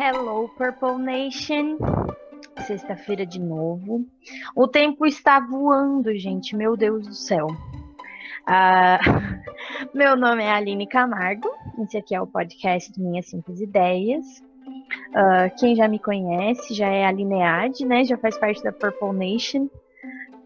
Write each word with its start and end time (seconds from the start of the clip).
Hello, 0.00 0.48
Purple 0.50 0.96
Nation. 0.96 1.76
Sexta-feira 2.64 3.26
de 3.26 3.40
novo. 3.40 4.06
O 4.54 4.68
tempo 4.68 5.04
está 5.04 5.40
voando, 5.40 6.16
gente. 6.16 6.54
Meu 6.54 6.76
Deus 6.76 7.04
do 7.04 7.14
céu. 7.14 7.48
Uh, 8.46 9.02
meu 9.92 10.16
nome 10.16 10.44
é 10.44 10.52
Aline 10.52 10.86
Camargo. 10.86 11.50
Esse 11.82 11.96
aqui 11.96 12.14
é 12.14 12.20
o 12.20 12.28
podcast 12.28 12.92
Minhas 12.96 13.26
Simples 13.26 13.60
Ideias. 13.60 14.40
Uh, 15.08 15.52
quem 15.58 15.74
já 15.74 15.88
me 15.88 15.98
conhece 15.98 16.74
já 16.74 16.86
é 16.86 17.04
a 17.04 17.12
né? 17.84 18.04
Já 18.04 18.16
faz 18.16 18.38
parte 18.38 18.62
da 18.62 18.70
Purple 18.70 19.12
Nation. 19.12 19.68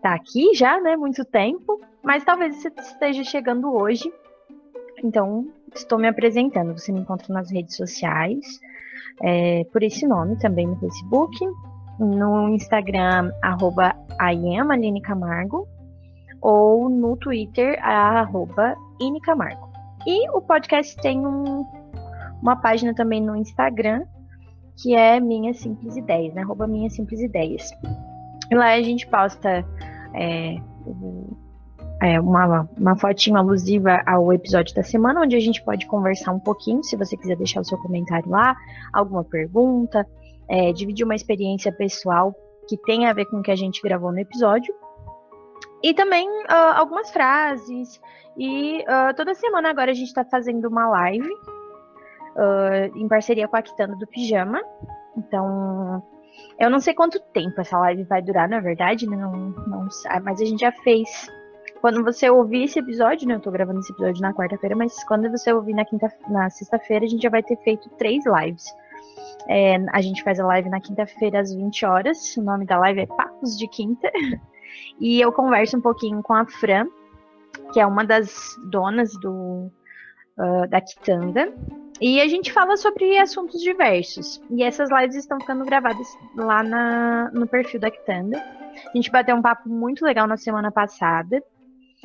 Tá 0.01 0.15
aqui 0.15 0.55
já, 0.55 0.81
né? 0.81 0.97
Muito 0.97 1.27
tempo. 1.27 1.79
Mas 2.03 2.25
talvez 2.25 2.57
você 2.57 2.69
esteja 2.69 3.23
chegando 3.23 3.71
hoje. 3.71 4.11
Então, 5.05 5.47
estou 5.75 5.99
me 5.99 6.09
apresentando. 6.09 6.73
Você 6.73 6.91
me 6.91 7.01
encontra 7.01 7.31
nas 7.35 7.51
redes 7.51 7.77
sociais 7.77 8.63
é, 9.23 9.65
por 9.73 9.83
esse 9.83 10.07
nome 10.07 10.37
também 10.39 10.67
no 10.67 10.77
Facebook, 10.77 11.37
no 11.99 12.49
Instagram, 12.49 13.31
arroba 13.43 13.95
Camargo, 15.03 15.67
ou 16.41 16.89
no 16.89 17.17
Twitter, 17.17 17.79
arroba 17.85 18.75
Camargo. 19.23 19.71
E 20.07 20.29
o 20.31 20.41
podcast 20.41 20.97
tem 20.97 21.25
um, 21.25 21.65
uma 22.43 22.57
página 22.57 22.93
também 22.95 23.21
no 23.21 23.37
Instagram, 23.37 24.05
que 24.77 24.95
é 24.95 25.21
Minhas 25.21 25.59
Simples 25.59 25.97
Ideias, 25.97 26.35
né? 26.35 26.43
Arroba 26.43 26.67
Minhas 26.67 26.95
Simples 26.95 27.21
Ideias. 27.21 27.71
E 28.51 28.55
lá 28.55 28.73
a 28.73 28.83
gente 28.83 29.07
posta 29.07 29.65
é, 30.15 30.57
é, 32.03 32.21
uma, 32.21 32.69
uma 32.77 32.97
fotinha 32.97 33.39
alusiva 33.39 34.03
ao 34.05 34.33
episódio 34.33 34.75
da 34.75 34.83
semana, 34.83 35.21
onde 35.21 35.37
a 35.37 35.41
gente 35.41 35.63
pode 35.63 35.87
conversar 35.87 36.33
um 36.33 36.41
pouquinho, 36.41 36.83
se 36.83 36.97
você 36.97 37.17
quiser 37.17 37.37
deixar 37.37 37.61
o 37.61 37.65
seu 37.65 37.79
comentário 37.79 38.29
lá, 38.29 38.57
alguma 38.93 39.23
pergunta, 39.23 40.05
é, 40.49 40.73
dividir 40.73 41.05
uma 41.05 41.15
experiência 41.15 41.71
pessoal 41.71 42.35
que 42.69 42.77
tem 42.77 43.07
a 43.07 43.13
ver 43.13 43.27
com 43.27 43.39
o 43.39 43.43
que 43.43 43.53
a 43.53 43.57
gente 43.57 43.81
gravou 43.81 44.11
no 44.11 44.19
episódio. 44.19 44.75
E 45.81 45.95
também 45.95 46.29
uh, 46.29 46.75
algumas 46.75 47.11
frases. 47.11 48.01
E 48.37 48.81
uh, 48.81 49.15
toda 49.17 49.35
semana 49.35 49.71
agora 49.71 49.93
a 49.93 49.95
gente 49.95 50.09
está 50.09 50.25
fazendo 50.25 50.67
uma 50.67 50.89
live 50.89 51.29
uh, 51.29 52.97
em 52.97 53.07
parceria 53.07 53.47
com 53.47 53.57
a 53.57 53.63
Quitanda 53.63 53.95
do 53.97 54.07
Pijama. 54.09 54.61
Então, 55.17 56.03
eu 56.59 56.69
não 56.69 56.81
sei 56.81 56.95
quanto 56.95 57.21
tempo 57.33 57.61
essa 57.61 57.79
live 57.79 58.05
vai 58.05 58.23
durar, 58.23 58.49
na 58.49 58.59
verdade, 58.61 59.09
né? 59.09 59.17
não, 59.17 59.33
não, 59.67 59.89
mas 60.23 60.41
a 60.41 60.45
gente 60.45 60.61
já 60.61 60.73
fez 60.73 61.29
quando 61.83 62.05
você 62.05 62.31
ouvir 62.31 62.63
esse 62.63 62.79
episódio, 62.79 63.27
né? 63.27 63.35
Eu 63.35 63.41
tô 63.41 63.51
gravando 63.51 63.81
esse 63.81 63.93
episódio 63.93 64.23
na 64.23 64.33
quarta-feira, 64.33 64.77
mas 64.77 65.03
quando 65.03 65.29
você 65.29 65.53
ouvir 65.53 65.75
na 65.75 65.85
na 66.29 66.49
sexta-feira, 66.49 67.05
a 67.05 67.09
gente 67.09 67.23
já 67.23 67.29
vai 67.29 67.43
ter 67.43 67.57
feito 67.57 67.91
três 67.99 68.23
lives. 68.25 68.73
É, 69.49 69.75
a 69.93 70.01
gente 70.01 70.23
faz 70.23 70.39
a 70.39 70.47
live 70.47 70.71
na 70.71 70.81
quinta-feira 70.81 71.41
às 71.41 71.53
20 71.53 71.85
horas. 71.85 72.37
O 72.37 72.43
nome 72.43 72.65
da 72.67 72.79
live 72.79 73.01
é 73.01 73.07
Papos 73.07 73.59
de 73.59 73.69
Quinta. 73.69 74.11
E 74.99 75.21
eu 75.21 75.31
converso 75.33 75.77
um 75.77 75.81
pouquinho 75.81 76.23
com 76.23 76.33
a 76.33 76.47
Fran, 76.47 76.87
que 77.73 77.81
é 77.81 77.87
uma 77.87 78.05
das 78.05 78.57
donas 78.71 79.13
do, 79.21 79.71
uh, 80.39 80.67
da 80.69 80.81
Quitanda. 80.81 81.53
E 82.01 82.21
a 82.21 82.27
gente 82.27 82.51
fala 82.51 82.77
sobre 82.77 83.19
assuntos 83.19 83.61
diversos. 83.61 84.41
E 84.49 84.63
essas 84.63 84.91
lives 84.91 85.17
estão 85.17 85.39
ficando 85.39 85.65
gravadas 85.65 86.07
lá 86.37 86.63
na, 86.63 87.31
no 87.33 87.47
perfil 87.47 87.81
da 87.81 87.91
Quitanda. 87.91 88.39
A 88.39 88.97
gente 88.97 89.11
bateu 89.11 89.37
um 89.37 89.43
papo 89.43 89.69
muito 89.69 90.05
legal 90.05 90.27
na 90.27 90.39
semana 90.39 90.71
passada. 90.71 91.43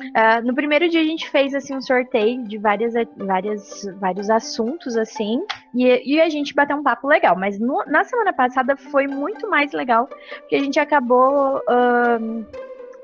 Uh, 0.00 0.46
no 0.46 0.54
primeiro 0.54 0.88
dia 0.88 1.00
a 1.00 1.04
gente 1.04 1.28
fez 1.28 1.52
assim 1.52 1.74
um 1.74 1.80
sorteio 1.80 2.44
de 2.44 2.56
várias, 2.56 2.94
várias, 3.16 3.84
vários 3.98 4.30
assuntos 4.30 4.96
assim 4.96 5.44
e, 5.74 6.14
e 6.14 6.20
a 6.20 6.28
gente 6.28 6.54
bateu 6.54 6.76
um 6.76 6.82
papo 6.84 7.08
legal. 7.08 7.36
Mas 7.36 7.58
no, 7.58 7.84
na 7.86 8.04
semana 8.04 8.32
passada 8.32 8.76
foi 8.76 9.08
muito 9.08 9.50
mais 9.50 9.72
legal 9.72 10.08
porque 10.40 10.54
a 10.54 10.60
gente 10.60 10.78
acabou 10.78 11.58
uh, 11.58 12.46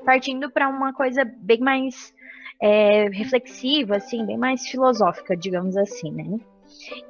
partindo 0.05 0.49
para 0.49 0.69
uma 0.69 0.93
coisa 0.93 1.25
bem 1.25 1.59
mais 1.59 2.13
é, 2.61 3.09
reflexiva, 3.09 3.97
assim, 3.97 4.25
bem 4.25 4.37
mais 4.37 4.65
filosófica, 4.67 5.35
digamos 5.35 5.75
assim, 5.75 6.11
né? 6.11 6.39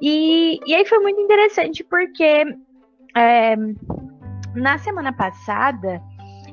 E, 0.00 0.58
e 0.66 0.74
aí 0.74 0.84
foi 0.84 0.98
muito 0.98 1.20
interessante 1.20 1.84
porque 1.84 2.44
é, 3.16 3.56
na 4.54 4.78
semana 4.78 5.12
passada 5.12 6.02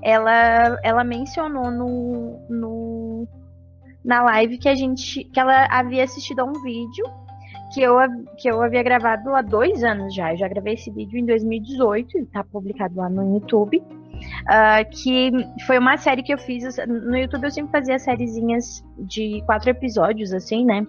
ela, 0.03 0.80
ela 0.84 1.03
mencionou 1.03 1.72
no, 1.72 2.40
no, 2.50 3.28
na 4.03 4.22
live 4.24 4.58
que 4.58 4.69
a 4.69 4.75
gente 4.75 5.24
que 5.25 5.40
ela 5.40 5.68
havia 5.69 6.03
assistido 6.03 6.41
a 6.41 6.44
um 6.44 6.62
vídeo 6.62 7.06
que 7.74 7.81
eu, 7.81 7.96
que 8.38 8.50
eu 8.50 8.62
havia 8.62 8.84
gravado 8.84 9.34
há 9.34 9.42
dois 9.42 9.84
anos 9.84 10.13
já. 10.13 10.31
Eu 10.31 10.38
já 10.38 10.47
gravei 10.47 10.75
esse 10.75 10.92
vídeo 10.92 11.18
em 11.18 11.25
2018 11.25 12.18
e 12.18 12.22
está 12.22 12.44
publicado 12.44 12.96
lá 12.97 13.09
no 13.09 13.34
YouTube. 13.34 13.84
Uh, 14.44 14.90
que 14.92 15.31
foi 15.66 15.80
uma 15.80 15.97
série 15.97 16.22
que 16.22 16.34
eu 16.34 16.38
fiz. 16.38 16.78
No 16.88 17.18
YouTube 17.18 17.46
eu 17.46 17.52
sempre 17.52 17.72
fazia 17.72 17.97
sériezinhas 17.97 18.86
de 18.97 19.42
quatro 19.46 19.69
episódios, 19.69 20.34
assim, 20.34 20.63
né? 20.63 20.86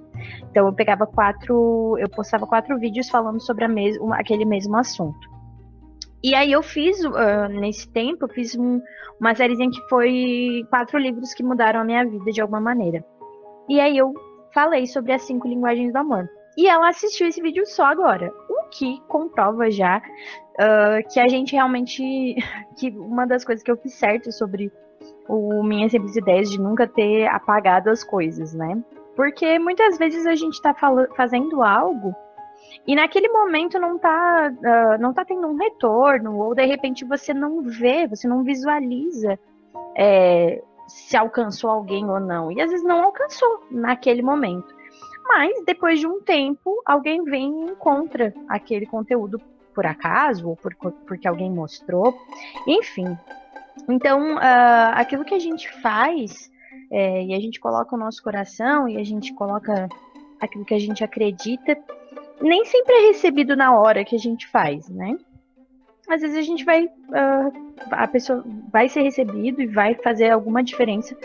Então 0.51 0.67
eu 0.67 0.73
pegava 0.73 1.07
quatro. 1.07 1.97
Eu 1.99 2.09
postava 2.09 2.47
quatro 2.47 2.79
vídeos 2.79 3.09
falando 3.09 3.41
sobre 3.41 3.67
mes 3.67 3.97
aquele 4.13 4.45
mesmo 4.45 4.77
assunto. 4.77 5.34
E 6.25 6.35
aí 6.35 6.53
eu 6.53 6.63
fiz, 6.63 7.05
uh, 7.05 7.49
nesse 7.51 7.87
tempo, 7.87 8.25
eu 8.25 8.29
fiz 8.31 8.57
um, 8.57 8.81
uma 9.21 9.35
sériezinha 9.35 9.71
que 9.71 9.89
foi 9.91 10.67
quatro 10.71 10.99
livros 10.99 11.35
que 11.35 11.43
mudaram 11.43 11.81
a 11.81 11.85
minha 11.85 12.03
vida 12.03 12.33
de 12.33 12.41
alguma 12.41 12.63
maneira. 12.63 13.05
E 13.69 13.79
aí 13.79 13.99
eu 13.99 14.15
falei 14.55 14.87
sobre 14.87 15.13
as 15.13 15.21
cinco 15.21 15.47
linguagens 15.47 15.93
do 15.93 15.99
amor. 15.99 16.27
E 16.57 16.67
ela 16.67 16.89
assistiu 16.89 17.27
esse 17.27 17.43
vídeo 17.43 17.67
só 17.67 17.85
agora, 17.85 18.33
o 18.49 18.71
que 18.71 19.03
comprova 19.07 19.71
já 19.71 19.99
uh, 19.99 21.13
que 21.13 21.21
a 21.21 21.29
gente 21.29 21.53
realmente. 21.53 22.03
que 22.81 22.89
uma 22.89 23.27
das 23.27 23.45
coisas 23.45 23.63
que 23.63 23.71
eu 23.71 23.77
fiz 23.77 23.93
certo 23.93 24.33
sobre 24.33 24.73
o 25.29 25.63
Minhas 25.63 25.93
Simples 25.93 26.17
Ideias 26.17 26.51
de 26.51 26.59
nunca 26.59 26.87
ter 26.87 27.27
apagado 27.27 27.91
as 27.91 28.03
coisas, 28.03 28.55
né? 28.55 28.83
Porque 29.15 29.59
muitas 29.59 29.99
vezes 29.99 30.25
a 30.25 30.35
gente 30.35 30.61
tá 30.63 30.75
fazendo 31.15 31.63
algo 31.63 32.15
e 32.87 32.95
naquele 32.95 33.29
momento 33.29 33.79
não 33.79 33.99
tá, 33.99 34.53
uh, 34.53 35.01
não 35.01 35.13
tá 35.13 35.25
tendo 35.25 35.47
um 35.47 35.57
retorno, 35.57 36.39
ou 36.39 36.55
de 36.55 36.65
repente 36.65 37.05
você 37.05 37.33
não 37.33 37.63
vê, 37.63 38.07
você 38.07 38.29
não 38.29 38.43
visualiza 38.43 39.39
é, 39.97 40.63
se 40.87 41.17
alcançou 41.17 41.71
alguém 41.71 42.09
ou 42.09 42.21
não. 42.21 42.51
E 42.53 42.61
às 42.61 42.71
vezes 42.71 42.85
não 42.85 43.03
alcançou 43.03 43.65
naquele 43.71 44.23
momento. 44.23 44.75
Mas 45.27 45.65
depois 45.65 45.99
de 45.99 46.07
um 46.07 46.21
tempo, 46.21 46.83
alguém 46.85 47.25
vem 47.25 47.67
e 47.67 47.71
encontra 47.71 48.35
aquele 48.49 48.87
conteúdo 48.87 49.41
por 49.75 49.87
acaso, 49.87 50.49
ou 50.51 50.57
por, 50.57 50.75
porque 50.75 51.27
alguém 51.27 51.51
mostrou, 51.51 52.17
enfim. 52.67 53.17
Então, 53.89 54.37
uh, 54.37 54.93
aquilo 54.95 55.25
que 55.25 55.35
a 55.35 55.39
gente 55.39 55.71
faz, 55.81 56.51
é, 56.91 57.25
e 57.25 57.35
a 57.35 57.41
gente 57.41 57.59
coloca 57.59 57.95
o 57.97 57.99
nosso 57.99 58.23
coração, 58.23 58.89
e 58.89 58.99
a 58.99 59.05
gente 59.05 59.35
coloca 59.35 59.89
aquilo 60.41 60.65
que 60.65 60.75
a 60.75 60.79
gente 60.79 61.03
acredita, 61.03 61.77
nem 62.45 62.65
sempre 62.67 62.95
é 62.95 63.07
recebido 63.09 63.57
na 63.57 63.79
hora 63.79 64.05
que 64.05 64.15
a 64.15 64.19
gente 64.19 64.47
faz, 64.49 64.89
né? 64.89 65.17
Às 66.09 66.21
vezes 66.21 66.37
a 66.37 66.43
gente 66.43 66.65
vai, 66.67 66.85
uh, 66.85 67.75
a 67.91 68.07
pessoa 68.07 68.45
vai 68.71 68.91
ser 68.91 69.01
recebido 69.01 69.63
e 69.63 69.67
vai 69.67 69.95
fazer 69.95 70.31
alguma 70.31 70.63
diferença 70.63 71.17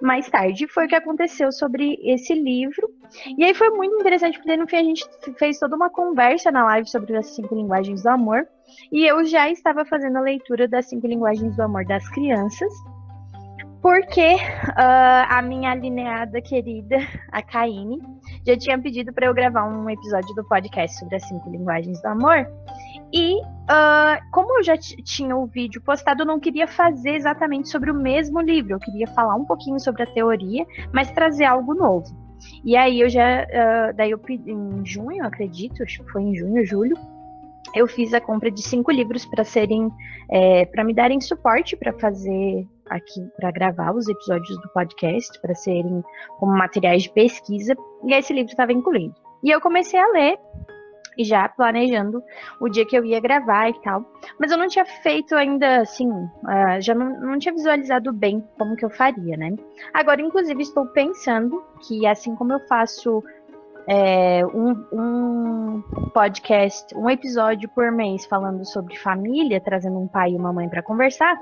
mais 0.00 0.28
tarde. 0.30 0.68
Foi 0.68 0.86
o 0.86 0.88
que 0.88 0.94
aconteceu 0.94 1.50
sobre 1.50 1.98
esse 2.04 2.34
livro. 2.34 2.88
E 3.36 3.44
aí 3.44 3.52
foi 3.52 3.70
muito 3.70 3.96
interessante, 3.96 4.38
porque 4.38 4.56
no 4.56 4.68
fim 4.68 4.76
a 4.76 4.84
gente 4.84 5.04
fez 5.36 5.58
toda 5.58 5.74
uma 5.74 5.90
conversa 5.90 6.52
na 6.52 6.64
live 6.66 6.88
sobre 6.88 7.16
as 7.16 7.26
cinco 7.34 7.52
linguagens 7.56 8.04
do 8.04 8.08
amor. 8.10 8.46
E 8.92 9.04
eu 9.04 9.24
já 9.24 9.50
estava 9.50 9.84
fazendo 9.84 10.18
a 10.18 10.20
leitura 10.20 10.68
das 10.68 10.88
cinco 10.88 11.08
linguagens 11.08 11.56
do 11.56 11.62
amor 11.62 11.84
das 11.84 12.08
crianças. 12.10 12.72
Porque 13.80 14.34
uh, 14.34 15.24
a 15.28 15.40
minha 15.40 15.70
alineada 15.70 16.40
querida, 16.40 16.96
a 17.30 17.40
Kaine, 17.42 17.98
já 18.44 18.56
tinha 18.56 18.78
pedido 18.78 19.12
para 19.12 19.26
eu 19.26 19.34
gravar 19.34 19.64
um 19.64 19.88
episódio 19.88 20.34
do 20.34 20.44
podcast 20.44 20.98
sobre 20.98 21.16
as 21.16 21.28
cinco 21.28 21.48
linguagens 21.48 22.00
do 22.02 22.06
amor. 22.06 22.46
E 23.12 23.36
uh, 23.36 24.30
como 24.32 24.58
eu 24.58 24.64
já 24.64 24.76
tinha 24.76 25.36
o 25.36 25.46
vídeo 25.46 25.80
postado, 25.80 26.22
eu 26.22 26.26
não 26.26 26.40
queria 26.40 26.66
fazer 26.66 27.14
exatamente 27.14 27.68
sobre 27.68 27.90
o 27.90 27.94
mesmo 27.94 28.40
livro. 28.40 28.74
Eu 28.74 28.80
queria 28.80 29.06
falar 29.08 29.36
um 29.36 29.44
pouquinho 29.44 29.78
sobre 29.78 30.02
a 30.02 30.06
teoria, 30.06 30.66
mas 30.92 31.10
trazer 31.12 31.44
algo 31.44 31.72
novo. 31.72 32.06
E 32.64 32.76
aí 32.76 33.00
eu 33.00 33.08
já, 33.08 33.44
uh, 33.44 33.96
daí 33.96 34.10
eu 34.10 34.20
em 34.28 34.84
junho, 34.84 35.24
acredito, 35.24 35.82
acho 35.82 36.02
que 36.02 36.10
foi 36.10 36.22
em 36.22 36.34
junho, 36.34 36.64
julho, 36.64 36.96
eu 37.74 37.86
fiz 37.86 38.14
a 38.14 38.20
compra 38.20 38.50
de 38.50 38.62
cinco 38.62 38.90
livros 38.90 39.26
para 39.26 39.44
serem, 39.44 39.90
é, 40.30 40.64
para 40.66 40.84
me 40.84 40.94
darem 40.94 41.20
suporte 41.20 41.76
para 41.76 41.92
fazer 41.92 42.66
aqui, 42.90 43.20
para 43.36 43.50
gravar 43.50 43.94
os 43.94 44.08
episódios 44.08 44.56
do 44.60 44.68
podcast, 44.70 45.40
para 45.40 45.54
serem 45.54 46.02
como 46.38 46.52
materiais 46.52 47.04
de 47.04 47.10
pesquisa, 47.10 47.74
e 48.04 48.14
esse 48.14 48.32
livro 48.32 48.50
estava 48.50 48.72
incluído. 48.72 49.14
E 49.42 49.50
eu 49.50 49.60
comecei 49.60 49.98
a 49.98 50.06
ler 50.08 50.38
e 51.16 51.24
já 51.24 51.48
planejando 51.48 52.22
o 52.60 52.68
dia 52.68 52.86
que 52.86 52.96
eu 52.96 53.04
ia 53.04 53.20
gravar 53.20 53.68
e 53.68 53.80
tal. 53.82 54.04
Mas 54.38 54.52
eu 54.52 54.56
não 54.56 54.68
tinha 54.68 54.84
feito 54.84 55.34
ainda, 55.34 55.80
assim, 55.80 56.08
uh, 56.08 56.80
já 56.80 56.94
não, 56.94 57.20
não 57.20 57.38
tinha 57.38 57.52
visualizado 57.52 58.12
bem 58.12 58.42
como 58.56 58.76
que 58.76 58.84
eu 58.84 58.90
faria, 58.90 59.36
né? 59.36 59.50
Agora, 59.92 60.22
inclusive, 60.22 60.62
estou 60.62 60.86
pensando 60.86 61.62
que 61.86 62.06
assim 62.06 62.36
como 62.36 62.52
eu 62.52 62.60
faço 62.68 63.22
é, 63.88 64.46
um, 64.46 64.84
um, 64.92 65.82
podcast, 66.14 66.94
um 66.94 67.10
episódio 67.10 67.68
por 67.70 67.90
mês 67.90 68.26
falando 68.26 68.64
sobre 68.64 68.96
família, 68.96 69.60
trazendo 69.60 69.98
um 69.98 70.06
pai 70.06 70.32
e 70.32 70.36
uma 70.36 70.52
mãe 70.52 70.68
para 70.68 70.82
conversar, 70.82 71.36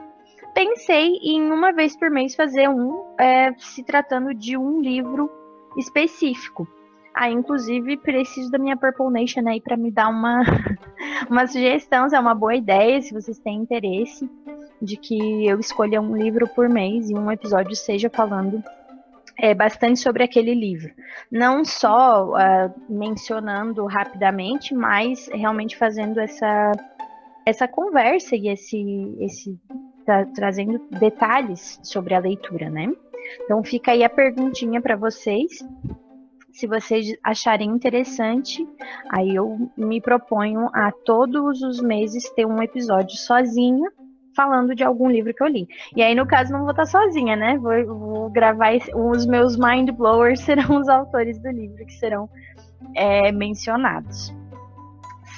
pensei 0.56 1.19
em 1.23 1.53
uma 1.53 1.70
vez 1.70 1.94
por 1.94 2.11
mês 2.11 2.35
fazer 2.35 2.67
um 2.67 3.14
é, 3.20 3.53
se 3.58 3.85
tratando 3.85 4.32
de 4.32 4.56
um 4.56 4.81
livro 4.81 5.31
específico. 5.76 6.67
Ah, 7.14 7.31
inclusive 7.31 7.99
preciso 7.99 8.50
da 8.50 8.56
minha 8.56 8.75
Purple 8.75 9.11
Nation 9.11 9.47
aí 9.47 9.61
para 9.61 9.76
me 9.76 9.91
dar 9.91 10.08
uma, 10.08 10.41
uma 11.29 11.47
sugestão, 11.47 12.08
se 12.08 12.17
é 12.17 12.19
uma 12.20 12.35
boa 12.35 12.55
ideia, 12.55 13.03
se 13.03 13.12
vocês 13.12 13.38
têm 13.38 13.58
interesse 13.58 14.31
de 14.81 14.97
que 14.97 15.47
eu 15.47 15.61
escolha 15.61 16.00
um 16.00 16.17
livro 16.17 16.49
por 16.49 16.70
mês 16.70 17.11
e 17.11 17.14
um 17.14 17.31
episódio 17.31 17.76
seja 17.76 18.08
falando 18.08 18.62
é, 19.38 19.53
bastante 19.53 20.00
sobre 20.00 20.23
aquele 20.23 20.55
livro. 20.55 20.91
Não 21.31 21.67
só 21.67 22.31
uh, 22.31 22.75
mencionando 22.88 23.85
rapidamente, 23.85 24.75
mas 24.75 25.29
realmente 25.29 25.76
fazendo 25.76 26.19
essa, 26.19 26.73
essa 27.44 27.69
conversa 27.69 28.37
e 28.37 28.49
esse, 28.49 29.17
esse 29.20 29.58
tra 30.06 30.25
trazendo 30.25 30.81
detalhes 30.88 31.79
sobre 31.82 32.14
a 32.14 32.19
leitura, 32.20 32.70
né? 32.70 32.91
Então 33.44 33.62
fica 33.62 33.91
aí 33.91 34.05
a 34.05 34.08
perguntinha 34.08 34.81
para 34.81 34.97
vocês. 34.97 35.58
Se 36.53 36.67
vocês 36.67 37.14
acharem 37.23 37.69
interessante, 37.69 38.67
aí 39.11 39.35
eu 39.35 39.70
me 39.76 40.00
proponho 40.00 40.70
a 40.73 40.91
todos 40.91 41.61
os 41.61 41.82
meses 41.82 42.31
ter 42.31 42.47
um 42.47 42.62
episódio 42.62 43.17
sozinha 43.19 43.91
falando 44.35 44.75
de 44.75 44.85
algum 44.85 45.11
livro 45.11 45.35
que 45.35 45.43
eu 45.43 45.49
li. 45.49 45.67
E 45.94 46.03
aí, 46.03 46.14
no 46.14 46.26
caso, 46.26 46.53
não 46.53 46.61
vou 46.61 46.70
estar 46.70 46.87
sozinha, 46.87 47.35
né? 47.35 47.58
Vou, 47.58 47.99
vou 47.99 48.31
gravar. 48.31 48.73
Os 48.94 49.26
meus 49.26 49.56
mind 49.56 49.91
blowers 49.91 50.41
serão 50.44 50.79
os 50.79 50.88
autores 50.88 51.38
do 51.38 51.50
livro 51.50 51.85
que 51.85 51.94
serão 51.94 52.29
é, 52.94 53.32
mencionados. 53.32 54.32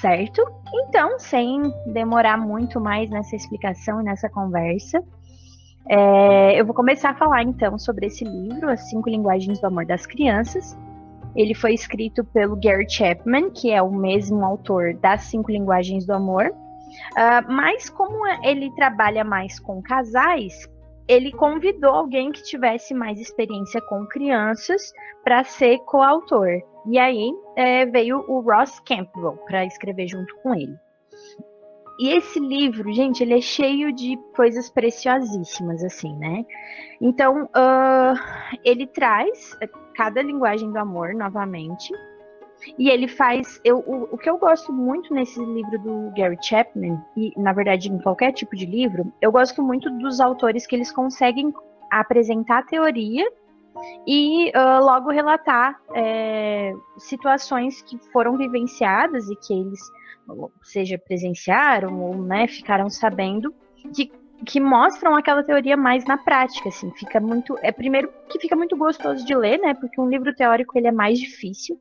Certo? 0.01 0.41
Então, 0.73 1.19
sem 1.19 1.73
demorar 1.87 2.37
muito 2.37 2.79
mais 2.79 3.09
nessa 3.09 3.35
explicação 3.35 4.01
e 4.01 4.03
nessa 4.03 4.29
conversa, 4.29 5.03
é, 5.89 6.59
eu 6.59 6.65
vou 6.65 6.75
começar 6.75 7.09
a 7.11 7.15
falar 7.15 7.43
então 7.43 7.77
sobre 7.77 8.05
esse 8.05 8.23
livro, 8.23 8.69
As 8.69 8.89
Cinco 8.89 9.09
Linguagens 9.09 9.59
do 9.59 9.67
Amor 9.67 9.85
das 9.85 10.05
Crianças. 10.05 10.77
Ele 11.35 11.53
foi 11.53 11.73
escrito 11.73 12.23
pelo 12.23 12.55
Gary 12.55 12.89
Chapman, 12.89 13.49
que 13.49 13.71
é 13.71 13.81
o 13.81 13.91
mesmo 13.91 14.43
autor 14.45 14.93
das 14.95 15.23
Cinco 15.23 15.51
Linguagens 15.51 16.05
do 16.05 16.13
Amor, 16.13 16.53
Uh, 17.11 17.51
mas 17.51 17.89
como 17.89 18.25
ele 18.43 18.71
trabalha 18.71 19.23
mais 19.23 19.59
com 19.59 19.81
casais, 19.81 20.67
ele 21.07 21.31
convidou 21.31 21.91
alguém 21.91 22.31
que 22.31 22.43
tivesse 22.43 22.93
mais 22.93 23.19
experiência 23.19 23.81
com 23.81 24.05
crianças 24.07 24.93
para 25.23 25.43
ser 25.43 25.79
coautor. 25.79 26.61
E 26.85 26.97
aí 26.97 27.31
é, 27.55 27.85
veio 27.85 28.23
o 28.27 28.39
Ross 28.39 28.79
Campbell 28.81 29.37
para 29.45 29.65
escrever 29.65 30.07
junto 30.07 30.35
com 30.37 30.53
ele. 30.53 30.77
E 31.99 32.11
esse 32.13 32.39
livro, 32.39 32.93
gente, 32.93 33.21
ele 33.21 33.37
é 33.37 33.41
cheio 33.41 33.91
de 33.91 34.17
coisas 34.33 34.69
preciosíssimas, 34.69 35.83
assim, 35.83 36.15
né? 36.17 36.45
Então, 37.01 37.43
uh, 37.43 38.17
ele 38.63 38.87
traz 38.87 39.57
cada 39.95 40.21
linguagem 40.21 40.71
do 40.71 40.79
amor 40.79 41.13
novamente. 41.13 41.93
E 42.77 42.89
ele 42.89 43.07
faz. 43.07 43.59
Eu, 43.65 43.79
o, 43.79 44.15
o, 44.15 44.17
que 44.17 44.29
eu 44.29 44.37
gosto 44.37 44.71
muito 44.71 45.13
nesse 45.13 45.43
livro 45.43 45.77
do 45.79 46.11
Gary 46.15 46.37
Chapman, 46.41 47.01
e 47.17 47.33
na 47.37 47.51
verdade 47.51 47.89
em 47.89 47.99
qualquer 47.99 48.31
tipo 48.31 48.55
de 48.55 48.65
livro, 48.65 49.11
eu 49.21 49.31
gosto 49.31 49.61
muito 49.61 49.89
dos 49.97 50.19
autores 50.19 50.65
que 50.65 50.75
eles 50.75 50.91
conseguem 50.91 51.53
apresentar 51.91 52.59
a 52.59 52.63
teoria 52.63 53.29
e 54.05 54.49
uh, 54.49 54.83
logo 54.83 55.11
relatar 55.11 55.79
é, 55.93 56.73
situações 56.97 57.81
que 57.81 57.97
foram 58.11 58.37
vivenciadas 58.37 59.29
e 59.29 59.35
que 59.35 59.53
eles, 59.53 59.79
seja 60.63 60.97
presenciaram 60.97 62.01
ou 62.01 62.15
né, 62.15 62.47
ficaram 62.47 62.89
sabendo, 62.89 63.53
que, 63.93 64.11
que 64.45 64.59
mostram 64.59 65.15
aquela 65.15 65.43
teoria 65.43 65.77
mais 65.77 66.05
na 66.05 66.17
prática, 66.17 66.69
assim, 66.69 66.91
fica 66.91 67.19
muito, 67.19 67.57
é 67.61 67.71
primeiro 67.71 68.11
que 68.29 68.39
fica 68.39 68.55
muito 68.55 68.77
gostoso 68.77 69.25
de 69.25 69.35
ler, 69.35 69.59
né, 69.59 69.73
porque 69.73 69.99
um 69.99 70.09
livro 70.09 70.33
teórico 70.33 70.77
ele 70.77 70.87
é 70.87 70.91
mais 70.91 71.19
difícil, 71.19 71.79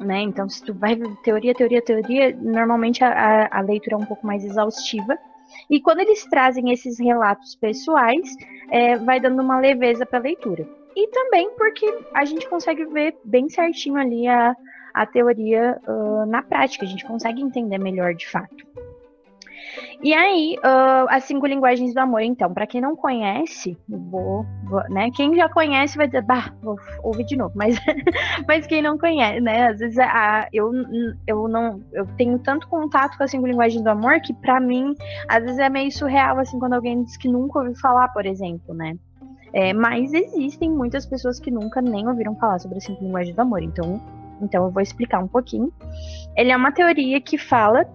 né? 0.00 0.20
Então, 0.20 0.48
se 0.48 0.62
tu 0.62 0.72
vai 0.72 0.96
teoria, 1.24 1.54
teoria, 1.54 1.82
teoria, 1.82 2.36
normalmente 2.40 3.02
a, 3.02 3.48
a, 3.50 3.60
leitura 3.60 3.96
é 3.96 3.98
um 3.98 4.06
pouco 4.06 4.26
mais 4.26 4.44
exaustiva. 4.44 5.18
E 5.68 5.80
quando 5.80 6.00
eles 6.00 6.24
trazem 6.24 6.70
esses 6.70 6.98
relatos 6.98 7.54
pessoais, 7.56 8.34
é, 8.70 8.96
vai 8.96 9.20
dando 9.20 9.42
uma 9.42 9.58
leveza 9.58 10.06
para 10.06 10.18
a 10.18 10.22
leitura. 10.22 10.66
E 10.94 11.08
também 11.08 11.50
porque 11.56 11.86
a 12.14 12.24
gente 12.24 12.48
consegue 12.48 12.84
ver 12.86 13.16
bem 13.24 13.48
certinho 13.48 13.96
ali 13.96 14.28
a, 14.28 14.54
a 14.94 15.06
teoria 15.06 15.80
uh, 15.86 16.26
na 16.26 16.42
prática, 16.42 16.84
a 16.84 16.88
gente 16.88 17.04
consegue 17.06 17.40
entender 17.40 17.78
melhor 17.78 18.14
de 18.14 18.28
fato. 18.28 18.72
E 20.02 20.12
aí, 20.12 20.56
uh, 20.58 21.06
as 21.08 21.24
cinco 21.24 21.46
linguagens 21.46 21.94
do 21.94 21.98
amor, 21.98 22.22
então, 22.22 22.52
para 22.52 22.66
quem 22.66 22.80
não 22.80 22.96
conhece, 22.96 23.78
vou, 23.88 24.44
vou, 24.64 24.82
né? 24.90 25.10
Quem 25.14 25.34
já 25.36 25.48
conhece 25.48 25.96
vai 25.96 26.06
dizer, 26.06 26.22
bah, 26.22 26.52
vou 26.60 26.76
ouvir 27.02 27.24
de 27.24 27.36
novo, 27.36 27.52
mas, 27.56 27.78
mas 28.46 28.66
quem 28.66 28.82
não 28.82 28.98
conhece, 28.98 29.40
né? 29.40 29.68
Às 29.68 29.78
vezes 29.78 29.98
a, 29.98 30.48
eu, 30.52 30.72
eu 31.26 31.46
não, 31.46 31.80
eu 31.92 32.04
tenho 32.16 32.38
tanto 32.40 32.68
contato 32.68 33.16
com 33.16 33.22
as 33.22 33.30
cinco 33.30 33.46
linguagens 33.46 33.82
do 33.82 33.90
amor 33.90 34.20
que 34.20 34.34
para 34.34 34.58
mim, 34.60 34.94
às 35.28 35.42
vezes 35.44 35.58
é 35.58 35.68
meio 35.68 35.92
surreal, 35.92 36.38
assim, 36.38 36.58
quando 36.58 36.74
alguém 36.74 37.04
diz 37.04 37.16
que 37.16 37.28
nunca 37.28 37.60
ouviu 37.60 37.74
falar, 37.76 38.08
por 38.08 38.26
exemplo, 38.26 38.74
né? 38.74 38.96
É, 39.54 39.72
mas 39.72 40.12
existem 40.12 40.70
muitas 40.70 41.04
pessoas 41.04 41.38
que 41.38 41.50
nunca 41.50 41.82
nem 41.82 42.08
ouviram 42.08 42.34
falar 42.36 42.58
sobre 42.58 42.78
as 42.78 42.84
cinco 42.84 43.04
linguagens 43.04 43.36
do 43.36 43.40
amor, 43.40 43.62
então, 43.62 44.00
então 44.40 44.64
eu 44.64 44.70
vou 44.70 44.82
explicar 44.82 45.18
um 45.18 45.28
pouquinho. 45.28 45.72
Ele 46.36 46.50
é 46.50 46.56
uma 46.56 46.72
teoria 46.72 47.20
que 47.20 47.36
fala 47.36 47.86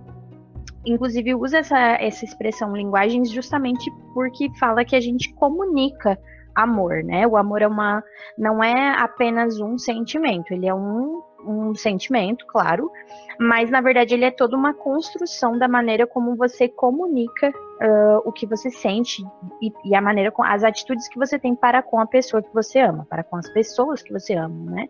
inclusive 0.86 1.36
usa 1.36 1.60
essa, 1.60 1.78
essa 2.00 2.24
expressão 2.24 2.76
linguagens 2.76 3.30
justamente 3.30 3.92
porque 4.14 4.50
fala 4.58 4.86
que 4.86 4.96
a 4.96 5.02
gente 5.02 5.34
comunica 5.34 6.18
amor, 6.56 7.04
né? 7.04 7.28
O 7.28 7.38
amor 7.38 7.62
é 7.62 7.68
uma, 7.68 8.04
não 8.38 8.64
é 8.64 8.96
apenas 9.00 9.60
um 9.60 9.78
sentimento, 9.78 10.52
ele 10.52 10.68
é 10.68 10.74
um, 10.74 11.22
um 11.46 11.76
sentimento, 11.76 12.46
claro, 12.48 12.92
mas 13.40 13.70
na 13.70 13.82
verdade 13.82 14.14
ele 14.14 14.26
é 14.26 14.32
toda 14.32 14.56
uma 14.56 14.74
construção 14.74 15.58
da 15.58 15.68
maneira 15.68 16.08
como 16.08 16.36
você 16.36 16.68
comunica 16.68 17.50
uh, 17.50 18.22
o 18.26 18.32
que 18.32 18.46
você 18.46 18.70
sente 18.70 19.24
e, 19.62 19.72
e, 19.86 19.96
a 19.96 20.02
maneira 20.02 20.32
com 20.32 20.44
as 20.44 20.64
atitudes 20.64 21.08
que 21.08 21.18
você 21.18 21.38
tem 21.38 21.56
para 21.56 21.82
com 21.82 22.00
a 22.00 22.06
pessoa 22.06 22.42
que 22.42 22.54
você 22.54 22.80
ama, 22.80 23.06
para 23.10 23.24
com 23.24 23.36
as 23.36 23.50
pessoas 23.50 24.02
que 24.02 24.12
você 24.12 24.34
ama, 24.34 24.72
né? 24.72 24.90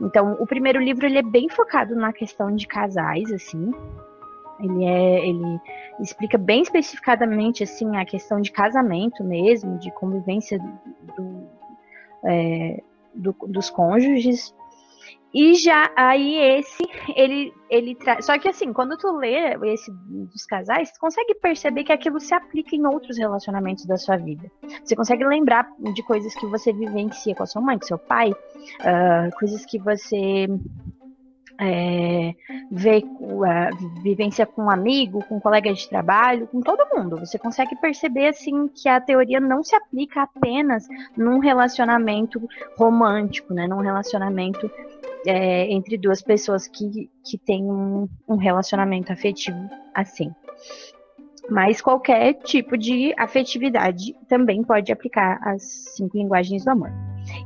Então, 0.00 0.36
o 0.40 0.46
primeiro 0.46 0.80
livro 0.80 1.06
ele 1.06 1.18
é 1.18 1.22
bem 1.22 1.48
focado 1.48 1.94
na 1.94 2.12
questão 2.12 2.54
de 2.54 2.66
casais, 2.66 3.30
assim, 3.32 3.72
ele, 4.60 4.84
é, 4.84 5.28
ele 5.28 5.60
explica 6.00 6.38
bem 6.38 6.62
especificadamente 6.62 7.62
assim 7.62 7.96
a 7.96 8.04
questão 8.04 8.40
de 8.40 8.50
casamento 8.50 9.22
mesmo, 9.22 9.78
de 9.78 9.90
convivência 9.90 10.58
do, 11.16 11.46
é, 12.24 12.82
do, 13.14 13.34
dos 13.46 13.70
cônjuges. 13.70 14.54
E 15.36 15.52
já 15.52 15.92
aí 15.94 16.34
esse, 16.34 16.82
ele, 17.14 17.52
ele 17.68 17.94
traz. 17.94 18.24
Só 18.24 18.38
que 18.38 18.48
assim, 18.48 18.72
quando 18.72 18.96
tu 18.96 19.14
lê 19.18 19.54
esse 19.70 19.92
dos 19.92 20.46
casais, 20.46 20.90
tu 20.92 20.98
consegue 20.98 21.34
perceber 21.34 21.84
que 21.84 21.92
aquilo 21.92 22.18
se 22.18 22.34
aplica 22.34 22.74
em 22.74 22.86
outros 22.86 23.18
relacionamentos 23.18 23.84
da 23.84 23.98
sua 23.98 24.16
vida. 24.16 24.50
Você 24.82 24.96
consegue 24.96 25.26
lembrar 25.26 25.68
de 25.92 26.02
coisas 26.04 26.34
que 26.34 26.46
você 26.46 26.72
vivencia 26.72 27.34
com 27.34 27.42
a 27.42 27.46
sua 27.46 27.60
mãe, 27.60 27.78
com 27.78 27.84
seu 27.84 27.98
pai, 27.98 28.30
uh, 28.30 29.38
coisas 29.38 29.66
que 29.66 29.78
você 29.78 30.46
é, 31.60 32.34
ver 32.70 33.04
a 33.46 33.70
vivência 34.02 34.46
com 34.46 34.64
um 34.64 34.70
amigo, 34.70 35.22
com 35.24 35.36
um 35.36 35.40
colega 35.40 35.70
de 35.70 35.86
trabalho, 35.86 36.46
com 36.46 36.62
todo 36.62 36.88
mundo. 36.96 37.18
Você 37.18 37.38
consegue 37.38 37.76
perceber 37.76 38.28
assim 38.28 38.68
que 38.68 38.88
a 38.88 39.02
teoria 39.02 39.38
não 39.38 39.62
se 39.62 39.76
aplica 39.76 40.22
apenas 40.22 40.86
num 41.14 41.40
relacionamento 41.40 42.40
romântico, 42.76 43.52
né? 43.52 43.66
Num 43.66 43.80
relacionamento 43.80 44.70
é, 45.26 45.70
entre 45.70 45.98
duas 45.98 46.22
pessoas 46.22 46.66
que, 46.66 47.10
que 47.24 47.38
têm 47.38 47.64
um, 47.64 48.08
um 48.28 48.36
relacionamento 48.36 49.12
afetivo 49.12 49.58
assim. 49.94 50.30
Mas 51.48 51.80
qualquer 51.80 52.34
tipo 52.34 52.76
de 52.76 53.14
afetividade 53.16 54.14
também 54.28 54.64
pode 54.64 54.90
aplicar 54.90 55.38
as 55.42 55.62
cinco 55.96 56.16
linguagens 56.16 56.64
do 56.64 56.70
amor. 56.70 56.90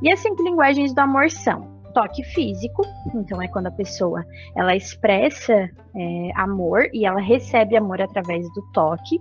E 0.01 0.11
as 0.11 0.19
cinco 0.19 0.43
linguagens 0.43 0.93
do 0.93 0.99
amor 0.99 1.29
são 1.29 1.81
toque 1.93 2.23
físico, 2.23 2.83
então 3.13 3.41
é 3.41 3.47
quando 3.47 3.67
a 3.67 3.71
pessoa 3.71 4.25
ela 4.55 4.75
expressa 4.75 5.69
é, 5.95 6.31
amor 6.35 6.89
e 6.93 7.05
ela 7.05 7.19
recebe 7.19 7.75
amor 7.75 8.01
através 8.01 8.47
do 8.53 8.61
toque, 8.73 9.19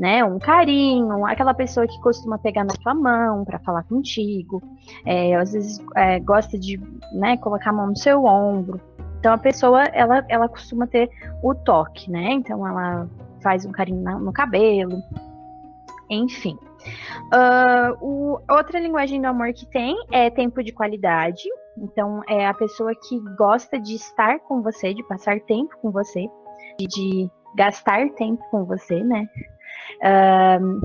né? 0.00 0.24
Um 0.24 0.38
carinho, 0.38 1.26
aquela 1.26 1.52
pessoa 1.52 1.86
que 1.86 2.00
costuma 2.00 2.38
pegar 2.38 2.64
na 2.64 2.72
tua 2.72 2.94
mão 2.94 3.44
para 3.44 3.58
falar 3.58 3.82
contigo, 3.82 4.62
é, 5.04 5.34
às 5.34 5.52
vezes 5.52 5.78
é, 5.94 6.18
gosta 6.18 6.58
de 6.58 6.80
né, 7.12 7.36
colocar 7.36 7.68
a 7.68 7.72
mão 7.74 7.88
no 7.88 7.96
seu 7.96 8.24
ombro. 8.24 8.80
Então 9.18 9.34
a 9.34 9.36
pessoa 9.36 9.82
ela, 9.92 10.24
ela 10.30 10.48
costuma 10.48 10.86
ter 10.86 11.10
o 11.42 11.54
toque, 11.54 12.10
né? 12.10 12.32
Então 12.32 12.66
ela 12.66 13.06
faz 13.42 13.66
um 13.66 13.72
carinho 13.72 14.18
no 14.18 14.32
cabelo, 14.32 15.02
enfim. 16.08 16.56
Uh, 17.26 17.92
o, 18.00 18.40
outra 18.50 18.80
linguagem 18.80 19.20
do 19.20 19.26
amor 19.26 19.52
que 19.52 19.66
tem 19.66 19.94
é 20.10 20.30
tempo 20.30 20.62
de 20.64 20.72
qualidade, 20.72 21.42
Então, 21.76 22.22
é 22.26 22.46
a 22.46 22.54
pessoa 22.54 22.92
que 22.94 23.20
gosta 23.36 23.78
de 23.78 23.96
estar 23.96 24.38
com 24.40 24.62
você, 24.62 24.94
de 24.94 25.02
passar 25.06 25.40
tempo 25.40 25.76
com 25.82 25.90
você, 25.90 26.26
de 26.78 27.30
gastar 27.54 28.08
tempo 28.14 28.42
com 28.50 28.64
você, 28.64 29.02
né? 29.04 29.28
Um, 30.02 30.80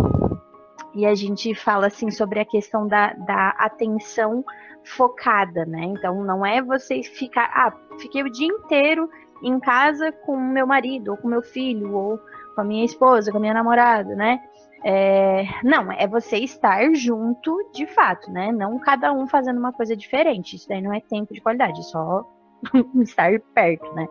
e 0.93 1.05
a 1.05 1.13
gente 1.13 1.53
fala 1.53 1.87
assim 1.87 2.09
sobre 2.09 2.39
a 2.39 2.45
questão 2.45 2.87
da, 2.87 3.13
da 3.13 3.49
atenção 3.59 4.43
focada, 4.83 5.65
né? 5.65 5.83
Então 5.83 6.23
não 6.23 6.45
é 6.45 6.61
você 6.61 7.03
ficar, 7.03 7.49
ah, 7.53 7.73
fiquei 7.99 8.23
o 8.23 8.31
dia 8.31 8.47
inteiro 8.47 9.09
em 9.43 9.59
casa 9.59 10.11
com 10.11 10.37
meu 10.37 10.65
marido, 10.65 11.11
ou 11.11 11.17
com 11.17 11.27
meu 11.27 11.41
filho, 11.41 11.93
ou 11.93 12.19
com 12.55 12.61
a 12.61 12.63
minha 12.63 12.85
esposa, 12.85 13.31
com 13.31 13.37
a 13.37 13.41
minha 13.41 13.53
namorada, 13.53 14.15
né? 14.15 14.39
É, 14.83 15.43
não, 15.63 15.91
é 15.91 16.07
você 16.07 16.37
estar 16.37 16.93
junto 16.93 17.71
de 17.73 17.87
fato, 17.87 18.31
né? 18.31 18.51
Não 18.51 18.79
cada 18.79 19.11
um 19.11 19.27
fazendo 19.27 19.57
uma 19.57 19.73
coisa 19.73 19.95
diferente. 19.95 20.55
Isso 20.55 20.69
daí 20.69 20.81
não 20.81 20.93
é 20.93 21.01
tempo 21.01 21.33
de 21.33 21.41
qualidade, 21.41 21.79
é 21.79 21.83
só 21.83 22.23
estar 23.01 23.31
perto, 23.53 23.91
né? 23.93 24.07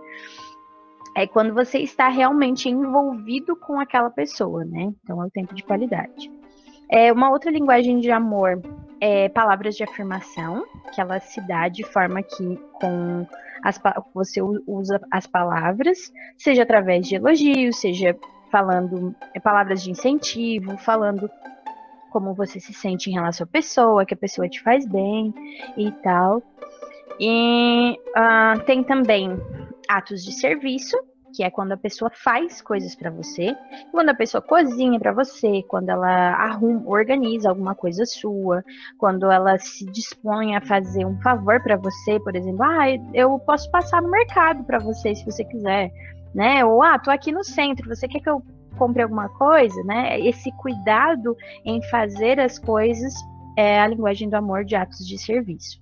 É 1.17 1.27
quando 1.27 1.55
você 1.55 1.79
está 1.79 2.09
realmente 2.09 2.69
envolvido 2.69 3.55
com 3.55 3.79
aquela 3.79 4.11
pessoa, 4.11 4.65
né? 4.65 4.93
Então 5.03 5.23
é 5.23 5.27
o 5.27 5.31
tempo 5.31 5.55
de 5.55 5.63
qualidade. 5.63 6.31
É, 6.91 7.13
uma 7.13 7.31
outra 7.31 7.51
linguagem 7.51 7.99
de 7.99 8.11
amor 8.11 8.61
é 9.01 9.29
palavras 9.29 9.77
de 9.77 9.85
afirmação, 9.85 10.65
que 10.93 11.01
ela 11.01 11.21
se 11.21 11.41
dá 11.41 11.69
de 11.69 11.83
forma 11.83 12.23
que 12.23 12.59
com 12.75 13.27
as, 13.63 13.81
você 14.13 14.41
usa 14.67 15.01
as 15.11 15.27
palavras, 15.27 16.13
seja 16.37 16.63
através 16.63 17.07
de 17.07 17.17
elogios, 17.17 17.77
seja 17.77 18.17
falando 18.51 19.15
é, 19.35 19.41
palavras 19.41 19.83
de 19.83 19.91
incentivo, 19.91 20.77
falando 20.79 21.31
como 22.11 22.35
você 22.35 22.61
se 22.61 22.73
sente 22.73 23.11
em 23.11 23.15
relação 23.15 23.45
à 23.45 23.49
pessoa, 23.49 24.07
que 24.07 24.15
a 24.15 24.17
pessoa 24.17 24.49
te 24.49 24.63
faz 24.63 24.87
bem 24.87 25.35
e 25.77 25.91
tal. 25.91 26.43
E 27.19 27.99
uh, 28.17 28.61
tem 28.65 28.85
também 28.85 29.37
atos 29.89 30.25
de 30.25 30.33
serviço, 30.33 30.97
que 31.35 31.43
é 31.43 31.51
quando 31.51 31.73
a 31.73 31.77
pessoa 31.77 32.11
faz 32.15 32.63
coisas 32.63 32.95
para 32.95 33.11
você, 33.11 33.55
quando 33.91 34.11
a 34.11 34.15
pessoa 34.15 34.41
cozinha 34.41 34.99
para 35.01 35.13
você, 35.13 35.63
quando 35.69 35.89
ela 35.89 36.33
arruma, 36.35 36.83
organiza 36.87 37.49
alguma 37.49 37.75
coisa 37.75 38.07
sua, 38.07 38.63
quando 38.99 39.31
ela 39.31 39.59
se 39.59 39.85
dispõe 39.87 40.55
a 40.55 40.61
fazer 40.61 41.05
um 41.05 41.21
favor 41.21 41.61
para 41.63 41.77
você, 41.77 42.21
por 42.21 42.37
exemplo, 42.37 42.63
ah, 42.63 42.87
eu 43.13 43.39
posso 43.41 43.69
passar 43.71 44.01
no 44.01 44.11
mercado 44.11 44.63
para 44.65 44.79
você 44.79 45.15
se 45.15 45.25
você 45.25 45.45
quiser, 45.45 45.91
né? 46.35 46.65
Ou 46.65 46.83
ah, 46.83 46.99
tô 46.99 47.11
aqui 47.11 47.33
no 47.33 47.43
centro, 47.43 47.89
você 47.89 48.07
quer 48.07 48.21
que 48.21 48.31
eu 48.31 48.43
compre 48.79 49.03
alguma 49.03 49.29
coisa, 49.31 49.83
né? 49.85 50.21
Esse 50.21 50.53
cuidado 50.53 51.37
em 51.65 51.83
fazer 51.89 52.39
as 52.39 52.59
coisas 52.59 53.13
é 53.57 53.81
a 53.81 53.87
linguagem 53.89 54.29
do 54.29 54.35
amor 54.35 54.65
de 54.65 54.77
atos 54.77 55.07
de 55.07 55.19
serviço. 55.19 55.81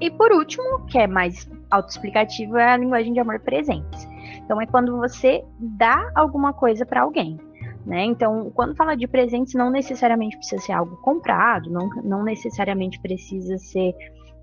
E 0.00 0.10
por 0.10 0.32
último, 0.32 0.84
que 0.86 0.98
é 0.98 1.06
mais 1.06 1.48
autoexplicativo, 1.70 2.56
é 2.56 2.72
a 2.72 2.76
linguagem 2.76 3.12
de 3.12 3.20
amor 3.20 3.40
presentes. 3.40 4.06
Então 4.44 4.60
é 4.60 4.66
quando 4.66 4.96
você 4.96 5.44
dá 5.58 6.10
alguma 6.14 6.52
coisa 6.52 6.84
para 6.84 7.02
alguém. 7.02 7.38
Né? 7.84 8.04
Então, 8.04 8.50
quando 8.52 8.74
fala 8.74 8.96
de 8.96 9.06
presentes, 9.06 9.54
não 9.54 9.70
necessariamente 9.70 10.36
precisa 10.36 10.60
ser 10.60 10.72
algo 10.72 10.96
comprado, 10.96 11.70
não, 11.70 11.88
não 12.02 12.24
necessariamente 12.24 13.00
precisa 13.00 13.56
ser 13.58 13.94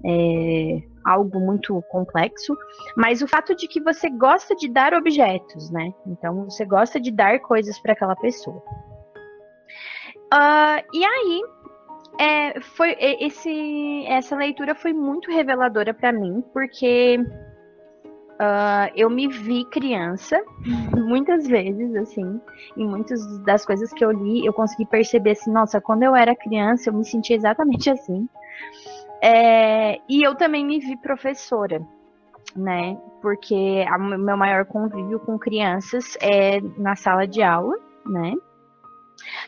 é, 0.05 0.81
algo 1.05 1.41
muito 1.41 1.81
complexo, 1.89 2.57
mas 2.95 3.21
o 3.21 3.27
fato 3.27 3.53
de 3.53 3.67
que 3.67 3.81
você 3.81 4.09
gosta 4.09 4.55
de 4.55 4.69
dar 4.69 4.93
objetos, 4.93 5.69
né? 5.71 5.93
Então, 6.07 6.45
você 6.45 6.63
gosta 6.63 7.01
de 7.01 7.11
dar 7.11 7.39
coisas 7.39 7.77
para 7.79 7.91
aquela 7.91 8.15
pessoa. 8.15 8.63
Uh, 10.33 10.79
e 10.93 11.03
aí, 11.05 11.41
é, 12.19 12.59
foi 12.59 12.95
esse, 12.99 14.05
essa 14.07 14.35
leitura 14.35 14.75
foi 14.75 14.93
muito 14.93 15.31
reveladora 15.31 15.93
para 15.93 16.11
mim, 16.11 16.43
porque 16.53 17.19
Uh, 18.33 18.89
eu 18.95 19.11
me 19.11 19.27
vi 19.27 19.63
criança 19.65 20.43
muitas 20.97 21.47
vezes, 21.47 21.95
assim, 21.95 22.41
em 22.75 22.85
muitas 22.85 23.39
das 23.43 23.63
coisas 23.63 23.93
que 23.93 24.03
eu 24.03 24.11
li, 24.11 24.43
eu 24.43 24.51
consegui 24.51 24.85
perceber 24.87 25.31
assim, 25.31 25.51
nossa, 25.51 25.79
quando 25.79 26.01
eu 26.01 26.15
era 26.15 26.35
criança, 26.35 26.89
eu 26.89 26.93
me 26.93 27.05
sentia 27.05 27.35
exatamente 27.35 27.89
assim. 27.91 28.27
É, 29.21 30.01
e 30.09 30.23
eu 30.23 30.35
também 30.35 30.65
me 30.65 30.79
vi 30.79 30.97
professora, 30.97 31.81
né? 32.55 32.97
Porque 33.21 33.85
o 33.87 34.17
meu 34.17 34.35
maior 34.35 34.65
convívio 34.65 35.19
com 35.19 35.37
crianças 35.37 36.17
é 36.19 36.59
na 36.77 36.95
sala 36.95 37.27
de 37.27 37.41
aula, 37.41 37.77
né? 38.05 38.33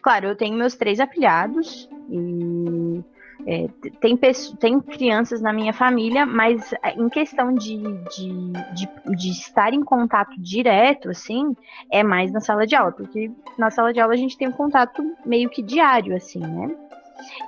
Claro, 0.02 0.28
eu 0.28 0.38
tenho 0.38 0.56
meus 0.56 0.76
três 0.76 1.00
afilhados 1.00 1.90
e 2.10 3.04
é, 3.46 3.68
tem, 4.00 4.18
tem 4.60 4.80
crianças 4.80 5.42
na 5.42 5.52
minha 5.52 5.74
família, 5.74 6.26
mas 6.26 6.74
é, 6.82 6.94
em 6.94 7.10
questão 7.10 7.54
de, 7.54 7.78
de, 7.78 8.52
de, 8.74 9.16
de, 9.16 9.30
estar 9.30 9.74
em 9.74 9.84
contato 9.84 10.40
direto, 10.40 11.10
assim, 11.10 11.56
é 11.92 12.02
mais 12.02 12.32
na 12.32 12.40
sala 12.40 12.66
de 12.66 12.76
aula, 12.76 12.92
porque 12.92 13.32
na 13.58 13.70
sala 13.70 13.94
de 13.94 14.00
aula 14.00 14.14
a 14.14 14.18
gente 14.18 14.38
tem 14.38 14.48
um 14.48 14.54
contato 14.54 15.04
meio 15.26 15.50
que 15.50 15.62
diário, 15.62 16.16
assim, 16.16 16.40
né? 16.40 16.76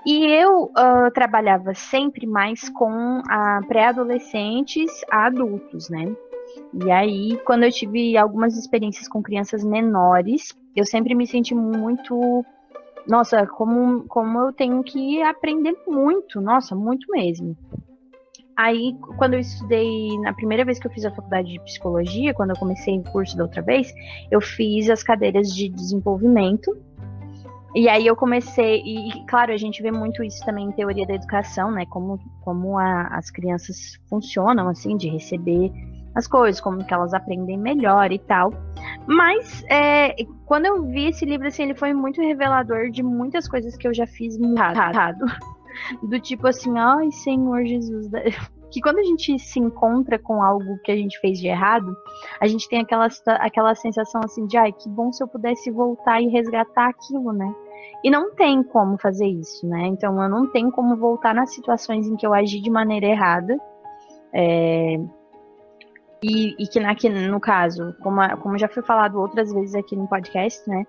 E 0.06 0.26
eu 0.26 0.64
uh, 0.64 1.12
trabalhava 1.14 1.74
sempre 1.74 2.26
mais 2.26 2.70
com 2.70 3.22
pré-adolescentes 3.68 4.90
a 5.12 5.26
adultos, 5.26 5.90
né? 5.90 6.16
E 6.74 6.92
aí, 6.92 7.38
quando 7.46 7.64
eu 7.64 7.72
tive 7.72 8.18
algumas 8.18 8.58
experiências 8.58 9.08
com 9.08 9.22
crianças 9.22 9.64
menores, 9.64 10.58
eu 10.76 10.86
sempre 10.86 11.14
me 11.14 11.28
senti 11.28 11.54
muito 11.54 12.46
nossa, 13.08 13.48
como, 13.48 14.04
como 14.04 14.40
eu 14.40 14.54
tenho 14.54 14.84
que 14.84 15.22
aprender 15.24 15.76
muito, 15.88 16.42
nossa, 16.42 16.76
muito 16.76 17.10
mesmo. 17.12 17.56
Aí, 18.56 18.96
quando 19.18 19.36
eu 19.36 19.40
estudei, 19.40 20.20
na 20.22 20.34
primeira 20.34 20.66
vez 20.66 20.80
que 20.80 20.88
eu 20.88 20.92
fiz 20.92 21.06
a 21.06 21.12
faculdade 21.12 21.54
de 21.54 21.60
psicologia, 21.62 22.34
quando 22.34 22.50
eu 22.50 22.56
comecei 22.58 22.98
o 22.98 23.04
curso 23.04 23.38
da 23.38 23.44
outra 23.44 23.62
vez, 23.62 23.94
eu 24.32 24.42
fiz 24.42 24.90
as 24.90 25.04
cadeiras 25.04 25.54
de 25.54 25.70
desenvolvimento. 25.70 26.76
E 27.76 27.88
aí 27.88 28.08
eu 28.08 28.16
comecei, 28.16 28.82
e 28.84 29.26
claro, 29.28 29.54
a 29.54 29.58
gente 29.58 29.84
vê 29.84 29.92
muito 29.92 30.24
isso 30.24 30.44
também 30.44 30.66
em 30.66 30.72
teoria 30.72 31.06
da 31.06 31.14
educação, 31.14 31.72
né? 31.72 31.86
Como, 31.86 32.20
como 32.42 32.80
a, 32.80 33.04
as 33.10 33.30
crianças 33.30 34.00
funcionam, 34.10 34.68
assim, 34.68 34.98
de 34.98 35.08
receber 35.08 35.72
as 36.18 36.28
coisas, 36.28 36.60
como 36.60 36.84
que 36.84 36.92
elas 36.92 37.14
aprendem 37.14 37.60
melhor 37.60 38.12
e 38.12 38.18
tal. 38.18 38.52
Mas 39.06 39.64
é, 39.70 40.16
quando 40.48 40.66
eu 40.66 40.84
vi 40.84 41.10
esse 41.10 41.24
livro, 41.24 41.48
assim, 41.48 41.64
ele 41.64 41.76
foi 41.76 41.94
muito 41.94 42.20
revelador 42.20 42.90
de 42.90 43.04
muitas 43.04 43.48
coisas 43.48 43.78
que 43.78 43.88
eu 43.88 43.94
já 43.94 44.08
fiz 44.08 44.36
muito 44.36 44.60
errado. 44.60 45.24
Do 46.02 46.20
tipo 46.20 46.48
assim, 46.48 46.76
ai 46.76 47.12
Senhor 47.12 47.64
Jesus. 47.64 48.10
Que 48.70 48.82
quando 48.82 48.98
a 48.98 49.04
gente 49.04 49.40
se 49.40 49.62
encontra 49.62 50.20
com 50.20 50.44
algo 50.44 50.78
que 50.84 50.92
a 50.92 50.96
gente 50.96 51.18
fez 51.22 51.40
de 51.40 51.48
errado, 51.48 51.96
a 52.42 52.48
gente 52.48 52.68
tem 52.68 52.82
aquela, 52.82 53.08
aquela 53.40 53.74
sensação 53.74 54.20
assim 54.26 54.46
de, 54.46 54.58
ai, 54.58 54.74
que 54.74 54.90
bom 54.90 55.10
se 55.10 55.24
eu 55.24 55.28
pudesse 55.28 55.72
voltar 55.72 56.22
e 56.22 56.28
resgatar 56.28 56.90
aquilo, 56.90 57.32
né? 57.32 57.50
E 58.04 58.12
não 58.12 58.36
tem 58.36 58.62
como 58.62 58.98
fazer 58.98 59.26
isso, 59.26 59.66
né? 59.66 59.88
Então 59.88 60.22
eu 60.22 60.28
não 60.28 60.52
tenho 60.52 60.70
como 60.70 60.98
voltar 60.98 61.34
nas 61.34 61.54
situações 61.54 62.10
em 62.10 62.18
que 62.18 62.28
eu 62.28 62.34
agi 62.34 62.60
de 62.60 62.70
maneira 62.70 63.06
errada. 63.06 63.58
É, 64.34 65.00
e, 66.22 66.56
e 66.58 66.68
que, 66.68 66.80
na, 66.80 66.96
que, 66.96 67.10
no 67.10 67.40
caso, 67.40 67.96
como, 68.02 68.22
como 68.40 68.58
já 68.58 68.68
foi 68.68 68.82
falado 68.82 69.20
outras 69.20 69.54
vezes 69.54 69.76
aqui 69.76 69.96
no 69.96 70.08
podcast, 70.08 70.68
né? 70.68 70.84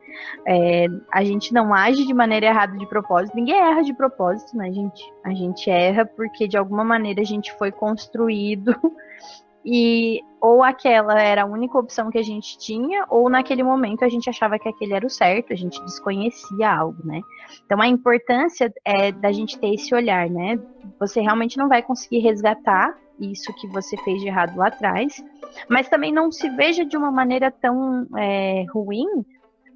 É, 0.46 0.86
a 1.12 1.22
gente 1.22 1.52
não 1.52 1.74
age 1.74 2.06
de 2.06 2.14
maneira 2.14 2.46
errada 2.46 2.76
de 2.76 2.86
propósito. 2.86 3.36
Ninguém 3.36 3.56
erra 3.56 3.82
de 3.82 3.92
propósito, 3.92 4.56
né, 4.56 4.72
gente? 4.72 5.02
A 5.24 5.34
gente 5.34 5.68
erra 5.70 6.06
porque 6.06 6.48
de 6.48 6.56
alguma 6.56 6.82
maneira 6.82 7.20
a 7.20 7.24
gente 7.24 7.52
foi 7.58 7.70
construído 7.70 8.74
e 9.64 10.22
ou 10.40 10.62
aquela 10.62 11.20
era 11.20 11.42
a 11.42 11.46
única 11.46 11.78
opção 11.78 12.10
que 12.10 12.18
a 12.18 12.22
gente 12.22 12.56
tinha, 12.56 13.04
ou 13.10 13.28
naquele 13.28 13.62
momento 13.62 14.04
a 14.04 14.08
gente 14.08 14.30
achava 14.30 14.58
que 14.58 14.68
aquele 14.68 14.94
era 14.94 15.04
o 15.04 15.10
certo, 15.10 15.52
a 15.52 15.56
gente 15.56 15.82
desconhecia 15.82 16.70
algo, 16.70 17.04
né? 17.04 17.20
Então 17.66 17.82
a 17.82 17.86
importância 17.86 18.72
é 18.82 19.12
da 19.12 19.30
gente 19.30 19.58
ter 19.58 19.74
esse 19.74 19.94
olhar, 19.94 20.30
né? 20.30 20.58
Você 20.98 21.20
realmente 21.20 21.58
não 21.58 21.68
vai 21.68 21.82
conseguir 21.82 22.20
resgatar 22.20 22.96
isso 23.18 23.52
que 23.54 23.66
você 23.66 23.96
fez 23.98 24.20
de 24.20 24.28
errado 24.28 24.56
lá 24.56 24.68
atrás, 24.68 25.22
mas 25.68 25.88
também 25.88 26.12
não 26.12 26.30
se 26.30 26.48
veja 26.50 26.84
de 26.84 26.96
uma 26.96 27.10
maneira 27.10 27.50
tão 27.50 28.06
é, 28.16 28.64
ruim, 28.72 29.24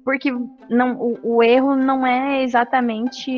porque 0.03 0.29
não, 0.69 0.97
o, 0.99 1.19
o, 1.23 1.43
erro 1.43 1.75
não 1.75 2.05
é 2.05 2.43
exatamente 2.43 3.31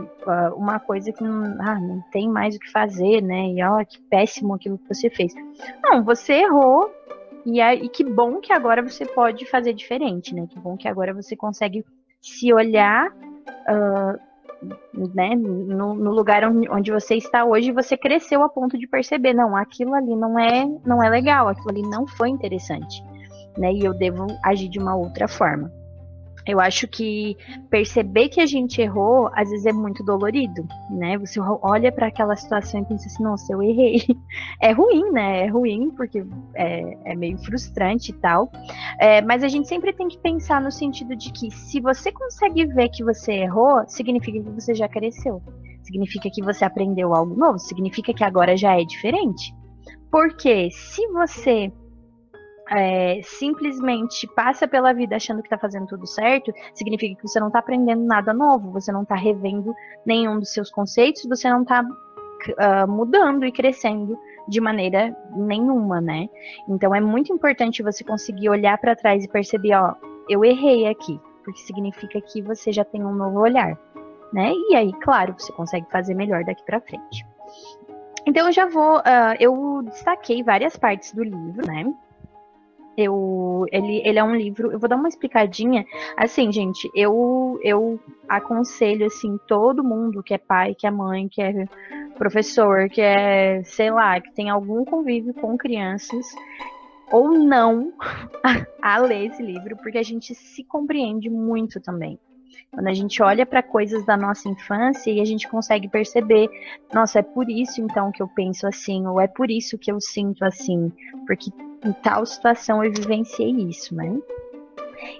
uh, 0.00 0.54
uma 0.56 0.80
coisa 0.80 1.12
que 1.12 1.22
não, 1.22 1.56
ah, 1.60 1.78
não 1.78 2.00
tem 2.10 2.28
mais 2.28 2.56
o 2.56 2.58
que 2.58 2.70
fazer, 2.72 3.22
né? 3.22 3.50
E 3.50 3.62
ó, 3.62 3.84
que 3.84 4.00
péssimo 4.00 4.54
aquilo 4.54 4.78
que 4.78 4.88
você 4.92 5.08
fez. 5.08 5.32
Não, 5.82 6.02
você 6.02 6.34
errou 6.34 6.90
e, 7.46 7.60
é, 7.60 7.74
e 7.74 7.88
que 7.88 8.02
bom 8.02 8.40
que 8.40 8.52
agora 8.52 8.82
você 8.82 9.06
pode 9.06 9.46
fazer 9.46 9.72
diferente, 9.72 10.34
né? 10.34 10.46
Que 10.50 10.58
bom 10.58 10.76
que 10.76 10.88
agora 10.88 11.14
você 11.14 11.36
consegue 11.36 11.84
se 12.20 12.52
olhar 12.52 13.10
uh, 13.10 14.27
né, 15.14 15.34
no, 15.34 15.94
no 15.94 16.10
lugar 16.10 16.42
onde, 16.44 16.90
você 16.90 17.14
está 17.14 17.44
hoje, 17.44 17.72
você 17.72 17.96
cresceu 17.96 18.42
a 18.42 18.48
ponto 18.48 18.78
de 18.78 18.86
perceber, 18.86 19.32
não, 19.32 19.56
aquilo 19.56 19.94
ali 19.94 20.16
não 20.16 20.38
é, 20.38 20.66
não 20.84 21.02
é 21.02 21.08
legal, 21.08 21.48
aquilo 21.48 21.70
ali 21.70 21.82
não 21.82 22.06
foi 22.06 22.28
interessante, 22.28 23.02
né, 23.56 23.72
e 23.72 23.84
eu 23.84 23.94
devo 23.94 24.26
agir 24.44 24.68
de 24.68 24.78
uma 24.78 24.96
outra 24.96 25.28
forma. 25.28 25.72
Eu 26.48 26.58
acho 26.58 26.88
que 26.88 27.36
perceber 27.68 28.30
que 28.30 28.40
a 28.40 28.46
gente 28.46 28.80
errou, 28.80 29.28
às 29.34 29.50
vezes 29.50 29.66
é 29.66 29.72
muito 29.72 30.02
dolorido, 30.02 30.66
né? 30.88 31.18
Você 31.18 31.38
olha 31.38 31.92
para 31.92 32.06
aquela 32.06 32.34
situação 32.34 32.80
e 32.80 32.86
pensa 32.86 33.06
assim, 33.06 33.22
nossa, 33.22 33.52
eu 33.52 33.62
errei. 33.62 34.02
É 34.60 34.72
ruim, 34.72 35.10
né? 35.12 35.44
É 35.44 35.46
ruim, 35.46 35.90
porque 35.90 36.24
é, 36.54 37.12
é 37.12 37.14
meio 37.14 37.36
frustrante 37.38 38.10
e 38.10 38.14
tal. 38.14 38.50
É, 38.98 39.20
mas 39.20 39.44
a 39.44 39.48
gente 39.48 39.68
sempre 39.68 39.92
tem 39.92 40.08
que 40.08 40.18
pensar 40.18 40.60
no 40.60 40.70
sentido 40.70 41.14
de 41.14 41.30
que 41.32 41.50
se 41.50 41.80
você 41.80 42.10
consegue 42.10 42.64
ver 42.66 42.88
que 42.88 43.04
você 43.04 43.32
errou, 43.32 43.84
significa 43.86 44.40
que 44.40 44.50
você 44.50 44.74
já 44.74 44.88
cresceu. 44.88 45.42
Significa 45.82 46.30
que 46.30 46.42
você 46.42 46.64
aprendeu 46.64 47.14
algo 47.14 47.34
novo, 47.34 47.58
significa 47.58 48.12
que 48.14 48.24
agora 48.24 48.56
já 48.56 48.80
é 48.80 48.84
diferente. 48.84 49.54
Porque 50.10 50.70
se 50.70 51.06
você 51.08 51.70
é, 52.70 53.20
simplesmente 53.22 54.26
passa 54.28 54.68
pela 54.68 54.92
vida 54.92 55.16
achando 55.16 55.40
que 55.40 55.46
está 55.46 55.58
fazendo 55.58 55.86
tudo 55.86 56.06
certo, 56.06 56.52
significa 56.74 57.20
que 57.20 57.26
você 57.26 57.40
não 57.40 57.48
está 57.48 57.60
aprendendo 57.60 58.04
nada 58.04 58.32
novo, 58.32 58.70
você 58.70 58.92
não 58.92 59.02
está 59.02 59.14
revendo 59.14 59.74
nenhum 60.04 60.38
dos 60.38 60.52
seus 60.52 60.70
conceitos, 60.70 61.24
você 61.26 61.48
não 61.48 61.62
está 61.62 61.82
uh, 61.82 62.54
ah, 62.58 62.86
mudando 62.86 63.44
e 63.44 63.52
crescendo 63.52 64.18
de 64.46 64.60
maneira 64.60 65.16
nenhuma, 65.34 66.00
né? 66.00 66.28
Então 66.68 66.94
é 66.94 67.00
muito 67.00 67.32
importante 67.32 67.82
você 67.82 68.04
conseguir 68.04 68.48
olhar 68.48 68.78
para 68.78 68.96
trás 68.96 69.24
e 69.24 69.28
perceber, 69.28 69.74
ó, 69.74 69.94
eu 70.28 70.44
errei 70.44 70.86
aqui, 70.86 71.20
porque 71.44 71.60
significa 71.60 72.20
que 72.20 72.42
você 72.42 72.72
já 72.72 72.84
tem 72.84 73.04
um 73.04 73.14
novo 73.14 73.40
olhar, 73.40 73.78
né? 74.32 74.52
E 74.70 74.76
aí, 74.76 74.92
claro, 75.00 75.34
você 75.36 75.52
consegue 75.52 75.86
fazer 75.90 76.14
melhor 76.14 76.44
daqui 76.44 76.64
para 76.64 76.80
frente. 76.80 77.26
Então 78.26 78.46
eu 78.46 78.52
já 78.52 78.66
vou, 78.66 78.98
uh, 78.98 79.34
eu 79.40 79.82
destaquei 79.84 80.42
várias 80.42 80.76
partes 80.76 81.14
do 81.14 81.22
livro, 81.22 81.66
né? 81.66 81.90
Eu, 83.00 83.64
ele, 83.70 84.02
ele 84.04 84.18
é 84.18 84.24
um 84.24 84.34
livro. 84.34 84.72
Eu 84.72 84.78
vou 84.80 84.88
dar 84.88 84.96
uma 84.96 85.08
explicadinha. 85.08 85.86
Assim, 86.16 86.50
gente, 86.50 86.90
eu, 86.92 87.60
eu 87.62 88.00
aconselho 88.28 89.06
assim 89.06 89.38
todo 89.46 89.84
mundo 89.84 90.20
que 90.20 90.34
é 90.34 90.38
pai, 90.38 90.74
que 90.74 90.84
é 90.84 90.90
mãe, 90.90 91.28
que 91.28 91.40
é 91.40 91.64
professor, 92.16 92.88
que 92.88 93.00
é, 93.00 93.62
sei 93.62 93.92
lá, 93.92 94.20
que 94.20 94.34
tem 94.34 94.50
algum 94.50 94.84
convívio 94.84 95.32
com 95.32 95.56
crianças 95.56 96.26
ou 97.12 97.30
não 97.30 97.92
a, 98.82 98.98
ler 98.98 99.26
esse 99.26 99.42
livro, 99.42 99.76
porque 99.76 99.98
a 99.98 100.02
gente 100.02 100.34
se 100.34 100.64
compreende 100.64 101.30
muito 101.30 101.80
também. 101.80 102.18
Quando 102.70 102.86
a 102.88 102.94
gente 102.94 103.22
olha 103.22 103.46
para 103.46 103.62
coisas 103.62 104.04
da 104.04 104.16
nossa 104.16 104.48
infância 104.48 105.10
e 105.10 105.20
a 105.20 105.24
gente 105.24 105.48
consegue 105.48 105.88
perceber, 105.88 106.48
nossa, 106.92 107.20
é 107.20 107.22
por 107.22 107.48
isso 107.48 107.80
então 107.80 108.12
que 108.12 108.22
eu 108.22 108.28
penso 108.28 108.66
assim, 108.66 109.06
ou 109.06 109.20
é 109.20 109.26
por 109.26 109.50
isso 109.50 109.78
que 109.78 109.90
eu 109.90 110.00
sinto 110.00 110.44
assim, 110.44 110.92
porque 111.26 111.50
em 111.84 111.92
tal 111.92 112.24
situação 112.26 112.84
eu 112.84 112.92
vivenciei 112.92 113.50
isso, 113.50 113.94
né? 113.94 114.16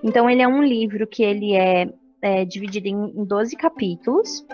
Então 0.03 0.29
ele 0.29 0.43
é 0.43 0.49
um 0.49 0.63
livro 0.63 1.07
que 1.07 1.23
ele 1.23 1.55
é, 1.55 1.89
é 2.21 2.45
dividido 2.45 2.89
em, 2.89 3.11
em 3.17 3.25
12 3.25 3.57
capítulos. 3.57 4.45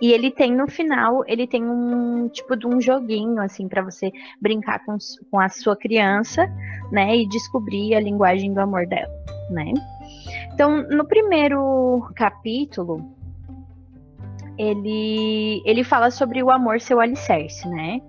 E 0.00 0.12
ele 0.12 0.32
tem 0.32 0.52
no 0.52 0.66
final, 0.66 1.22
ele 1.28 1.46
tem 1.46 1.64
um 1.64 2.28
tipo 2.28 2.56
de 2.56 2.66
um 2.66 2.80
joguinho, 2.80 3.40
assim, 3.40 3.68
para 3.68 3.82
você 3.82 4.10
brincar 4.40 4.84
com, 4.84 4.96
com 5.30 5.38
a 5.38 5.48
sua 5.48 5.76
criança, 5.76 6.48
né? 6.90 7.16
E 7.16 7.28
descobrir 7.28 7.94
a 7.94 8.00
linguagem 8.00 8.52
do 8.52 8.60
amor 8.60 8.84
dela, 8.84 9.12
né? 9.48 9.72
Então, 10.54 10.82
no 10.88 11.04
primeiro 11.06 12.10
capítulo, 12.14 13.14
ele, 14.58 15.62
ele 15.64 15.82
fala 15.82 16.10
sobre 16.10 16.42
o 16.42 16.50
amor 16.50 16.80
ser 16.80 16.94
o 16.94 17.00
alicerce, 17.00 17.68
né? 17.68 18.00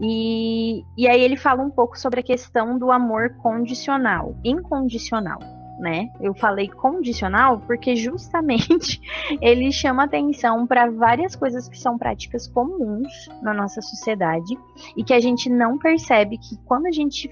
E, 0.00 0.84
e 0.96 1.06
aí 1.06 1.20
ele 1.20 1.36
fala 1.36 1.62
um 1.62 1.70
pouco 1.70 1.98
sobre 1.98 2.20
a 2.20 2.22
questão 2.22 2.78
do 2.78 2.90
amor 2.90 3.36
condicional, 3.36 4.34
incondicional, 4.42 5.38
né? 5.78 6.08
Eu 6.20 6.34
falei 6.34 6.68
condicional 6.68 7.60
porque 7.60 7.94
justamente 7.94 9.00
ele 9.40 9.70
chama 9.70 10.04
atenção 10.04 10.66
para 10.66 10.90
várias 10.90 11.36
coisas 11.36 11.68
que 11.68 11.78
são 11.78 11.98
práticas 11.98 12.48
comuns 12.48 13.28
na 13.42 13.52
nossa 13.52 13.80
sociedade 13.80 14.58
e 14.96 15.04
que 15.04 15.14
a 15.14 15.20
gente 15.20 15.48
não 15.50 15.78
percebe 15.78 16.38
que 16.38 16.56
quando 16.64 16.86
a 16.86 16.90
gente 16.90 17.28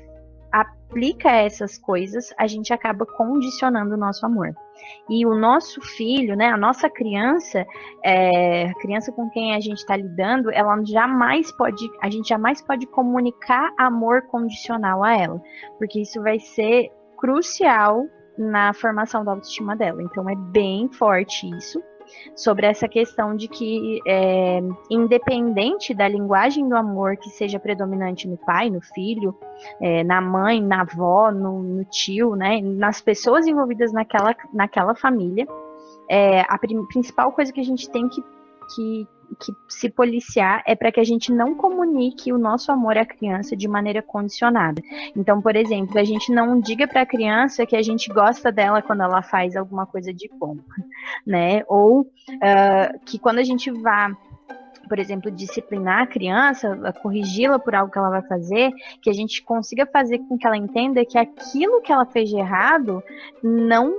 aplica 0.52 1.30
essas 1.30 1.78
coisas, 1.78 2.32
a 2.38 2.46
gente 2.46 2.72
acaba 2.72 3.06
condicionando 3.06 3.94
o 3.94 3.98
nosso 3.98 4.24
amor. 4.26 4.54
E 5.08 5.26
o 5.26 5.34
nosso 5.34 5.80
filho, 5.80 6.34
né, 6.34 6.48
a 6.48 6.56
nossa 6.56 6.88
criança, 6.88 7.66
é, 8.04 8.66
a 8.66 8.74
criança 8.74 9.12
com 9.12 9.28
quem 9.30 9.54
a 9.54 9.60
gente 9.60 9.78
está 9.78 9.96
lidando, 9.96 10.50
ela 10.50 10.82
jamais 10.84 11.52
pode, 11.52 11.86
a 12.02 12.08
gente 12.08 12.28
jamais 12.28 12.62
pode 12.62 12.86
comunicar 12.86 13.72
amor 13.78 14.22
condicional 14.22 15.04
a 15.04 15.14
ela, 15.14 15.40
porque 15.78 16.00
isso 16.00 16.22
vai 16.22 16.38
ser 16.38 16.90
crucial 17.18 18.06
na 18.38 18.72
formação 18.72 19.24
da 19.24 19.32
autoestima 19.32 19.76
dela. 19.76 20.02
Então 20.02 20.28
é 20.28 20.34
bem 20.34 20.90
forte 20.90 21.46
isso 21.50 21.80
sobre 22.34 22.66
essa 22.66 22.88
questão 22.88 23.34
de 23.34 23.48
que, 23.48 24.00
é, 24.06 24.60
independente 24.90 25.94
da 25.94 26.08
linguagem 26.08 26.68
do 26.68 26.76
amor 26.76 27.16
que 27.16 27.28
seja 27.30 27.58
predominante 27.58 28.28
no 28.28 28.36
pai, 28.36 28.70
no 28.70 28.80
filho, 28.80 29.36
é, 29.80 30.02
na 30.04 30.20
mãe, 30.20 30.62
na 30.62 30.82
avó, 30.82 31.30
no, 31.30 31.62
no, 31.62 31.84
tio, 31.84 32.34
né, 32.34 32.60
nas 32.60 33.00
pessoas 33.00 33.46
envolvidas 33.46 33.92
naquela, 33.92 34.34
naquela 34.52 34.94
família, 34.94 35.46
é, 36.08 36.40
a 36.42 36.58
principal 36.88 37.32
coisa 37.32 37.52
que 37.52 37.60
a 37.60 37.64
gente 37.64 37.88
tem 37.90 38.08
que, 38.08 38.22
que 38.74 39.08
que 39.38 39.52
se 39.68 39.88
policiar 39.88 40.62
é 40.66 40.74
para 40.74 40.90
que 40.90 41.00
a 41.00 41.04
gente 41.04 41.32
não 41.32 41.54
comunique 41.54 42.32
o 42.32 42.38
nosso 42.38 42.72
amor 42.72 42.98
à 42.98 43.04
criança 43.04 43.56
de 43.56 43.68
maneira 43.68 44.02
condicionada. 44.02 44.82
Então, 45.14 45.40
por 45.40 45.56
exemplo, 45.56 45.98
a 45.98 46.04
gente 46.04 46.32
não 46.32 46.60
diga 46.60 46.86
para 46.86 47.02
a 47.02 47.06
criança 47.06 47.66
que 47.66 47.76
a 47.76 47.82
gente 47.82 48.12
gosta 48.12 48.50
dela 48.50 48.82
quando 48.82 49.02
ela 49.02 49.22
faz 49.22 49.56
alguma 49.56 49.86
coisa 49.86 50.12
de 50.12 50.28
bom, 50.38 50.56
né? 51.26 51.62
Ou 51.68 52.00
uh, 52.02 53.00
que 53.04 53.18
quando 53.18 53.38
a 53.38 53.44
gente 53.44 53.70
vá 53.70 54.10
por 54.88 54.98
exemplo, 54.98 55.30
disciplinar 55.30 56.02
a 56.02 56.06
criança, 56.06 56.76
corrigi-la 57.00 57.60
por 57.60 57.76
algo 57.76 57.92
que 57.92 57.96
ela 57.96 58.10
vai 58.10 58.22
fazer, 58.22 58.72
que 59.00 59.08
a 59.08 59.12
gente 59.12 59.40
consiga 59.40 59.86
fazer 59.86 60.18
com 60.18 60.36
que 60.36 60.44
ela 60.44 60.56
entenda 60.56 61.04
que 61.04 61.16
aquilo 61.16 61.80
que 61.80 61.92
ela 61.92 62.04
fez 62.04 62.28
de 62.28 62.36
errado 62.36 63.00
não 63.40 63.94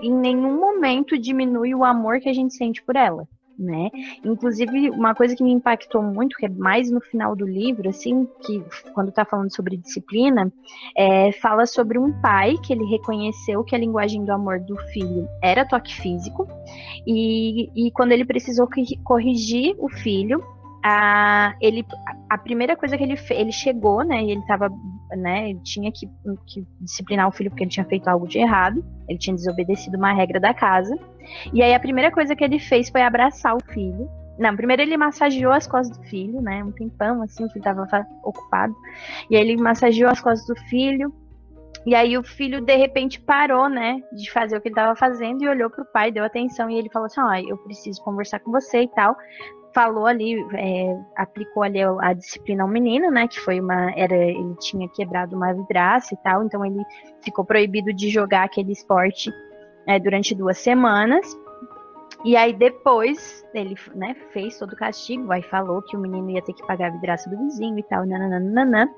em 0.00 0.10
nenhum 0.10 0.58
momento 0.58 1.18
diminui 1.18 1.74
o 1.74 1.84
amor 1.84 2.18
que 2.18 2.30
a 2.30 2.32
gente 2.32 2.54
sente 2.54 2.82
por 2.82 2.96
ela 2.96 3.28
né? 3.58 3.90
Inclusive, 4.24 4.90
uma 4.90 5.14
coisa 5.14 5.36
que 5.36 5.42
me 5.42 5.52
impactou 5.52 6.02
muito, 6.02 6.36
que 6.36 6.46
é 6.46 6.48
mais 6.48 6.90
no 6.90 7.00
final 7.00 7.36
do 7.36 7.46
livro, 7.46 7.88
assim, 7.88 8.26
que 8.44 8.62
quando 8.94 9.08
está 9.08 9.24
falando 9.24 9.54
sobre 9.54 9.76
disciplina, 9.76 10.52
é, 10.96 11.32
fala 11.32 11.66
sobre 11.66 11.98
um 11.98 12.12
pai 12.20 12.56
que 12.64 12.72
ele 12.72 12.84
reconheceu 12.84 13.64
que 13.64 13.74
a 13.74 13.78
linguagem 13.78 14.24
do 14.24 14.32
amor 14.32 14.60
do 14.60 14.76
filho 14.92 15.28
era 15.42 15.64
toque 15.64 15.94
físico, 15.94 16.46
e, 17.06 17.70
e 17.74 17.90
quando 17.92 18.12
ele 18.12 18.24
precisou 18.24 18.68
corrigir 19.04 19.74
o 19.78 19.88
filho, 19.88 20.42
a, 20.84 21.54
ele, 21.60 21.86
a 22.28 22.36
primeira 22.36 22.76
coisa 22.76 22.96
que 22.98 23.04
ele 23.04 23.16
ele 23.30 23.52
chegou, 23.52 24.04
né, 24.04 24.24
ele 24.24 24.42
tava, 24.46 24.68
né, 25.16 25.50
ele 25.50 25.60
tinha 25.60 25.90
que, 25.92 26.08
que 26.46 26.66
disciplinar 26.80 27.28
o 27.28 27.32
filho 27.32 27.50
porque 27.50 27.64
ele 27.64 27.70
tinha 27.70 27.86
feito 27.86 28.08
algo 28.08 28.26
de 28.26 28.38
errado, 28.38 28.84
ele 29.08 29.18
tinha 29.18 29.34
desobedecido 29.34 29.96
uma 29.96 30.12
regra 30.12 30.40
da 30.40 30.52
casa, 30.52 30.98
e 31.52 31.62
aí 31.62 31.74
a 31.74 31.80
primeira 31.80 32.10
coisa 32.10 32.34
que 32.34 32.44
ele 32.44 32.58
fez 32.58 32.88
foi 32.88 33.02
abraçar 33.02 33.56
o 33.56 33.62
filho. 33.72 34.08
Não, 34.38 34.56
primeiro 34.56 34.82
ele 34.82 34.96
massageou 34.96 35.52
as 35.52 35.66
costas 35.66 35.96
do 35.96 36.04
filho, 36.04 36.40
né? 36.40 36.64
Um 36.64 36.72
tempão 36.72 37.22
assim, 37.22 37.46
que 37.48 37.58
ele 37.58 37.64
tava 37.64 37.86
ocupado. 38.24 38.74
E 39.30 39.36
aí 39.36 39.42
ele 39.42 39.60
massageou 39.60 40.10
as 40.10 40.20
costas 40.20 40.46
do 40.46 40.60
filho. 40.68 41.12
E 41.84 41.94
aí 41.94 42.16
o 42.16 42.22
filho 42.22 42.60
de 42.60 42.76
repente 42.76 43.20
parou, 43.20 43.68
né, 43.68 44.00
de 44.12 44.30
fazer 44.30 44.56
o 44.56 44.60
que 44.60 44.68
ele 44.68 44.72
estava 44.72 44.94
fazendo 44.94 45.42
e 45.42 45.48
olhou 45.48 45.68
pro 45.68 45.84
pai, 45.84 46.12
deu 46.12 46.24
atenção 46.24 46.70
e 46.70 46.78
ele 46.78 46.88
falou 46.88 47.06
assim: 47.06 47.20
"Ó, 47.20 47.28
oh, 47.28 47.34
eu 47.34 47.56
preciso 47.58 48.00
conversar 48.02 48.38
com 48.38 48.52
você 48.52 48.82
e 48.82 48.88
tal". 48.88 49.16
Falou 49.74 50.06
ali, 50.06 50.34
é, 50.54 50.98
aplicou 51.16 51.62
ali 51.62 51.80
a 51.82 52.12
disciplina 52.12 52.62
ao 52.62 52.68
menino, 52.68 53.10
né, 53.10 53.26
que 53.26 53.40
foi 53.40 53.58
uma 53.60 53.90
era 53.92 54.14
ele 54.14 54.54
tinha 54.60 54.88
quebrado 54.88 55.34
uma 55.34 55.52
vidraça 55.52 56.12
e 56.14 56.16
tal, 56.18 56.44
então 56.44 56.64
ele 56.64 56.82
ficou 57.22 57.44
proibido 57.44 57.92
de 57.92 58.10
jogar 58.10 58.44
aquele 58.44 58.72
esporte 58.72 59.32
é, 59.86 59.98
durante 59.98 60.34
duas 60.34 60.58
semanas. 60.58 61.26
E 62.24 62.36
aí 62.36 62.52
depois 62.52 63.44
ele 63.52 63.74
né, 63.94 64.14
fez 64.32 64.58
todo 64.58 64.72
o 64.72 64.76
castigo, 64.76 65.32
aí 65.32 65.42
falou 65.42 65.82
que 65.82 65.96
o 65.96 66.00
menino 66.00 66.30
ia 66.30 66.42
ter 66.42 66.52
que 66.52 66.64
pagar 66.66 66.88
a 66.88 66.90
vidraça 66.90 67.28
do 67.28 67.36
vizinho 67.38 67.78
e 67.78 67.82
tal, 67.82 68.06
nananana. 68.06 68.88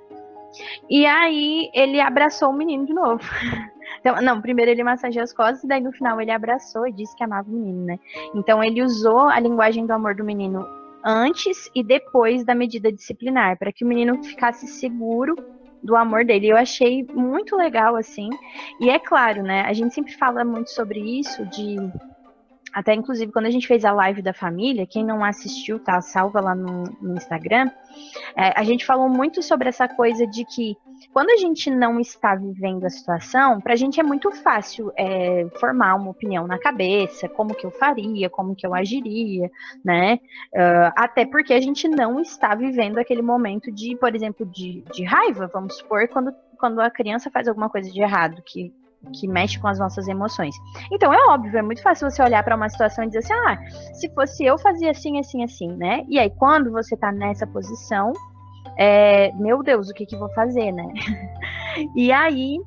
E 0.88 1.06
aí 1.06 1.70
ele 1.74 2.00
abraçou 2.00 2.50
o 2.50 2.52
menino 2.52 2.86
de 2.86 2.92
novo. 2.92 3.22
Então, 4.00 4.20
não, 4.22 4.40
primeiro 4.40 4.70
ele 4.70 4.84
massageou 4.84 5.22
as 5.24 5.32
costas 5.32 5.64
e 5.64 5.68
daí 5.68 5.80
no 5.80 5.92
final 5.92 6.20
ele 6.20 6.30
abraçou 6.30 6.86
e 6.86 6.92
disse 6.92 7.16
que 7.16 7.24
amava 7.24 7.48
o 7.48 7.52
menino, 7.52 7.84
né? 7.84 7.98
Então 8.34 8.62
ele 8.62 8.82
usou 8.82 9.28
a 9.28 9.38
linguagem 9.40 9.86
do 9.86 9.92
amor 9.92 10.14
do 10.14 10.24
menino 10.24 10.66
antes 11.04 11.70
e 11.74 11.82
depois 11.82 12.44
da 12.44 12.54
medida 12.54 12.90
disciplinar, 12.90 13.58
para 13.58 13.72
que 13.72 13.84
o 13.84 13.88
menino 13.88 14.22
ficasse 14.24 14.66
seguro 14.66 15.36
do 15.82 15.94
amor 15.94 16.24
dele. 16.24 16.48
Eu 16.48 16.56
achei 16.56 17.06
muito 17.12 17.54
legal, 17.56 17.94
assim. 17.94 18.30
E 18.80 18.88
é 18.88 18.98
claro, 18.98 19.42
né? 19.42 19.62
A 19.66 19.72
gente 19.74 19.94
sempre 19.94 20.14
fala 20.14 20.42
muito 20.42 20.70
sobre 20.70 20.98
isso, 21.00 21.44
de 21.46 21.76
até 22.74 22.92
inclusive 22.92 23.30
quando 23.30 23.46
a 23.46 23.50
gente 23.50 23.68
fez 23.68 23.84
a 23.84 23.92
live 23.92 24.20
da 24.20 24.34
família, 24.34 24.86
quem 24.86 25.04
não 25.04 25.24
assistiu, 25.24 25.78
tá 25.78 26.00
salva 26.00 26.40
lá 26.40 26.54
no, 26.54 26.84
no 27.00 27.14
Instagram, 27.14 27.70
é, 28.36 28.52
a 28.58 28.64
gente 28.64 28.84
falou 28.84 29.08
muito 29.08 29.42
sobre 29.42 29.68
essa 29.68 29.86
coisa 29.86 30.26
de 30.26 30.44
que 30.44 30.76
quando 31.12 31.30
a 31.30 31.36
gente 31.36 31.70
não 31.70 32.00
está 32.00 32.34
vivendo 32.34 32.84
a 32.84 32.90
situação, 32.90 33.60
para 33.60 33.74
a 33.74 33.76
gente 33.76 34.00
é 34.00 34.02
muito 34.02 34.30
fácil 34.32 34.92
é, 34.96 35.46
formar 35.60 35.94
uma 35.94 36.10
opinião 36.10 36.46
na 36.46 36.58
cabeça, 36.58 37.28
como 37.28 37.54
que 37.54 37.64
eu 37.64 37.70
faria, 37.70 38.28
como 38.28 38.56
que 38.56 38.66
eu 38.66 38.74
agiria, 38.74 39.48
né? 39.84 40.18
Uh, 40.52 40.90
até 40.96 41.24
porque 41.24 41.52
a 41.52 41.60
gente 41.60 41.86
não 41.86 42.18
está 42.18 42.54
vivendo 42.54 42.98
aquele 42.98 43.22
momento 43.22 43.70
de, 43.70 43.96
por 43.96 44.14
exemplo, 44.14 44.44
de, 44.46 44.82
de 44.92 45.04
raiva, 45.04 45.48
vamos 45.52 45.76
supor, 45.76 46.08
quando, 46.08 46.34
quando 46.58 46.80
a 46.80 46.90
criança 46.90 47.30
faz 47.30 47.46
alguma 47.46 47.68
coisa 47.68 47.90
de 47.90 48.00
errado, 48.00 48.42
que 48.44 48.72
que 49.12 49.28
mexe 49.28 49.58
com 49.58 49.68
as 49.68 49.78
nossas 49.78 50.08
emoções. 50.08 50.54
Então 50.90 51.12
é 51.12 51.18
óbvio, 51.28 51.56
é 51.56 51.62
muito 51.62 51.82
fácil 51.82 52.10
você 52.10 52.22
olhar 52.22 52.42
para 52.42 52.56
uma 52.56 52.68
situação 52.68 53.04
e 53.04 53.08
dizer 53.08 53.20
assim: 53.20 53.32
"Ah, 53.32 53.58
se 53.94 54.08
fosse 54.14 54.44
eu 54.44 54.58
fazia 54.58 54.90
assim, 54.90 55.18
assim, 55.18 55.42
assim", 55.42 55.68
né? 55.76 56.04
E 56.08 56.18
aí 56.18 56.30
quando 56.30 56.70
você 56.70 56.96
tá 56.96 57.12
nessa 57.12 57.46
posição, 57.46 58.12
é, 58.78 59.32
meu 59.34 59.62
Deus, 59.62 59.88
o 59.88 59.94
que 59.94 60.06
que 60.06 60.16
vou 60.16 60.32
fazer, 60.34 60.72
né? 60.72 60.86
e 61.96 62.12
aí 62.12 62.58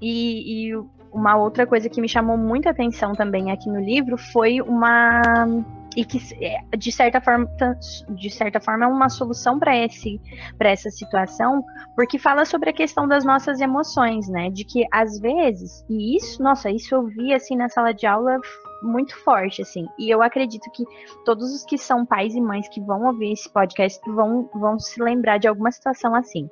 e, 0.00 0.70
e 0.70 0.76
uma 1.12 1.36
outra 1.36 1.66
coisa 1.66 1.88
que 1.88 2.00
me 2.00 2.08
chamou 2.08 2.36
muita 2.36 2.70
atenção 2.70 3.12
também 3.12 3.50
aqui 3.50 3.70
no 3.70 3.80
livro 3.80 4.18
foi 4.18 4.60
uma 4.60 5.22
e 5.96 6.04
que 6.04 6.18
é, 6.44 6.76
de 6.76 6.90
certa 6.90 7.20
forma 7.20 7.48
de 8.10 8.30
certa 8.30 8.60
forma 8.60 8.84
é 8.84 8.88
uma 8.88 9.08
solução 9.08 9.58
para 9.58 9.76
esse 9.76 10.20
para 10.58 10.70
essa 10.70 10.90
situação 10.90 11.64
porque 11.94 12.18
fala 12.18 12.44
sobre 12.44 12.70
a 12.70 12.72
questão 12.72 13.06
das 13.06 13.24
nossas 13.24 13.60
emoções 13.60 14.28
né? 14.28 14.50
De 14.50 14.64
que 14.64 14.84
às 14.92 15.18
vezes 15.20 15.84
e 15.88 16.16
isso 16.16 16.42
nossa 16.42 16.70
isso 16.70 16.94
eu 16.94 17.06
vi 17.06 17.32
assim 17.32 17.56
na 17.56 17.68
sala 17.68 17.92
de 17.92 18.06
aula 18.06 18.38
muito 18.82 19.16
forte 19.24 19.62
assim. 19.62 19.86
E 19.98 20.10
eu 20.10 20.22
acredito 20.22 20.70
que 20.72 20.84
todos 21.24 21.54
os 21.54 21.64
que 21.64 21.78
são 21.78 22.04
pais 22.04 22.34
e 22.34 22.40
mães 22.40 22.68
que 22.68 22.80
vão 22.80 23.06
ouvir 23.06 23.32
esse 23.32 23.50
podcast 23.50 23.98
vão 24.10 24.48
vão 24.54 24.78
se 24.78 25.02
lembrar 25.02 25.38
de 25.38 25.48
alguma 25.48 25.70
situação 25.70 26.14
assim 26.14 26.48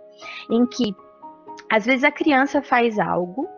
em 0.51 0.67
que 0.67 0.95
às 1.71 1.85
vezes 1.85 2.05
a 2.05 2.11
criança 2.11 2.63
faz 2.63 2.99
algo 2.99 3.49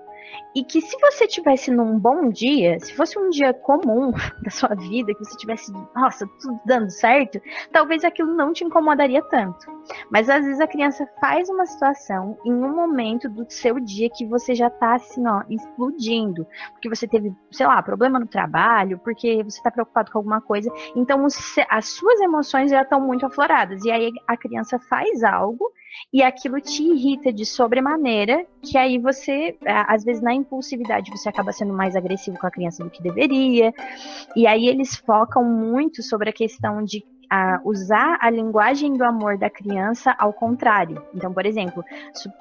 e 0.54 0.62
que 0.62 0.80
se 0.80 0.96
você 1.00 1.26
tivesse 1.26 1.70
num 1.70 1.98
bom 1.98 2.28
dia, 2.28 2.78
se 2.78 2.94
fosse 2.94 3.18
um 3.18 3.28
dia 3.28 3.52
comum 3.52 4.12
da 4.42 4.50
sua 4.50 4.74
vida, 4.74 5.12
que 5.12 5.24
você 5.24 5.36
tivesse, 5.36 5.72
nossa, 5.94 6.26
tudo 6.40 6.60
dando 6.64 6.90
certo, 6.90 7.40
talvez 7.72 8.04
aquilo 8.04 8.32
não 8.34 8.52
te 8.52 8.64
incomodaria 8.64 9.22
tanto. 9.22 9.66
Mas 10.10 10.30
às 10.30 10.44
vezes 10.44 10.60
a 10.60 10.66
criança 10.66 11.08
faz 11.20 11.48
uma 11.48 11.66
situação 11.66 12.38
em 12.44 12.52
um 12.52 12.74
momento 12.74 13.28
do 13.28 13.44
seu 13.48 13.80
dia 13.80 14.08
que 14.08 14.24
você 14.24 14.54
já 14.54 14.70
tá 14.70 14.94
assim, 14.94 15.26
ó, 15.26 15.42
explodindo, 15.50 16.46
porque 16.72 16.88
você 16.88 17.08
teve, 17.08 17.34
sei 17.50 17.66
lá, 17.66 17.82
problema 17.82 18.20
no 18.20 18.26
trabalho, 18.26 18.98
porque 18.98 19.42
você 19.42 19.60
tá 19.62 19.70
preocupado 19.70 20.12
com 20.12 20.18
alguma 20.18 20.40
coisa, 20.40 20.70
então 20.94 21.26
as 21.68 21.88
suas 21.88 22.20
emoções 22.20 22.70
já 22.70 22.82
estão 22.82 23.00
muito 23.00 23.26
afloradas. 23.26 23.84
E 23.84 23.90
aí 23.90 24.12
a 24.26 24.36
criança 24.36 24.78
faz 24.78 25.24
algo 25.24 25.70
e 26.12 26.22
aquilo 26.22 26.60
te 26.60 26.82
irrita 26.82 27.32
de 27.32 27.44
sobremaneira, 27.44 28.46
que 28.62 28.78
aí 28.78 28.98
você, 28.98 29.56
às 29.66 30.04
vezes 30.04 30.22
na 30.22 30.34
impulsividade, 30.34 31.10
você 31.10 31.28
acaba 31.28 31.52
sendo 31.52 31.72
mais 31.72 31.96
agressivo 31.96 32.38
com 32.38 32.46
a 32.46 32.50
criança 32.50 32.84
do 32.84 32.90
que 32.90 33.02
deveria. 33.02 33.72
E 34.36 34.46
aí 34.46 34.68
eles 34.68 34.96
focam 34.96 35.44
muito 35.44 36.02
sobre 36.02 36.30
a 36.30 36.32
questão 36.32 36.82
de 36.84 37.04
a 37.34 37.60
usar 37.64 38.16
a 38.20 38.30
linguagem 38.30 38.92
do 38.92 39.02
amor 39.02 39.36
da 39.36 39.50
criança 39.50 40.14
ao 40.16 40.32
contrário. 40.32 41.02
Então, 41.12 41.34
por 41.34 41.44
exemplo, 41.44 41.84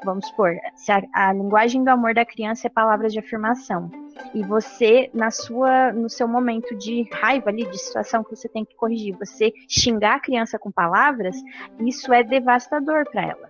vamos 0.05 0.27
supor, 0.27 0.55
se 0.75 0.91
a, 0.91 1.01
a, 1.11 1.33
linguagem 1.33 1.83
do 1.83 1.89
amor 1.89 2.13
da 2.13 2.23
criança 2.23 2.67
é 2.67 2.69
palavras 2.69 3.11
de 3.11 3.17
afirmação 3.17 3.89
e 4.35 4.43
você 4.43 5.09
na 5.11 5.31
sua 5.31 5.91
no 5.91 6.07
seu 6.07 6.27
momento 6.27 6.75
de 6.77 7.09
raiva 7.11 7.49
ali, 7.49 7.65
de 7.65 7.79
situação 7.79 8.23
que 8.23 8.35
você 8.35 8.47
tem 8.47 8.63
que 8.63 8.75
corrigir, 8.75 9.17
você 9.17 9.51
xingar 9.67 10.17
a 10.17 10.19
criança 10.19 10.59
com 10.59 10.71
palavras, 10.71 11.35
isso 11.79 12.13
é 12.13 12.23
devastador 12.23 13.09
para 13.09 13.23
ela. 13.23 13.49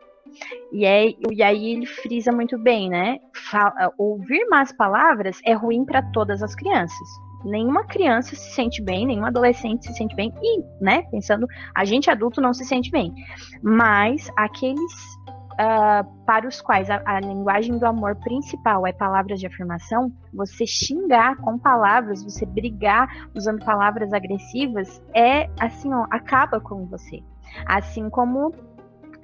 E, 0.71 0.85
é, 0.85 1.13
e 1.29 1.43
aí 1.43 1.73
ele 1.73 1.85
frisa 1.85 2.31
muito 2.31 2.57
bem, 2.57 2.89
né? 2.89 3.19
Fala, 3.51 3.91
ouvir 3.97 4.47
más 4.47 4.71
palavras 4.71 5.41
é 5.45 5.51
ruim 5.53 5.83
para 5.83 6.01
todas 6.01 6.41
as 6.41 6.55
crianças. 6.55 7.07
Nenhuma 7.43 7.85
criança 7.85 8.35
se 8.35 8.51
sente 8.53 8.81
bem, 8.81 9.05
nenhum 9.05 9.25
adolescente 9.25 9.85
se 9.85 9.93
sente 9.93 10.15
bem, 10.15 10.33
e, 10.41 10.63
né, 10.81 11.03
pensando, 11.11 11.47
a 11.75 11.85
gente 11.85 12.09
adulto 12.09 12.41
não 12.41 12.53
se 12.53 12.65
sente 12.65 12.89
bem. 12.89 13.13
Mas 13.61 14.29
aqueles 14.37 15.17
uh, 15.53 16.23
para 16.25 16.47
os 16.47 16.61
quais 16.61 16.89
a, 16.89 17.01
a, 17.05 17.19
linguagem 17.19 17.77
do 17.77 17.85
amor 17.85 18.15
principal 18.15 18.85
é 18.87 18.93
palavras 18.93 19.39
de 19.39 19.47
afirmação, 19.47 20.11
você 20.33 20.65
xingar 20.65 21.37
com 21.37 21.57
palavras, 21.57 22.23
você 22.23 22.45
brigar 22.45 23.29
usando 23.35 23.63
palavras 23.63 24.13
agressivas, 24.13 25.01
é 25.13 25.49
assim, 25.59 25.93
ó, 25.93 26.05
acaba 26.09 26.59
com 26.59 26.85
você. 26.85 27.21
Assim 27.65 28.09
como 28.09 28.53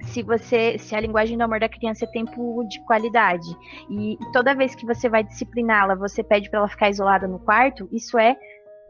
se 0.02 0.22
você 0.22 0.78
se 0.78 0.94
a 0.94 1.00
linguagem 1.00 1.36
do 1.36 1.42
amor 1.42 1.60
da 1.60 1.68
criança 1.68 2.04
é 2.04 2.08
tempo 2.08 2.64
de 2.68 2.80
qualidade. 2.84 3.46
E 3.88 4.18
toda 4.32 4.54
vez 4.54 4.74
que 4.74 4.86
você 4.86 5.08
vai 5.08 5.22
discipliná-la 5.22 5.94
você 5.94 6.22
pede 6.22 6.50
para 6.50 6.60
ela 6.60 6.68
ficar 6.68 6.90
isolada 6.90 7.26
no 7.26 7.38
quarto 7.38 7.88
isso 7.92 8.18
é 8.18 8.36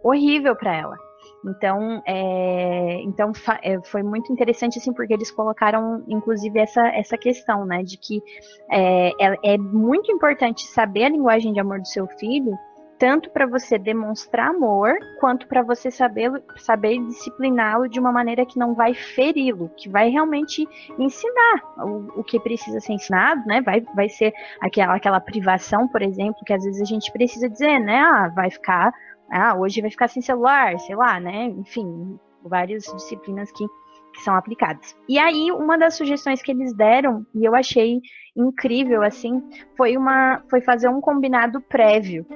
horrível 0.02 0.56
para 0.56 0.76
ela. 0.76 0.96
Então 1.44 2.02
é, 2.06 3.02
então 3.02 3.32
é, 3.62 3.80
foi 3.84 4.02
muito 4.02 4.32
interessante 4.32 4.78
assim 4.78 4.92
porque 4.92 5.12
eles 5.12 5.30
colocaram 5.30 6.04
inclusive 6.08 6.58
essa 6.58 6.86
essa 6.88 7.16
questão 7.16 7.64
né 7.64 7.82
de 7.82 7.96
que 7.96 8.22
é, 8.70 9.10
é, 9.18 9.54
é 9.54 9.58
muito 9.58 10.12
importante 10.12 10.66
saber 10.66 11.04
a 11.04 11.08
linguagem 11.08 11.52
de 11.52 11.60
amor 11.60 11.80
do 11.80 11.88
seu 11.88 12.06
filho 12.06 12.52
tanto 13.00 13.30
para 13.30 13.46
você 13.46 13.78
demonstrar 13.78 14.50
amor, 14.50 14.94
quanto 15.18 15.48
para 15.48 15.62
você 15.62 15.90
saber, 15.90 16.30
saber 16.58 16.98
discipliná-lo 17.06 17.88
de 17.88 17.98
uma 17.98 18.12
maneira 18.12 18.44
que 18.44 18.58
não 18.58 18.74
vai 18.74 18.92
feri-lo, 18.92 19.70
que 19.70 19.88
vai 19.88 20.10
realmente 20.10 20.68
ensinar 20.98 21.62
o, 21.78 22.20
o, 22.20 22.22
que 22.22 22.38
precisa 22.38 22.78
ser 22.78 22.92
ensinado, 22.92 23.42
né? 23.46 23.62
Vai, 23.62 23.80
vai 23.96 24.10
ser 24.10 24.34
aquela, 24.60 24.94
aquela 24.94 25.18
privação, 25.18 25.88
por 25.88 26.02
exemplo, 26.02 26.44
que 26.44 26.52
às 26.52 26.62
vezes 26.62 26.82
a 26.82 26.84
gente 26.84 27.10
precisa 27.10 27.48
dizer, 27.48 27.78
né? 27.78 28.00
Ah, 28.00 28.28
vai 28.28 28.50
ficar, 28.50 28.92
ah, 29.32 29.56
hoje 29.56 29.80
vai 29.80 29.90
ficar 29.90 30.08
sem 30.08 30.20
celular, 30.20 30.78
sei 30.80 30.94
lá, 30.94 31.18
né? 31.18 31.46
Enfim, 31.46 32.18
várias 32.44 32.84
disciplinas 32.84 33.50
que 33.50 33.64
que 34.12 34.22
são 34.22 34.34
aplicadas. 34.34 34.96
E 35.08 35.18
aí, 35.20 35.52
uma 35.52 35.78
das 35.78 35.94
sugestões 35.94 36.42
que 36.42 36.50
eles 36.50 36.74
deram, 36.74 37.24
e 37.32 37.44
eu 37.44 37.54
achei 37.54 38.00
incrível, 38.36 39.02
assim, 39.02 39.40
foi 39.76 39.96
uma 39.96 40.42
foi 40.48 40.60
fazer 40.60 40.88
um 40.88 41.00
combinado 41.00 41.60
prévio. 41.60 42.26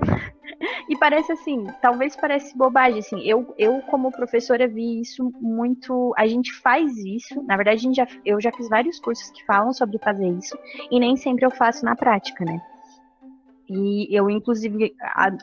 e 0.88 0.97
parece 0.97 1.33
assim, 1.33 1.67
talvez 1.81 2.17
parece 2.17 2.57
bobagem, 2.57 2.99
assim, 3.01 3.21
eu, 3.23 3.55
eu 3.59 3.81
como 3.83 4.12
professora 4.12 4.67
vi 4.69 5.01
isso 5.01 5.33
muito, 5.40 6.14
a 6.17 6.27
gente 6.27 6.53
faz 6.53 6.97
isso, 6.99 7.43
na 7.45 7.57
verdade 7.57 7.93
já, 7.95 8.07
eu 8.25 8.40
já 8.40 8.53
fiz 8.53 8.69
vários 8.69 8.99
cursos 8.99 9.31
que 9.31 9.45
falam 9.45 9.73
sobre 9.73 9.99
fazer 9.99 10.29
isso, 10.29 10.57
e 10.90 10.99
nem 10.99 11.17
sempre 11.17 11.45
eu 11.45 11.51
faço 11.51 11.85
na 11.85 11.97
prática, 11.97 12.45
né? 12.45 12.61
E 13.68 14.14
eu, 14.14 14.29
inclusive, 14.29 14.94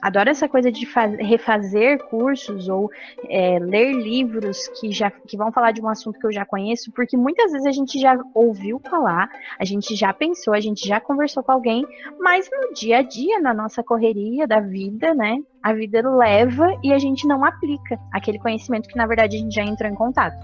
adoro 0.01 0.29
essa 0.29 0.47
coisa 0.47 0.71
de 0.71 0.87
refazer 1.19 2.03
cursos 2.05 2.69
ou 2.69 2.91
é, 3.27 3.57
ler 3.57 3.93
livros 3.93 4.67
que, 4.79 4.91
já, 4.91 5.09
que 5.09 5.35
vão 5.35 5.51
falar 5.51 5.71
de 5.71 5.81
um 5.81 5.89
assunto 5.89 6.19
que 6.19 6.25
eu 6.27 6.31
já 6.31 6.45
conheço, 6.45 6.91
porque 6.91 7.17
muitas 7.17 7.51
vezes 7.51 7.65
a 7.65 7.71
gente 7.71 7.99
já 7.99 8.19
ouviu 8.33 8.79
falar, 8.79 9.29
a 9.57 9.65
gente 9.65 9.95
já 9.95 10.13
pensou, 10.13 10.53
a 10.53 10.59
gente 10.59 10.87
já 10.87 10.99
conversou 10.99 11.43
com 11.43 11.51
alguém, 11.51 11.85
mas 12.19 12.49
no 12.51 12.73
dia 12.73 12.99
a 12.99 13.01
dia, 13.01 13.39
na 13.39 13.53
nossa 13.53 13.83
correria 13.83 14.47
da 14.47 14.59
vida, 14.59 15.15
né, 15.15 15.41
a 15.63 15.73
vida 15.73 16.01
leva 16.09 16.67
e 16.83 16.91
a 16.91 16.99
gente 16.99 17.27
não 17.27 17.43
aplica 17.45 17.99
aquele 18.11 18.39
conhecimento 18.39 18.87
que, 18.89 18.95
na 18.95 19.05
verdade, 19.05 19.37
a 19.37 19.39
gente 19.39 19.53
já 19.53 19.63
entrou 19.63 19.89
em 19.89 19.95
contato. 19.95 20.35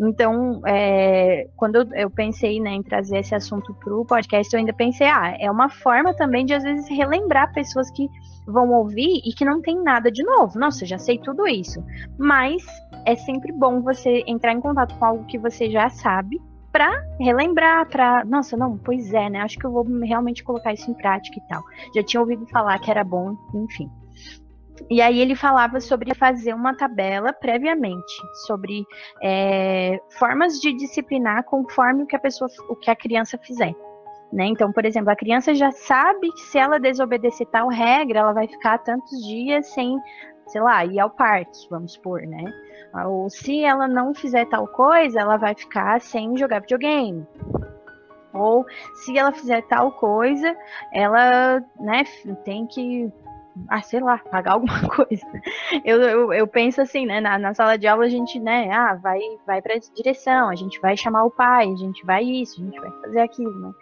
Então, 0.00 0.60
é, 0.66 1.48
quando 1.56 1.88
eu, 1.94 2.10
pensei 2.10 2.60
né, 2.60 2.70
em 2.70 2.82
trazer 2.82 3.18
esse 3.18 3.34
assunto 3.34 3.74
para 3.74 3.94
o 3.94 4.04
podcast, 4.04 4.52
eu 4.52 4.60
ainda 4.60 4.72
pensei, 4.72 5.06
ah, 5.06 5.36
é 5.38 5.50
uma 5.50 5.68
forma 5.68 6.14
também 6.14 6.44
de, 6.44 6.54
às 6.54 6.62
vezes, 6.62 6.88
relembrar 6.88 7.52
pessoas 7.52 7.90
que 7.90 8.08
vão 8.46 8.70
ouvir 8.72 9.20
e 9.24 9.32
que 9.32 9.44
não 9.44 9.60
tem 9.60 9.82
nada 9.82 10.10
de 10.10 10.22
novo. 10.22 10.58
Nossa, 10.58 10.84
já 10.84 10.98
sei 10.98 11.18
tudo 11.18 11.46
isso. 11.46 11.82
Mas 12.18 12.64
é 13.06 13.14
sempre 13.14 13.52
bom 13.52 13.80
você 13.80 14.22
entrar 14.26 14.52
em 14.52 14.60
contato 14.60 14.96
com 14.98 15.04
algo 15.04 15.24
que 15.24 15.38
você 15.38 15.70
já 15.70 15.88
sabe 15.88 16.40
para 16.72 16.90
relembrar, 17.20 17.86
para, 17.88 18.24
nossa, 18.24 18.56
não, 18.56 18.78
pois 18.78 19.12
é, 19.12 19.28
né? 19.28 19.40
Acho 19.40 19.58
que 19.58 19.66
eu 19.66 19.70
vou 19.70 19.84
realmente 20.00 20.42
colocar 20.42 20.72
isso 20.72 20.90
em 20.90 20.94
prática 20.94 21.38
e 21.38 21.48
tal. 21.48 21.62
Já 21.94 22.02
tinha 22.02 22.20
ouvido 22.20 22.46
falar 22.46 22.78
que 22.78 22.90
era 22.90 23.04
bom, 23.04 23.36
enfim. 23.54 23.90
E 24.90 25.00
aí 25.00 25.20
ele 25.20 25.34
falava 25.34 25.80
sobre 25.80 26.14
fazer 26.14 26.54
uma 26.54 26.76
tabela 26.76 27.32
previamente, 27.32 28.14
sobre 28.46 28.84
é, 29.22 30.00
formas 30.18 30.60
de 30.60 30.72
disciplinar 30.74 31.44
conforme 31.44 32.02
o 32.02 32.06
que 32.06 32.16
a 32.16 32.18
pessoa, 32.18 32.50
o 32.68 32.76
que 32.76 32.90
a 32.90 32.96
criança 32.96 33.38
fizer. 33.38 33.74
Né? 34.32 34.46
Então, 34.46 34.72
por 34.72 34.84
exemplo, 34.86 35.10
a 35.10 35.16
criança 35.16 35.54
já 35.54 35.70
sabe 35.70 36.32
que 36.32 36.40
se 36.40 36.58
ela 36.58 36.80
desobedecer 36.80 37.46
tal 37.48 37.68
regra, 37.68 38.20
ela 38.20 38.32
vai 38.32 38.48
ficar 38.48 38.78
tantos 38.78 39.22
dias 39.26 39.66
sem, 39.68 39.98
sei 40.46 40.60
lá, 40.60 40.84
ir 40.86 40.98
ao 40.98 41.10
parque, 41.10 41.68
vamos 41.70 41.92
supor, 41.92 42.22
né? 42.22 42.44
Ou 43.06 43.28
se 43.28 43.62
ela 43.62 43.86
não 43.86 44.14
fizer 44.14 44.46
tal 44.46 44.66
coisa, 44.68 45.20
ela 45.20 45.36
vai 45.36 45.54
ficar 45.54 46.00
sem 46.00 46.34
jogar 46.36 46.60
videogame. 46.60 47.26
Ou 48.32 48.64
se 48.94 49.18
ela 49.18 49.32
fizer 49.32 49.62
tal 49.62 49.92
coisa, 49.92 50.56
ela, 50.92 51.62
né, 51.78 52.04
tem 52.44 52.66
que 52.66 53.12
ah, 53.68 53.82
sei 53.82 54.00
lá, 54.00 54.18
pagar 54.18 54.52
alguma 54.54 54.88
coisa. 54.88 55.26
Eu, 55.84 56.00
eu, 56.02 56.32
eu 56.32 56.46
penso 56.46 56.80
assim, 56.80 57.06
né? 57.06 57.20
Na, 57.20 57.38
na, 57.38 57.54
sala 57.54 57.76
de 57.76 57.86
aula 57.86 58.04
a 58.04 58.08
gente, 58.08 58.38
né? 58.38 58.70
Ah, 58.70 58.94
vai, 58.94 59.20
vai 59.46 59.60
para 59.60 59.78
direção, 59.94 60.48
a 60.48 60.54
gente 60.54 60.80
vai 60.80 60.96
chamar 60.96 61.24
o 61.24 61.30
pai, 61.30 61.70
a 61.70 61.76
gente 61.76 62.04
vai 62.04 62.24
isso, 62.24 62.60
a 62.60 62.64
gente 62.64 62.80
vai 62.80 62.90
fazer 63.00 63.20
aquilo, 63.20 63.54
né? 63.60 63.72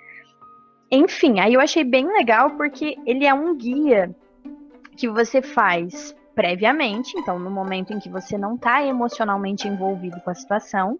Enfim, 0.90 1.38
aí 1.38 1.54
eu 1.54 1.60
achei 1.60 1.84
bem 1.84 2.06
legal 2.06 2.50
porque 2.52 2.96
ele 3.06 3.24
é 3.24 3.32
um 3.32 3.56
guia 3.56 4.14
que 4.96 5.08
você 5.08 5.40
faz 5.40 6.14
previamente, 6.34 7.16
então 7.16 7.38
no 7.38 7.50
momento 7.50 7.92
em 7.92 7.98
que 7.98 8.08
você 8.08 8.36
não 8.36 8.56
está 8.56 8.84
emocionalmente 8.84 9.68
envolvido 9.68 10.20
com 10.20 10.30
a 10.30 10.34
situação, 10.34 10.98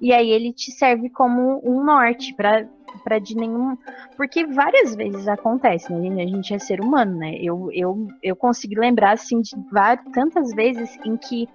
e 0.00 0.12
aí 0.12 0.30
ele 0.30 0.52
te 0.52 0.70
serve 0.70 1.10
como 1.10 1.60
um 1.64 1.82
norte 1.82 2.32
para 2.34 2.66
para 3.02 3.18
de 3.18 3.36
nenhum. 3.36 3.76
Porque 4.16 4.46
várias 4.46 4.94
vezes 4.94 5.28
acontece, 5.28 5.92
né? 5.92 6.22
A 6.22 6.26
gente 6.26 6.54
é 6.54 6.58
ser 6.58 6.80
humano, 6.80 7.16
né? 7.16 7.36
Eu, 7.40 7.70
eu, 7.72 8.08
eu 8.22 8.36
consegui 8.36 8.78
lembrar, 8.78 9.12
assim, 9.12 9.40
de 9.40 9.56
várias, 9.70 10.04
tantas 10.12 10.52
vezes 10.52 10.98
em 11.04 11.16
que. 11.16 11.48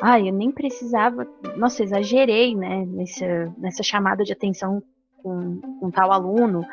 Ai, 0.00 0.28
eu 0.28 0.32
nem 0.32 0.50
precisava. 0.50 1.26
Nossa, 1.56 1.82
exagerei, 1.82 2.54
né? 2.54 2.84
Nessa, 2.86 3.52
nessa 3.58 3.82
chamada 3.82 4.24
de 4.24 4.32
atenção 4.32 4.82
com, 5.22 5.60
com 5.78 5.90
tal 5.90 6.12
aluno. 6.12 6.64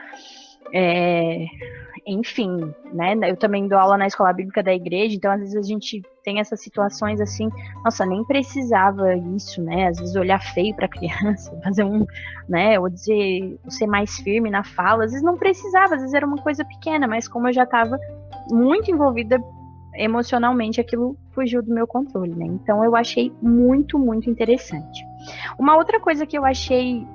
É, 0.73 1.45
enfim, 2.07 2.73
né? 2.93 3.15
Eu 3.29 3.35
também 3.35 3.67
dou 3.67 3.77
aula 3.77 3.97
na 3.97 4.07
escola 4.07 4.31
bíblica 4.31 4.63
da 4.63 4.73
igreja, 4.73 5.15
então 5.15 5.29
às 5.29 5.41
vezes 5.41 5.57
a 5.57 5.61
gente 5.61 6.01
tem 6.23 6.39
essas 6.39 6.61
situações 6.61 7.19
assim, 7.19 7.49
nossa, 7.83 8.05
nem 8.05 8.23
precisava 8.23 9.13
isso, 9.35 9.61
né? 9.61 9.87
Às 9.87 9.99
vezes 9.99 10.15
olhar 10.15 10.39
feio 10.53 10.73
para 10.73 10.87
criança, 10.87 11.51
fazer 11.61 11.83
um, 11.83 12.05
né? 12.47 12.79
Ou 12.79 12.89
dizer, 12.89 13.59
ser 13.67 13.87
mais 13.87 14.15
firme 14.19 14.49
na 14.49 14.63
fala, 14.63 15.03
às 15.03 15.11
vezes 15.11 15.25
não 15.25 15.37
precisava, 15.37 15.95
às 15.95 16.01
vezes 16.01 16.13
era 16.13 16.25
uma 16.25 16.37
coisa 16.37 16.63
pequena, 16.63 17.07
mas 17.07 17.27
como 17.27 17.49
eu 17.49 17.53
já 17.53 17.63
estava 17.63 17.99
muito 18.49 18.89
envolvida 18.89 19.37
emocionalmente, 19.95 20.79
aquilo 20.79 21.17
fugiu 21.31 21.61
do 21.61 21.73
meu 21.73 21.85
controle, 21.85 22.33
né? 22.33 22.45
Então 22.45 22.85
eu 22.85 22.95
achei 22.95 23.33
muito, 23.41 23.99
muito 23.99 24.29
interessante. 24.29 25.03
Uma 25.59 25.75
outra 25.75 25.99
coisa 25.99 26.25
que 26.25 26.37
eu 26.37 26.45
achei 26.45 27.05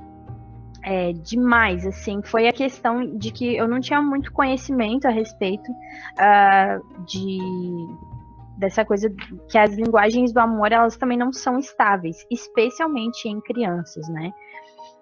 é, 0.82 1.12
demais, 1.12 1.86
assim, 1.86 2.20
foi 2.22 2.48
a 2.48 2.52
questão 2.52 3.16
de 3.16 3.30
que 3.30 3.56
eu 3.56 3.68
não 3.68 3.80
tinha 3.80 4.02
muito 4.02 4.32
conhecimento 4.32 5.06
a 5.06 5.10
respeito 5.10 5.70
uh, 5.70 7.04
de 7.04 7.38
dessa 8.56 8.84
coisa 8.84 9.12
que 9.48 9.58
as 9.58 9.74
linguagens 9.74 10.32
do 10.32 10.38
amor 10.38 10.70
elas 10.70 10.96
também 10.96 11.18
não 11.18 11.32
são 11.32 11.58
estáveis, 11.58 12.24
especialmente 12.30 13.28
em 13.28 13.40
crianças, 13.40 14.08
né? 14.08 14.30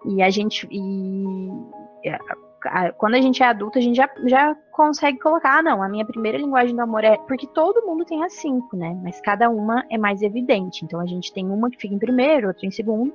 E 0.06 0.22
a 0.22 0.30
gente 0.30 0.66
e 0.70 2.08
a, 2.08 2.92
quando 2.92 3.14
a 3.14 3.20
gente 3.20 3.42
é 3.42 3.46
adulto, 3.46 3.78
a 3.78 3.80
gente 3.80 3.96
já, 3.96 4.08
já 4.26 4.54
consegue 4.70 5.18
colocar, 5.18 5.58
ah, 5.58 5.62
não, 5.62 5.82
a 5.82 5.88
minha 5.88 6.04
primeira 6.04 6.36
linguagem 6.36 6.74
do 6.74 6.82
amor 6.82 7.04
é 7.04 7.16
porque 7.16 7.46
todo 7.48 7.86
mundo 7.86 8.04
tem 8.04 8.22
as 8.22 8.34
cinco, 8.34 8.76
né? 8.76 8.98
Mas 9.02 9.20
cada 9.20 9.48
uma 9.48 9.84
é 9.90 9.96
mais 9.96 10.22
evidente. 10.22 10.84
Então 10.84 11.00
a 11.00 11.06
gente 11.06 11.32
tem 11.32 11.46
uma 11.46 11.70
que 11.70 11.78
fica 11.78 11.94
em 11.94 11.98
primeiro, 11.98 12.48
outra 12.48 12.66
em 12.66 12.70
segundo, 12.70 13.12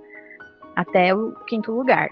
até 0.75 1.13
o 1.13 1.33
quinto 1.45 1.71
lugar. 1.71 2.09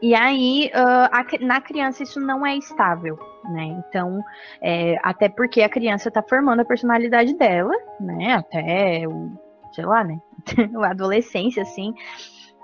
E 0.00 0.14
aí, 0.14 0.70
uh, 0.74 1.08
a, 1.10 1.24
na 1.40 1.60
criança, 1.60 2.02
isso 2.02 2.20
não 2.20 2.46
é 2.46 2.56
estável, 2.56 3.18
né? 3.50 3.64
Então, 3.64 4.22
é, 4.62 4.96
até 5.02 5.28
porque 5.28 5.62
a 5.62 5.68
criança 5.68 6.08
está 6.08 6.22
formando 6.22 6.60
a 6.60 6.64
personalidade 6.64 7.34
dela, 7.34 7.74
né? 8.00 8.34
Até 8.34 9.06
o, 9.08 9.32
sei 9.72 9.84
lá, 9.84 10.04
né? 10.04 10.20
a 10.84 10.90
adolescência, 10.90 11.62
assim, 11.62 11.92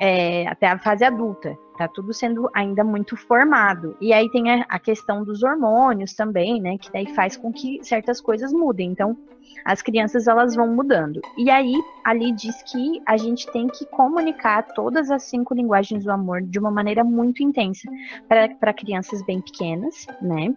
é, 0.00 0.46
até 0.46 0.66
a 0.66 0.78
fase 0.78 1.04
adulta. 1.04 1.56
Tá 1.76 1.88
tudo 1.88 2.12
sendo 2.12 2.48
ainda 2.54 2.84
muito 2.84 3.16
formado. 3.16 3.96
E 4.00 4.12
aí 4.12 4.30
tem 4.30 4.50
a, 4.50 4.64
a 4.68 4.78
questão 4.78 5.24
dos 5.24 5.42
hormônios 5.42 6.14
também, 6.14 6.60
né? 6.60 6.78
Que 6.78 6.92
daí 6.92 7.12
faz 7.14 7.36
com 7.36 7.52
que 7.52 7.80
certas 7.82 8.20
coisas 8.20 8.52
mudem. 8.52 8.90
Então, 8.90 9.16
as 9.64 9.82
crianças 9.82 10.28
elas 10.28 10.54
vão 10.54 10.68
mudando. 10.68 11.20
E 11.36 11.50
aí, 11.50 11.74
ali 12.04 12.32
diz 12.32 12.62
que 12.62 13.02
a 13.06 13.16
gente 13.16 13.50
tem 13.50 13.66
que 13.66 13.86
comunicar 13.86 14.62
todas 14.74 15.10
as 15.10 15.24
cinco 15.24 15.54
linguagens 15.54 16.04
do 16.04 16.12
amor 16.12 16.42
de 16.42 16.58
uma 16.58 16.70
maneira 16.70 17.02
muito 17.02 17.42
intensa 17.42 17.90
para 18.28 18.72
crianças 18.72 19.24
bem 19.24 19.40
pequenas, 19.40 20.06
né? 20.20 20.54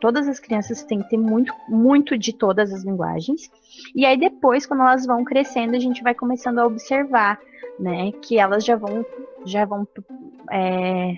Todas 0.00 0.28
as 0.28 0.40
crianças 0.40 0.82
têm 0.82 1.00
que 1.00 1.10
ter 1.10 1.18
muito, 1.18 1.54
muito 1.68 2.18
de 2.18 2.32
todas 2.32 2.72
as 2.72 2.82
linguagens. 2.82 3.50
E 3.94 4.04
aí 4.04 4.18
depois, 4.18 4.66
quando 4.66 4.80
elas 4.80 5.06
vão 5.06 5.24
crescendo, 5.24 5.76
a 5.76 5.80
gente 5.80 6.02
vai 6.02 6.14
começando 6.14 6.58
a 6.58 6.66
observar, 6.66 7.38
né, 7.80 8.12
que 8.22 8.38
elas 8.38 8.64
já 8.64 8.76
vão, 8.76 9.04
já 9.44 9.64
vão 9.64 9.88
é, 10.52 11.14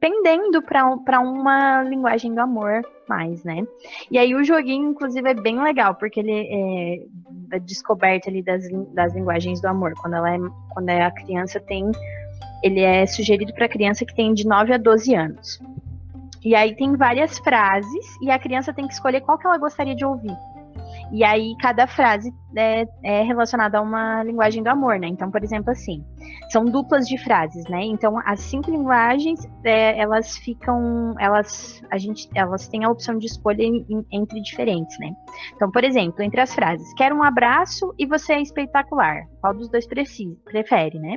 pendendo 0.00 0.60
para 0.62 1.20
uma 1.20 1.82
linguagem 1.82 2.34
do 2.34 2.40
amor 2.40 2.82
mais, 3.08 3.44
né? 3.44 3.66
E 4.10 4.18
aí 4.18 4.34
o 4.34 4.42
joguinho, 4.42 4.90
inclusive, 4.90 5.28
é 5.28 5.34
bem 5.34 5.62
legal, 5.62 5.94
porque 5.94 6.20
ele 6.20 6.32
é 6.32 7.56
a 7.56 7.58
descoberta 7.58 8.30
ali 8.30 8.42
das, 8.42 8.64
das 8.92 9.14
linguagens 9.14 9.60
do 9.60 9.66
amor. 9.66 9.94
Quando 10.00 10.14
ela 10.14 10.34
é, 10.34 10.38
quando 10.70 10.88
é 10.88 11.02
a 11.02 11.10
criança 11.10 11.60
tem, 11.60 11.90
ele 12.62 12.80
é 12.80 13.06
sugerido 13.06 13.52
para 13.52 13.68
criança 13.68 14.04
que 14.04 14.14
tem 14.14 14.32
de 14.32 14.46
9 14.46 14.72
a 14.72 14.78
12 14.78 15.14
anos. 15.14 15.60
E 16.42 16.54
aí 16.54 16.74
tem 16.74 16.96
várias 16.96 17.38
frases 17.38 18.06
e 18.22 18.30
a 18.30 18.38
criança 18.38 18.72
tem 18.72 18.86
que 18.86 18.94
escolher 18.94 19.20
qual 19.20 19.38
que 19.38 19.46
ela 19.46 19.58
gostaria 19.58 19.94
de 19.94 20.04
ouvir. 20.04 20.34
E 21.12 21.24
aí 21.24 21.56
cada 21.60 21.86
frase 21.86 22.32
é, 22.56 22.86
é, 23.02 23.22
relacionada 23.22 23.78
a 23.78 23.82
uma 23.82 24.22
linguagem 24.22 24.62
do 24.62 24.68
amor, 24.68 24.98
né? 24.98 25.08
Então, 25.08 25.30
por 25.30 25.42
exemplo, 25.42 25.70
assim, 25.70 26.04
são 26.50 26.64
duplas 26.64 27.06
de 27.06 27.16
frases, 27.18 27.64
né? 27.68 27.82
Então, 27.84 28.18
as 28.24 28.40
cinco 28.40 28.70
linguagens, 28.70 29.48
é, 29.64 29.98
elas 29.98 30.36
ficam, 30.38 31.14
elas, 31.18 31.82
a 31.90 31.98
gente, 31.98 32.28
elas 32.34 32.68
têm 32.68 32.84
a 32.84 32.90
opção 32.90 33.18
de 33.18 33.26
escolha 33.26 33.62
em, 33.62 33.84
em, 33.88 34.06
entre 34.12 34.40
diferentes, 34.40 34.98
né? 34.98 35.12
Então, 35.54 35.70
por 35.70 35.84
exemplo, 35.84 36.22
entre 36.22 36.40
as 36.40 36.54
frases, 36.54 36.92
quero 36.94 37.16
um 37.16 37.22
abraço 37.22 37.94
e 37.98 38.06
você 38.06 38.34
é 38.34 38.40
espetacular. 38.40 39.26
Qual 39.40 39.54
dos 39.54 39.68
dois 39.68 39.86
precisa, 39.86 40.36
prefere, 40.44 40.98
né? 40.98 41.16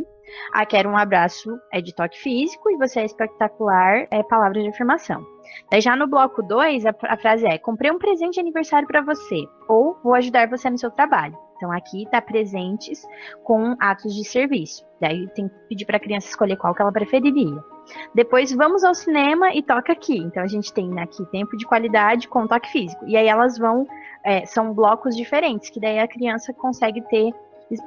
Ah, 0.53 0.65
quero 0.65 0.89
um 0.89 0.97
abraço 0.97 1.49
é 1.71 1.81
de 1.81 1.93
toque 1.93 2.17
físico 2.17 2.69
e 2.69 2.77
você 2.77 3.01
é 3.01 3.05
espetacular, 3.05 4.07
é 4.09 4.23
palavras 4.23 4.63
de 4.63 4.69
afirmação. 4.69 5.25
Daí 5.69 5.81
já 5.81 5.95
no 5.95 6.07
bloco 6.07 6.41
2, 6.41 6.85
a, 6.85 6.95
a, 7.03 7.17
frase 7.17 7.45
é: 7.45 7.57
comprei 7.57 7.91
um 7.91 7.99
presente 7.99 8.35
de 8.35 8.39
aniversário 8.39 8.87
para 8.87 9.01
você, 9.01 9.43
ou 9.67 9.97
vou 10.03 10.13
ajudar 10.15 10.49
você 10.49 10.69
no 10.69 10.77
seu 10.77 10.91
trabalho. 10.91 11.37
Então 11.63 11.71
aqui 11.71 12.03
está 12.03 12.21
presentes 12.21 13.07
com 13.41 13.73
atos 13.79 14.13
de 14.13 14.25
serviço. 14.25 14.85
Daí 14.99 15.29
tem 15.29 15.47
que 15.47 15.55
pedir 15.69 15.85
para 15.85 15.95
a 15.95 15.99
criança 15.99 16.27
escolher 16.27 16.57
qual 16.57 16.75
que 16.75 16.81
ela 16.81 16.91
preferiria. 16.91 17.63
Depois 18.13 18.51
vamos 18.51 18.83
ao 18.83 18.93
cinema 18.93 19.53
e 19.55 19.63
toca 19.63 19.93
aqui. 19.93 20.17
Então 20.17 20.43
a 20.43 20.47
gente 20.47 20.73
tem 20.73 20.99
aqui 20.99 21.25
tempo 21.27 21.55
de 21.55 21.65
qualidade 21.65 22.27
com 22.27 22.45
toque 22.45 22.69
físico. 22.69 23.05
E 23.07 23.15
aí 23.15 23.27
elas 23.27 23.57
vão, 23.57 23.87
é, 24.25 24.45
são 24.45 24.73
blocos 24.73 25.15
diferentes, 25.15 25.69
que 25.69 25.79
daí 25.79 25.99
a 25.99 26.07
criança 26.07 26.53
consegue 26.53 27.01
ter 27.07 27.31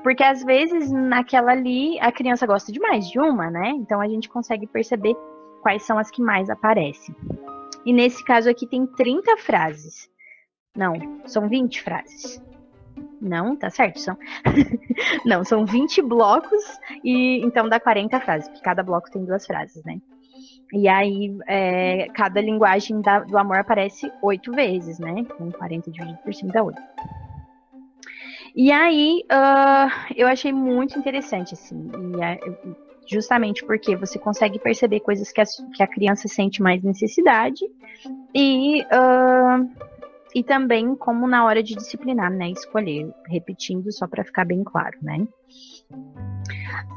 porque 0.03 0.25
às 0.25 0.43
vezes 0.43 0.91
naquela 0.91 1.53
ali 1.53 2.01
a 2.01 2.11
criança 2.11 2.47
gosta 2.47 2.73
de 2.73 2.81
mais 2.81 3.09
de 3.11 3.21
uma, 3.21 3.51
né? 3.51 3.69
Então 3.77 4.01
a 4.01 4.09
gente 4.09 4.27
consegue 4.27 4.67
perceber 4.67 5.15
quais 5.61 5.83
são 5.83 5.99
as 5.99 6.11
que 6.11 6.23
mais 6.23 6.49
aparecem. 6.49 7.15
E 7.85 7.93
nesse 7.93 8.25
caso 8.25 8.49
aqui 8.49 8.67
tem 8.67 8.87
30 8.87 9.37
frases. 9.37 10.09
Não, 10.75 10.95
são 11.27 11.47
20 11.47 11.83
frases. 11.83 12.43
Não, 13.21 13.57
tá 13.57 13.71
certo, 13.71 13.99
são. 14.01 14.17
Não, 15.25 15.45
são 15.45 15.65
20 15.65 16.03
blocos 16.03 16.63
e 17.05 17.41
então 17.45 17.69
dá 17.69 17.79
40 17.81 18.21
frases, 18.21 18.49
porque 18.49 18.63
cada 18.63 18.83
bloco 18.83 19.11
tem 19.11 19.25
duas 19.25 19.47
frases, 19.47 19.83
né? 19.85 20.01
E 20.73 20.89
aí, 20.89 21.37
é, 21.47 22.09
cada 22.15 22.41
linguagem 22.41 23.01
da, 23.01 23.21
do 23.21 23.39
amor 23.39 23.59
aparece 23.59 24.11
oito 24.21 24.53
vezes, 24.53 24.99
né? 24.99 25.15
Então, 25.19 25.51
40 25.51 25.91
dividido 25.91 26.19
por 26.19 26.35
5 26.35 26.53
dá 26.53 26.63
8. 26.63 26.83
E 28.55 28.73
aí, 28.73 29.23
uh, 29.31 30.13
eu 30.17 30.27
achei 30.27 30.53
muito 30.53 30.99
interessante, 30.99 31.55
assim. 31.55 31.91
E, 31.95 32.87
justamente 33.07 33.65
porque 33.65 33.95
você 33.95 34.19
consegue 34.19 34.59
perceber 34.59 35.01
coisas 35.01 35.31
que 35.31 35.41
a, 35.41 35.45
que 35.75 35.83
a 35.83 35.87
criança 35.87 36.27
sente 36.27 36.61
mais 36.61 36.83
necessidade 36.83 37.65
e, 38.35 38.83
uh, 38.83 39.71
e 40.35 40.43
também 40.43 40.95
como 40.95 41.27
na 41.27 41.45
hora 41.45 41.63
de 41.63 41.75
disciplinar, 41.75 42.31
né, 42.31 42.51
escolher, 42.51 43.13
repetindo 43.29 43.91
só 43.93 44.07
para 44.07 44.25
ficar 44.25 44.45
bem 44.45 44.63
claro, 44.65 44.97
né. 45.03 45.27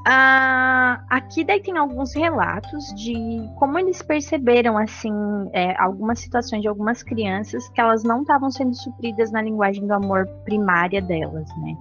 Ah, 0.05 1.03
aqui 1.09 1.43
daí 1.43 1.61
tem 1.61 1.77
alguns 1.77 2.15
relatos 2.15 2.85
de 2.95 3.13
como 3.57 3.77
eles 3.77 4.01
perceberam 4.01 4.77
assim 4.77 5.13
é, 5.53 5.75
algumas 5.79 6.19
situações 6.19 6.61
de 6.61 6.67
algumas 6.67 7.03
crianças 7.03 7.67
que 7.69 7.79
elas 7.79 8.03
não 8.03 8.21
estavam 8.21 8.49
sendo 8.49 8.73
supridas 8.73 9.31
na 9.31 9.41
linguagem 9.41 9.85
do 9.85 9.93
amor 9.93 10.25
primária 10.45 11.01
delas, 11.01 11.47
né? 11.57 11.75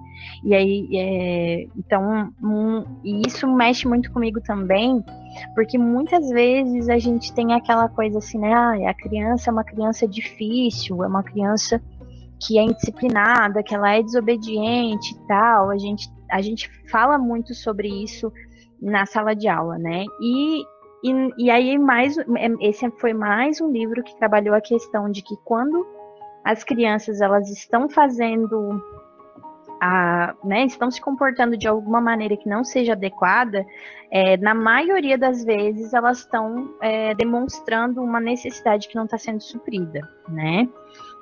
E 0.45 0.55
aí, 0.55 0.89
é, 0.95 1.67
então, 1.77 2.33
um, 2.43 2.85
e 3.05 3.23
isso 3.27 3.47
mexe 3.47 3.87
muito 3.87 4.13
comigo 4.13 4.41
também, 4.41 5.03
porque 5.55 5.79
muitas 5.79 6.29
vezes 6.31 6.89
a 6.89 6.99
gente 6.99 7.33
tem 7.33 7.53
aquela 7.53 7.89
coisa 7.89 8.19
assim, 8.19 8.39
né? 8.39 8.53
Ah, 8.53 8.91
a 8.91 8.95
criança 8.95 9.51
é 9.51 9.53
uma 9.53 9.65
criança 9.65 10.07
difícil, 10.07 11.03
é 11.03 11.07
uma 11.07 11.23
criança 11.23 11.81
que 12.41 12.59
é 12.59 12.63
indisciplinada, 12.63 13.63
que 13.63 13.75
ela 13.75 13.95
é 13.95 14.03
desobediente 14.03 15.15
e 15.15 15.27
tal. 15.27 15.71
A 15.71 15.79
gente 15.79 16.09
a 16.31 16.43
gente 16.43 16.71
fala 16.91 17.19
muito 17.19 17.55
sobre 17.55 17.89
isso 17.89 18.33
na 18.81 19.07
sala 19.07 19.35
de 19.35 19.49
aula, 19.49 19.79
né? 19.79 20.05
E, 20.21 20.63
e, 21.03 21.45
e 21.45 21.51
aí 21.51 21.79
mais 21.79 22.17
esse 22.61 22.91
foi 22.99 23.13
mais 23.13 23.61
um 23.61 23.71
livro 23.71 24.03
que 24.03 24.17
trabalhou 24.17 24.55
a 24.55 24.61
questão 24.61 25.11
de 25.11 25.23
que 25.23 25.37
quando 25.45 25.87
as 26.45 26.63
crianças 26.63 27.21
elas 27.21 27.51
estão 27.51 27.89
fazendo 27.89 28.83
a, 29.81 30.35
né, 30.45 30.65
estão 30.65 30.91
se 30.91 31.01
comportando 31.01 31.57
de 31.57 31.69
alguma 31.69 32.01
maneira 32.01 32.37
que 32.37 32.49
não 32.49 32.65
seja 32.65 32.93
adequada, 32.93 33.65
é, 34.11 34.37
na 34.37 34.55
maioria 34.55 35.19
das 35.19 35.45
vezes 35.45 35.93
elas 35.93 36.21
estão 36.21 36.75
é, 36.81 37.15
demonstrando 37.15 38.03
uma 38.03 38.21
necessidade 38.21 38.89
que 38.89 38.97
não 38.97 39.05
está 39.05 39.19
sendo 39.19 39.41
suprida, 39.41 40.01
né? 40.29 40.69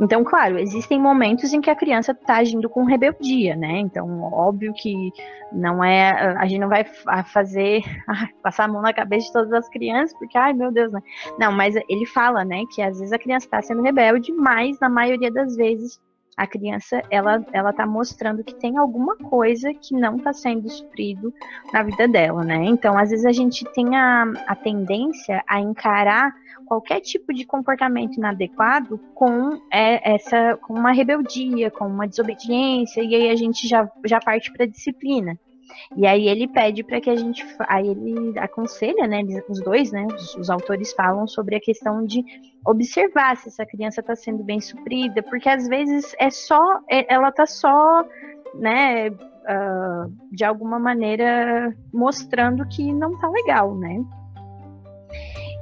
Então, 0.00 0.22
claro, 0.22 0.58
existem 0.58 1.00
momentos 1.00 1.52
em 1.52 1.60
que 1.60 1.70
a 1.70 1.74
criança 1.74 2.12
está 2.12 2.36
agindo 2.36 2.68
com 2.68 2.84
rebeldia, 2.84 3.56
né? 3.56 3.78
Então, 3.78 4.22
óbvio 4.32 4.72
que 4.74 5.10
não 5.52 5.82
é, 5.82 6.10
a 6.36 6.46
gente 6.46 6.60
não 6.60 6.68
vai 6.68 6.84
fazer 7.32 7.82
passar 8.42 8.64
a 8.64 8.68
mão 8.68 8.82
na 8.82 8.92
cabeça 8.92 9.26
de 9.26 9.32
todas 9.32 9.52
as 9.52 9.68
crianças, 9.68 10.16
porque, 10.18 10.36
ai 10.36 10.52
meu 10.52 10.70
Deus, 10.70 10.92
né? 10.92 11.00
Não, 11.38 11.50
mas 11.50 11.74
ele 11.88 12.06
fala, 12.06 12.44
né, 12.44 12.62
que 12.74 12.82
às 12.82 12.98
vezes 12.98 13.12
a 13.12 13.18
criança 13.18 13.46
está 13.46 13.62
sendo 13.62 13.82
rebelde, 13.82 14.32
mas 14.32 14.78
na 14.80 14.88
maioria 14.88 15.30
das 15.30 15.56
vezes 15.56 15.98
a 16.37 16.46
criança 16.46 17.03
ela 17.11 17.44
ela 17.53 17.70
está 17.70 17.87
mostrando 17.87 18.44
que 18.44 18.55
tem 18.55 18.77
alguma 18.77 19.16
coisa 19.16 19.72
que 19.72 19.94
não 19.94 20.16
está 20.16 20.33
sendo 20.33 20.68
suprido 20.68 21.33
na 21.72 21.83
vida 21.83 22.07
dela, 22.07 22.44
né? 22.44 22.64
Então, 22.64 22.99
às 22.99 23.11
vezes 23.11 23.25
a 23.25 23.33
gente 23.33 23.64
tem 23.72 23.96
a, 23.96 24.25
a 24.46 24.55
tendência 24.55 25.42
a 25.49 25.61
encarar 25.61 26.35
qualquer 26.66 27.01
tipo 27.01 27.33
de 27.33 27.46
comportamento 27.46 28.16
inadequado 28.16 28.99
com 29.14 29.61
é, 29.72 30.14
essa 30.14 30.59
com 30.59 30.75
uma 30.75 30.92
rebeldia, 30.92 31.70
com 31.70 31.87
uma 31.87 32.07
desobediência 32.07 33.03
e 33.03 33.14
aí 33.14 33.31
a 33.31 33.37
gente 33.37 33.66
já 33.66 33.90
já 34.05 34.20
parte 34.20 34.53
para 34.53 34.66
disciplina. 34.66 35.38
E 35.96 36.07
aí 36.07 36.29
ele 36.29 36.48
pede 36.48 36.83
para 36.83 37.00
que 37.00 37.11
a 37.11 37.16
gente, 37.16 37.44
aí 37.68 37.88
ele 37.88 38.38
aconselha, 38.38 39.07
né, 39.07 39.22
os 39.48 39.61
dois, 39.61 39.90
né, 39.92 40.07
os, 40.14 40.35
os 40.37 40.50
autores 40.50 40.92
falam 40.92 41.26
sobre 41.26 41.57
a 41.57 41.61
questão 41.61 42.05
de 42.05 42.24
observar 42.64 43.37
se 43.37 43.48
essa 43.48 43.64
criança 43.64 44.00
está 44.00 44.14
sendo 44.14 44.42
bem 44.42 44.61
suprida, 44.61 45.22
porque 45.22 45.48
às 45.48 45.68
vezes 45.68 46.14
é 46.18 46.31
só, 46.31 46.81
é, 46.90 47.12
ela 47.12 47.29
está 47.29 47.46
só, 47.46 48.05
né, 48.55 49.09
uh, 49.09 50.12
de 50.31 50.44
alguma 50.44 50.79
maneira 50.79 51.74
mostrando 51.92 52.66
que 52.66 52.92
não 52.92 53.12
está 53.14 53.29
legal, 53.29 53.74
né? 53.76 54.05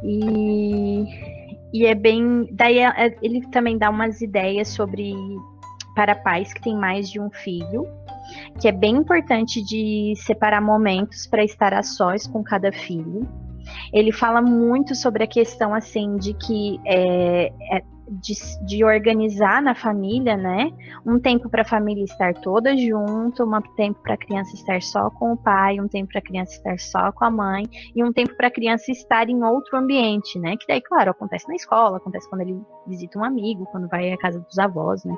E, 0.02 1.04
e 1.72 1.86
é 1.86 1.94
bem, 1.94 2.48
daí 2.52 2.78
é, 2.78 3.06
é, 3.06 3.18
ele 3.22 3.46
também 3.48 3.78
dá 3.78 3.90
umas 3.90 4.20
ideias 4.20 4.68
sobre 4.68 5.14
para 5.94 6.14
pais 6.14 6.52
que 6.52 6.60
têm 6.60 6.76
mais 6.76 7.08
de 7.08 7.20
um 7.20 7.30
filho 7.30 7.86
que 8.60 8.68
é 8.68 8.72
bem 8.72 8.96
importante 8.96 9.62
de 9.62 10.14
separar 10.16 10.60
momentos 10.60 11.26
para 11.26 11.44
estar 11.44 11.74
a 11.74 11.82
sós 11.82 12.26
com 12.26 12.42
cada 12.42 12.72
filho. 12.72 13.26
Ele 13.92 14.12
fala 14.12 14.42
muito 14.42 14.94
sobre 14.94 15.24
a 15.24 15.26
questão 15.26 15.74
assim 15.74 16.16
de 16.16 16.34
que 16.34 16.78
é, 16.84 17.46
é 17.72 17.93
de, 18.08 18.34
de, 18.66 18.84
organizar 18.84 19.62
na 19.62 19.74
família, 19.74 20.36
né? 20.36 20.70
Um 21.06 21.18
tempo 21.18 21.48
para 21.48 21.62
a 21.62 21.64
família 21.64 22.04
estar 22.04 22.34
toda 22.34 22.76
junto, 22.76 23.44
um 23.44 23.60
tempo 23.76 24.00
para 24.02 24.14
a 24.14 24.16
criança 24.16 24.54
estar 24.54 24.82
só 24.82 25.10
com 25.10 25.32
o 25.32 25.36
pai, 25.36 25.80
um 25.80 25.88
tempo 25.88 26.10
para 26.10 26.18
a 26.18 26.22
criança 26.22 26.52
estar 26.52 26.78
só 26.78 27.12
com 27.12 27.24
a 27.24 27.30
mãe 27.30 27.64
e 27.94 28.04
um 28.04 28.12
tempo 28.12 28.36
para 28.36 28.48
a 28.48 28.50
criança 28.50 28.90
estar 28.90 29.28
em 29.28 29.42
outro 29.42 29.76
ambiente, 29.76 30.38
né? 30.38 30.56
Que 30.56 30.66
daí, 30.66 30.80
claro, 30.80 31.10
acontece 31.10 31.48
na 31.48 31.54
escola, 31.54 31.96
acontece 31.96 32.28
quando 32.28 32.42
ele 32.42 32.60
visita 32.86 33.18
um 33.18 33.24
amigo, 33.24 33.66
quando 33.66 33.88
vai 33.88 34.12
à 34.12 34.18
casa 34.18 34.40
dos 34.40 34.58
avós, 34.58 35.04
né? 35.04 35.16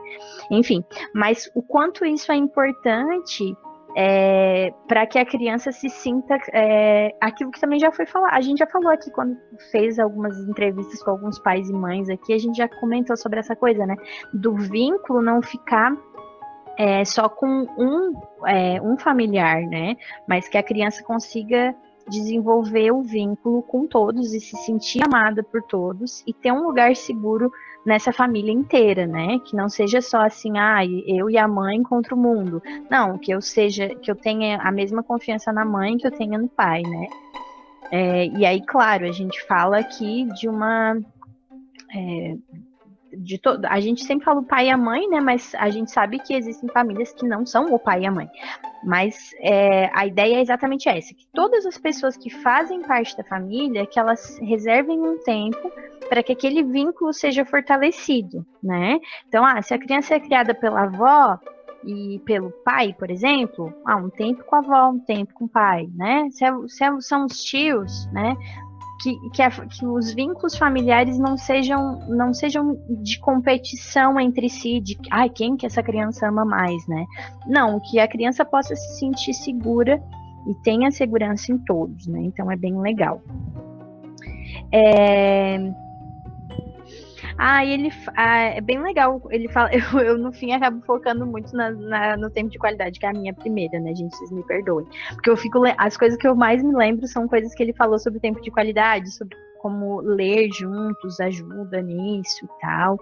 Enfim, 0.51 0.85
mas 1.14 1.51
o 1.55 1.62
quanto 1.62 2.05
isso 2.05 2.31
é 2.31 2.37
importante 2.37 3.57
é, 3.98 4.74
para 4.87 5.06
que 5.06 5.18
a 5.18 5.24
criança 5.24 5.72
se 5.72 5.88
sinta 5.88 6.37
é, 6.52 7.16
aquilo 7.18 7.50
que 7.50 7.59
também 7.59 7.78
já 7.78 7.90
foi 7.90 8.04
falado. 8.04 8.35
A 8.35 8.42
gente 8.42 8.59
já 8.59 8.66
falou 8.66 8.90
aqui 8.90 9.11
quando 9.11 9.38
fez 9.72 9.98
algumas 9.98 10.38
entrevistas 10.46 11.02
com 11.02 11.12
alguns 11.12 11.38
pais 11.38 11.70
e 11.70 11.72
mães 11.72 12.11
aqui, 12.11 12.35
a 12.35 12.38
gente 12.38 12.59
já 12.59 12.68
comentou 12.68 13.16
sobre 13.16 13.38
essa 13.38 13.56
coisa, 13.56 13.87
né? 13.87 13.96
Do 14.35 14.54
vínculo 14.54 15.22
não 15.22 15.40
ficar 15.40 15.96
é, 16.78 17.06
só 17.06 17.26
com 17.26 17.46
um, 17.78 18.12
é, 18.46 18.78
um 18.82 18.98
familiar, 18.98 19.62
né? 19.62 19.96
Mas 20.28 20.46
que 20.46 20.59
a 20.59 20.62
criança 20.62 21.02
consiga 21.02 21.74
desenvolver 22.09 22.92
o 22.92 23.03
vínculo 23.03 23.62
com 23.62 23.87
todos 23.87 24.33
e 24.33 24.40
se 24.40 24.57
sentir 24.59 25.03
amada 25.05 25.42
por 25.42 25.62
todos 25.62 26.23
e 26.27 26.33
ter 26.33 26.53
um 26.53 26.64
lugar 26.64 26.95
seguro 26.95 27.51
nessa 27.85 28.12
família 28.12 28.53
inteira, 28.53 29.07
né? 29.07 29.38
Que 29.45 29.57
não 29.57 29.69
seja 29.69 30.01
só 30.01 30.23
assim, 30.23 30.59
ah, 30.59 30.85
eu 30.85 31.31
e 31.31 31.38
a 31.38 31.47
mãe 31.47 31.83
contra 31.83 32.14
o 32.14 32.19
mundo. 32.19 32.62
Não, 32.90 33.16
que 33.19 33.33
eu 33.33 33.40
seja, 33.40 33.88
que 33.88 34.11
eu 34.11 34.16
tenha 34.16 34.59
a 34.59 34.73
mesma 34.73 35.03
confiança 35.03 35.53
na 35.53 35.64
mãe 35.64 35.97
que 35.97 36.07
eu 36.07 36.11
tenha 36.11 36.38
no 36.38 36.49
pai, 36.49 36.83
né? 36.83 37.07
É, 37.90 38.27
e 38.27 38.45
aí, 38.45 38.61
claro, 38.64 39.05
a 39.07 39.12
gente 39.12 39.40
fala 39.47 39.79
aqui 39.79 40.25
de 40.35 40.49
uma 40.49 40.97
é, 41.95 42.37
de 43.16 43.40
a 43.68 43.81
gente 43.81 44.05
sempre 44.05 44.24
fala 44.24 44.40
o 44.40 44.44
pai 44.44 44.66
e 44.66 44.70
a 44.70 44.76
mãe, 44.76 45.09
né? 45.09 45.20
Mas 45.20 45.55
a 45.57 45.68
gente 45.70 45.90
sabe 45.90 46.18
que 46.18 46.35
existem 46.35 46.68
famílias 46.68 47.12
que 47.12 47.26
não 47.26 47.44
são 47.44 47.66
o 47.66 47.79
pai 47.79 48.02
e 48.02 48.07
a 48.07 48.11
mãe. 48.11 48.29
Mas 48.85 49.31
é, 49.40 49.90
a 49.94 50.07
ideia 50.07 50.37
é 50.37 50.40
exatamente 50.40 50.88
essa: 50.88 51.14
que 51.14 51.26
todas 51.33 51.66
as 51.66 51.79
pessoas 51.79 52.16
que 52.16 52.31
fazem 52.31 52.83
parte 52.83 53.16
da 53.16 53.24
família, 53.24 53.87
que 53.87 53.98
elas 53.98 54.38
reservem 54.40 55.00
um 55.00 55.18
tempo 55.18 55.70
para 56.09 56.22
que 56.22 56.33
aquele 56.33 56.62
vínculo 56.62 57.12
seja 57.12 57.44
fortalecido, 57.44 58.46
né? 58.62 58.98
Então, 59.29 59.44
ah, 59.44 59.61
se 59.61 59.74
a 59.74 59.79
criança 59.79 60.14
é 60.14 60.20
criada 60.20 60.55
pela 60.55 60.85
avó, 60.85 61.38
e 61.87 62.18
pelo 62.24 62.50
pai, 62.50 62.94
por 62.98 63.11
exemplo, 63.11 63.72
ah, 63.85 63.96
um 63.96 64.11
tempo 64.11 64.42
com 64.44 64.57
a 64.57 64.59
avó, 64.59 64.90
um 64.90 64.98
tempo 64.98 65.33
com 65.35 65.44
o 65.44 65.48
pai, 65.48 65.88
né? 65.94 66.29
Se, 66.31 66.44
é, 66.44 66.52
se 66.66 66.85
é, 66.85 67.00
são 67.00 67.26
os 67.26 67.42
tios, 67.42 68.07
né? 68.12 68.37
Que, 69.07 69.31
que, 69.31 69.42
a, 69.42 69.51
que, 69.51 69.87
os 69.87 70.12
vínculos 70.12 70.57
familiares 70.57 71.16
não 71.16 71.37
sejam 71.37 72.01
não 72.09 72.35
sejam 72.35 72.77
de 72.88 73.21
competição 73.21 74.19
entre 74.19 74.49
si, 74.49 74.81
de 74.81 74.99
ai, 75.11 75.29
quem 75.29 75.57
que 75.57 75.64
essa 75.64 75.83
criança 75.83 76.29
ama 76.29 76.45
mais, 76.45 76.87
né? 76.88 77.07
Não, 77.47 77.79
que 77.79 78.01
a 78.01 78.09
criança 78.09 78.45
possa 78.45 78.75
se 78.75 78.99
sentir 78.99 79.33
segura 79.33 80.03
e 80.49 80.55
tenha 80.62 80.90
segurança 80.90 81.53
em 81.53 81.59
todos, 81.59 82.09
né? 82.09 82.21
Então 82.23 82.51
é 82.51 82.57
bem 82.57 82.81
legal. 82.81 83.23
É, 84.73 85.59
ah, 87.38 87.64
ele 87.64 87.90
ah, 88.16 88.44
é 88.44 88.61
bem 88.61 88.83
legal. 88.83 89.20
Ele 89.31 89.49
fala, 89.49 89.70
eu, 89.75 90.01
eu, 90.01 90.18
no 90.18 90.33
fim 90.33 90.53
acabo 90.53 90.81
focando 90.85 91.27
muito 91.27 91.55
na, 91.55 91.70
na, 91.70 92.16
no 92.16 92.31
tempo 92.31 92.51
de 92.51 92.59
qualidade, 92.59 92.99
que 92.99 93.07
é 93.07 93.11
a 93.11 93.12
minha 93.12 93.35
primeira, 93.35 93.79
né, 93.79 93.94
gente? 93.94 94.16
Vocês 94.16 94.31
me 94.31 94.42
perdoem. 94.44 94.87
Porque 95.14 95.31
eu 95.31 95.37
fico. 95.37 95.62
As 95.79 95.96
coisas 95.96 96.18
que 96.18 96.27
eu 96.27 96.35
mais 96.35 96.62
me 96.62 96.75
lembro 96.75 97.07
são 97.07 97.29
coisas 97.29 97.55
que 97.55 97.62
ele 97.62 97.72
falou 97.72 97.99
sobre 97.99 98.20
tempo 98.20 98.40
de 98.40 98.51
qualidade, 98.51 99.11
sobre 99.11 99.37
como 99.61 100.01
ler 100.01 100.49
juntos 100.53 101.18
ajuda 101.20 101.83
nisso 101.83 102.44
e 102.44 102.61
tal. 102.61 102.99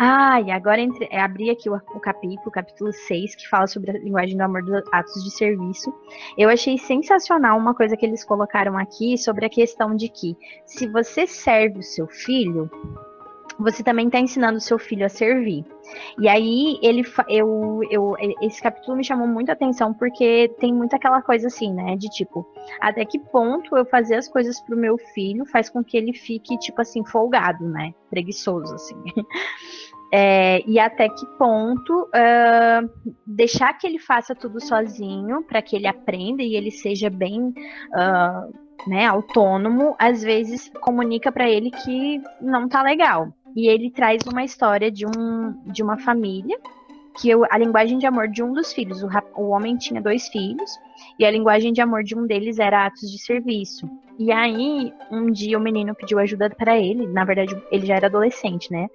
Ah, 0.00 0.40
e 0.40 0.50
agora 0.52 0.80
entre, 0.80 1.08
é, 1.10 1.20
abri 1.20 1.50
aqui 1.50 1.68
o, 1.68 1.74
o, 1.74 2.00
capítulo, 2.00 2.50
capítulo 2.52 2.92
6, 2.92 3.34
que 3.34 3.48
fala 3.48 3.66
sobre 3.66 3.90
a 3.90 3.94
linguagem 3.98 4.36
do 4.36 4.42
amor 4.42 4.62
dos 4.62 4.80
atos 4.92 5.24
de 5.24 5.30
serviço. 5.30 5.92
Eu 6.36 6.48
achei 6.48 6.78
sensacional 6.78 7.58
uma 7.58 7.74
coisa 7.74 7.96
que 7.96 8.06
eles 8.06 8.24
colocaram 8.24 8.78
aqui 8.78 9.18
sobre 9.18 9.46
a 9.46 9.50
questão 9.50 9.96
de 9.96 10.08
que 10.08 10.36
se 10.64 10.86
você 10.86 11.26
serve 11.26 11.80
o 11.80 11.82
seu 11.82 12.06
filho, 12.06 12.70
você 13.58 13.82
também 13.82 14.06
está 14.06 14.20
ensinando 14.20 14.58
o 14.58 14.60
seu 14.60 14.78
filho 14.78 15.04
a 15.04 15.08
servir. 15.08 15.64
E 16.18 16.28
aí 16.28 16.78
ele 16.80 17.02
eu, 17.28 17.80
eu 17.90 18.14
esse 18.40 18.62
capítulo 18.62 18.96
me 18.96 19.02
chamou 19.02 19.26
muito 19.26 19.50
a 19.50 19.54
atenção 19.54 19.92
porque 19.92 20.54
tem 20.60 20.72
muito 20.72 20.94
aquela 20.94 21.20
coisa 21.20 21.48
assim, 21.48 21.72
né, 21.72 21.96
de 21.96 22.08
tipo, 22.08 22.46
até 22.80 23.04
que 23.04 23.18
ponto 23.18 23.76
eu 23.76 23.84
fazer 23.84 24.14
as 24.14 24.28
coisas 24.28 24.60
pro 24.60 24.76
meu 24.76 24.96
filho 24.96 25.44
faz 25.46 25.68
com 25.68 25.82
que 25.82 25.96
ele 25.96 26.12
fique 26.12 26.56
tipo 26.58 26.80
assim 26.80 27.04
folgado, 27.04 27.68
né, 27.68 27.92
preguiçoso 28.08 28.74
assim. 28.74 28.96
É, 30.12 30.62
e 30.66 30.78
até 30.78 31.08
que 31.08 31.26
ponto 31.38 32.04
uh, 32.04 33.12
deixar 33.26 33.74
que 33.74 33.86
ele 33.86 33.98
faça 33.98 34.34
tudo 34.34 34.58
sozinho 34.58 35.42
para 35.42 35.60
que 35.60 35.76
ele 35.76 35.86
aprenda 35.86 36.42
e 36.42 36.56
ele 36.56 36.70
seja 36.70 37.10
bem 37.10 37.48
uh, 37.48 38.52
né, 38.86 39.06
autônomo, 39.06 39.94
às 39.98 40.22
vezes 40.22 40.70
comunica 40.80 41.30
para 41.30 41.48
ele 41.48 41.70
que 41.70 42.22
não 42.40 42.68
tá 42.68 42.82
legal. 42.82 43.28
E 43.54 43.68
ele 43.68 43.90
traz 43.90 44.22
uma 44.26 44.44
história 44.44 44.90
de, 44.90 45.04
um, 45.04 45.52
de 45.66 45.82
uma 45.82 45.98
família 45.98 46.58
que 47.20 47.28
eu, 47.28 47.44
a 47.50 47.58
linguagem 47.58 47.98
de 47.98 48.06
amor 48.06 48.28
de 48.28 48.42
um 48.42 48.52
dos 48.52 48.72
filhos, 48.72 49.02
o, 49.02 49.08
o 49.36 49.48
homem 49.48 49.76
tinha 49.76 50.00
dois 50.00 50.28
filhos, 50.28 50.70
e 51.18 51.24
a 51.24 51.30
linguagem 51.30 51.72
de 51.72 51.80
amor 51.80 52.04
de 52.04 52.16
um 52.16 52.26
deles 52.26 52.58
era 52.58 52.86
atos 52.86 53.10
de 53.10 53.18
serviço. 53.18 53.88
E 54.18 54.32
aí, 54.32 54.92
um 55.10 55.30
dia 55.30 55.58
o 55.58 55.60
menino 55.60 55.94
pediu 55.94 56.18
ajuda 56.18 56.50
para 56.50 56.78
ele, 56.78 57.06
na 57.06 57.24
verdade, 57.24 57.56
ele 57.70 57.86
já 57.86 57.96
era 57.96 58.06
adolescente, 58.06 58.70
né? 58.70 58.88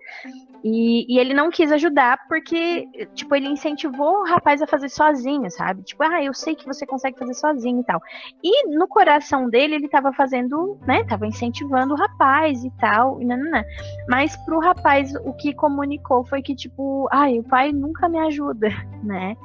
E, 0.63 1.13
e, 1.13 1.19
ele 1.19 1.33
não 1.33 1.49
quis 1.49 1.71
ajudar 1.73 2.17
porque, 2.29 2.87
tipo, 3.13 3.35
ele 3.35 3.49
incentivou 3.49 4.21
o 4.21 4.25
rapaz 4.25 4.61
a 4.61 4.67
fazer 4.67 4.87
sozinho, 4.87 5.51
sabe? 5.51 5.83
Tipo, 5.83 6.03
ah, 6.03 6.23
eu 6.23 6.33
sei 6.33 6.55
que 6.55 6.65
você 6.65 6.85
consegue 6.85 7.19
fazer 7.19 7.33
sozinho 7.33 7.81
e 7.81 7.83
tal. 7.83 7.99
E 8.41 8.69
no 8.69 8.87
coração 8.87 9.49
dele, 9.49 9.75
ele 9.75 9.89
tava 9.89 10.13
fazendo, 10.13 10.79
né? 10.87 11.03
Tava 11.03 11.27
incentivando 11.27 11.93
o 11.93 11.97
rapaz 11.97 12.63
e 12.63 12.71
tal. 12.79 13.21
E 13.21 13.25
nanana. 13.25 13.65
Mas 14.07 14.37
pro 14.45 14.59
rapaz, 14.59 15.13
o 15.25 15.33
que 15.33 15.53
comunicou 15.53 16.23
foi 16.23 16.41
que, 16.41 16.55
tipo, 16.55 17.09
ai, 17.11 17.39
o 17.39 17.43
pai 17.43 17.73
nunca 17.73 18.07
me 18.07 18.19
ajuda, 18.19 18.69
né? 19.03 19.35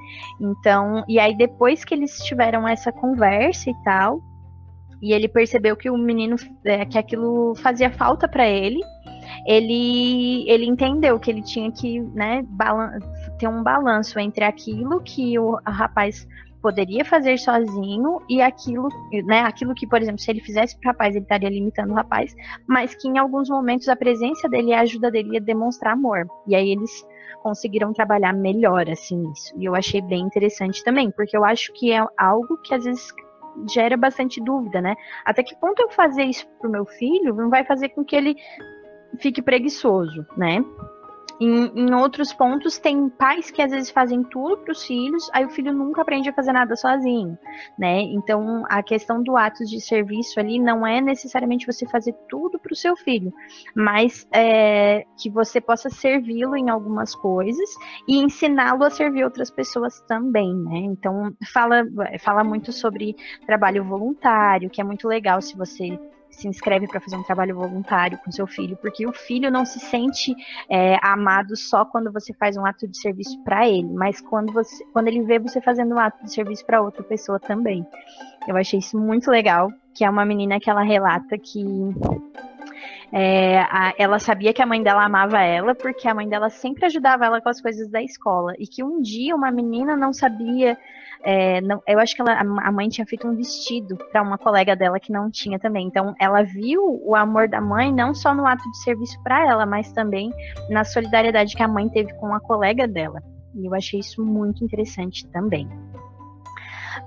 Então, 0.40 1.04
e 1.08 1.18
aí 1.18 1.36
depois 1.36 1.84
que 1.84 1.94
eles 1.94 2.18
tiveram 2.18 2.66
essa 2.68 2.92
conversa 2.92 3.68
e 3.68 3.74
tal, 3.82 4.20
e 5.00 5.12
ele 5.12 5.28
percebeu 5.28 5.76
que 5.76 5.90
o 5.90 5.96
menino, 5.96 6.36
é, 6.64 6.84
que 6.84 6.98
aquilo 6.98 7.54
fazia 7.56 7.90
falta 7.90 8.28
para 8.28 8.48
ele 8.48 8.80
ele, 9.48 10.44
ele 10.46 10.66
entendeu 10.66 11.18
que 11.18 11.30
ele 11.30 11.40
tinha 11.40 11.72
que 11.72 12.00
né, 12.00 12.44
ter 13.38 13.48
um 13.48 13.62
balanço 13.62 14.18
entre 14.18 14.44
aquilo 14.44 15.00
que 15.00 15.38
o 15.38 15.58
rapaz 15.66 16.28
poderia 16.60 17.02
fazer 17.02 17.38
sozinho 17.38 18.20
e 18.28 18.42
aquilo, 18.42 18.90
né, 19.24 19.40
aquilo 19.40 19.74
que, 19.74 19.86
por 19.86 20.02
exemplo, 20.02 20.20
se 20.20 20.30
ele 20.30 20.42
fizesse 20.42 20.78
para 20.78 20.90
o 20.90 20.92
rapaz, 20.92 21.14
ele 21.14 21.24
estaria 21.24 21.48
limitando 21.48 21.92
o 21.92 21.94
rapaz, 21.94 22.36
mas 22.66 22.94
que 22.94 23.08
em 23.08 23.16
alguns 23.16 23.48
momentos 23.48 23.88
a 23.88 23.96
presença 23.96 24.50
dele 24.50 24.68
e 24.68 24.74
a 24.74 24.80
ajuda 24.80 25.10
dele 25.10 25.34
ia 25.34 25.40
demonstrar 25.40 25.94
amor. 25.94 26.26
E 26.46 26.54
aí 26.54 26.70
eles 26.70 27.06
conseguiram 27.42 27.90
trabalhar 27.94 28.34
melhor 28.34 28.90
assim 28.90 29.16
nisso. 29.16 29.54
E 29.56 29.64
eu 29.64 29.74
achei 29.74 30.02
bem 30.02 30.20
interessante 30.20 30.84
também, 30.84 31.10
porque 31.10 31.34
eu 31.34 31.44
acho 31.44 31.72
que 31.72 31.90
é 31.90 32.04
algo 32.18 32.58
que 32.58 32.74
às 32.74 32.84
vezes 32.84 33.14
gera 33.66 33.96
bastante 33.96 34.42
dúvida, 34.42 34.80
né? 34.80 34.94
Até 35.24 35.42
que 35.42 35.56
ponto 35.56 35.80
eu 35.80 35.88
fazer 35.90 36.24
isso 36.24 36.46
pro 36.60 36.70
meu 36.70 36.84
filho 36.84 37.34
não 37.34 37.48
vai 37.48 37.64
fazer 37.64 37.88
com 37.90 38.04
que 38.04 38.14
ele 38.14 38.36
fique 39.18 39.42
preguiçoso, 39.42 40.26
né? 40.36 40.64
Em, 41.40 41.70
em, 41.72 41.94
outros 41.94 42.32
pontos, 42.32 42.78
tem 42.78 43.08
pais 43.08 43.48
que 43.48 43.62
às 43.62 43.70
vezes 43.70 43.90
fazem 43.90 44.24
tudo 44.24 44.58
para 44.58 44.72
os 44.72 44.84
filhos, 44.84 45.30
aí 45.32 45.44
o 45.44 45.50
filho 45.50 45.72
nunca 45.72 46.02
aprende 46.02 46.28
a 46.28 46.32
fazer 46.32 46.52
nada 46.52 46.74
sozinho, 46.74 47.38
né? 47.78 48.00
Então, 48.00 48.64
a 48.68 48.82
questão 48.82 49.22
do 49.22 49.36
ato 49.36 49.64
de 49.64 49.80
serviço 49.80 50.40
ali 50.40 50.58
não 50.58 50.84
é 50.84 51.00
necessariamente 51.00 51.64
você 51.64 51.86
fazer 51.86 52.12
tudo 52.28 52.58
para 52.58 52.72
o 52.72 52.76
seu 52.76 52.96
filho, 52.96 53.32
mas 53.74 54.26
é, 54.32 55.04
que 55.16 55.30
você 55.30 55.60
possa 55.60 55.88
servi-lo 55.88 56.56
em 56.56 56.70
algumas 56.70 57.14
coisas 57.14 57.70
e 58.08 58.18
ensiná-lo 58.18 58.82
a 58.82 58.90
servir 58.90 59.22
outras 59.22 59.50
pessoas 59.50 60.00
também, 60.08 60.52
né? 60.52 60.78
Então, 60.78 61.32
fala, 61.52 61.84
fala 62.18 62.42
muito 62.42 62.72
sobre 62.72 63.14
trabalho 63.46 63.84
voluntário, 63.84 64.70
que 64.70 64.80
é 64.80 64.84
muito 64.84 65.06
legal 65.06 65.40
se 65.40 65.56
você 65.56 65.96
se 66.38 66.48
inscreve 66.48 66.86
para 66.86 67.00
fazer 67.00 67.16
um 67.16 67.22
trabalho 67.22 67.56
voluntário 67.56 68.18
com 68.18 68.30
seu 68.30 68.46
filho, 68.46 68.76
porque 68.76 69.06
o 69.06 69.12
filho 69.12 69.50
não 69.50 69.64
se 69.64 69.80
sente 69.80 70.34
é, 70.68 70.96
amado 71.02 71.56
só 71.56 71.84
quando 71.84 72.12
você 72.12 72.32
faz 72.32 72.56
um 72.56 72.64
ato 72.64 72.86
de 72.86 72.96
serviço 72.96 73.42
para 73.42 73.68
ele, 73.68 73.88
mas 73.92 74.20
quando, 74.20 74.52
você, 74.52 74.84
quando 74.92 75.08
ele 75.08 75.22
vê 75.22 75.38
você 75.38 75.60
fazendo 75.60 75.94
um 75.94 75.98
ato 75.98 76.24
de 76.24 76.32
serviço 76.32 76.64
para 76.64 76.80
outra 76.80 77.02
pessoa 77.02 77.40
também. 77.40 77.84
Eu 78.46 78.56
achei 78.56 78.78
isso 78.78 78.98
muito 78.98 79.30
legal, 79.30 79.70
que 79.92 80.04
é 80.04 80.10
uma 80.10 80.24
menina 80.24 80.60
que 80.60 80.70
ela 80.70 80.82
relata 80.82 81.36
que 81.36 81.62
é, 83.12 83.60
a, 83.60 83.94
ela 83.98 84.18
sabia 84.18 84.52
que 84.52 84.62
a 84.62 84.66
mãe 84.66 84.82
dela 84.82 85.04
amava 85.04 85.40
ela, 85.40 85.74
porque 85.74 86.06
a 86.06 86.14
mãe 86.14 86.28
dela 86.28 86.50
sempre 86.50 86.86
ajudava 86.86 87.24
ela 87.24 87.40
com 87.40 87.48
as 87.48 87.60
coisas 87.60 87.88
da 87.90 88.02
escola. 88.02 88.52
E 88.58 88.66
que 88.66 88.84
um 88.84 89.00
dia 89.00 89.34
uma 89.34 89.50
menina 89.50 89.96
não 89.96 90.12
sabia. 90.12 90.78
É, 91.22 91.60
não, 91.60 91.82
eu 91.86 91.98
acho 91.98 92.14
que 92.14 92.22
ela, 92.22 92.32
a 92.40 92.72
mãe 92.72 92.88
tinha 92.88 93.06
feito 93.06 93.26
um 93.26 93.34
vestido 93.34 93.96
para 94.12 94.22
uma 94.22 94.38
colega 94.38 94.76
dela 94.76 95.00
que 95.00 95.12
não 95.12 95.30
tinha 95.30 95.58
também. 95.58 95.86
Então, 95.86 96.14
ela 96.20 96.42
viu 96.42 97.00
o 97.04 97.14
amor 97.14 97.48
da 97.48 97.60
mãe 97.60 97.92
não 97.92 98.14
só 98.14 98.34
no 98.34 98.46
ato 98.46 98.62
de 98.70 98.82
serviço 98.82 99.20
para 99.22 99.46
ela, 99.46 99.66
mas 99.66 99.92
também 99.92 100.32
na 100.70 100.84
solidariedade 100.84 101.56
que 101.56 101.62
a 101.62 101.68
mãe 101.68 101.88
teve 101.88 102.12
com 102.14 102.32
a 102.32 102.40
colega 102.40 102.86
dela. 102.86 103.22
E 103.54 103.66
eu 103.66 103.74
achei 103.74 104.00
isso 104.00 104.24
muito 104.24 104.64
interessante 104.64 105.26
também. 105.28 105.68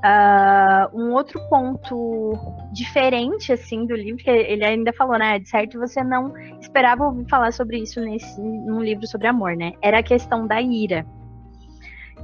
Uh, 0.03 0.97
um 0.97 1.13
outro 1.13 1.39
ponto 1.49 2.33
diferente 2.71 3.51
assim 3.51 3.85
do 3.85 3.95
livro, 3.95 4.23
que 4.23 4.29
ele 4.29 4.63
ainda 4.63 4.91
falou, 4.93 5.17
né? 5.17 5.37
De 5.37 5.47
certo, 5.47 5.77
você 5.77 6.03
não 6.03 6.33
esperava 6.59 7.05
ouvir 7.05 7.27
falar 7.29 7.51
sobre 7.51 7.77
isso 7.77 7.99
nesse 8.01 8.41
num 8.41 8.81
livro 8.81 9.05
sobre 9.05 9.27
amor, 9.27 9.55
né? 9.55 9.73
Era 9.81 9.99
a 9.99 10.03
questão 10.03 10.47
da 10.47 10.61
ira. 10.61 11.05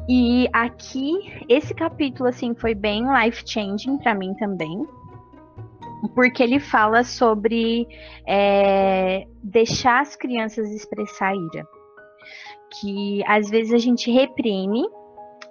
E 0.09 0.47
aqui, 0.53 1.11
esse 1.49 1.73
capítulo, 1.73 2.29
assim, 2.29 2.55
foi 2.55 2.73
bem 2.73 3.03
life-changing 3.11 3.97
para 3.97 4.15
mim 4.15 4.33
também. 4.35 4.85
Porque 6.15 6.41
ele 6.41 6.59
fala 6.59 7.03
sobre 7.03 7.87
é, 8.25 9.25
deixar 9.43 10.01
as 10.01 10.15
crianças 10.15 10.69
expressar 10.71 11.35
ira. 11.35 11.67
Que 12.79 13.23
às 13.27 13.49
vezes 13.49 13.73
a 13.73 13.77
gente 13.77 14.11
reprime 14.11 14.83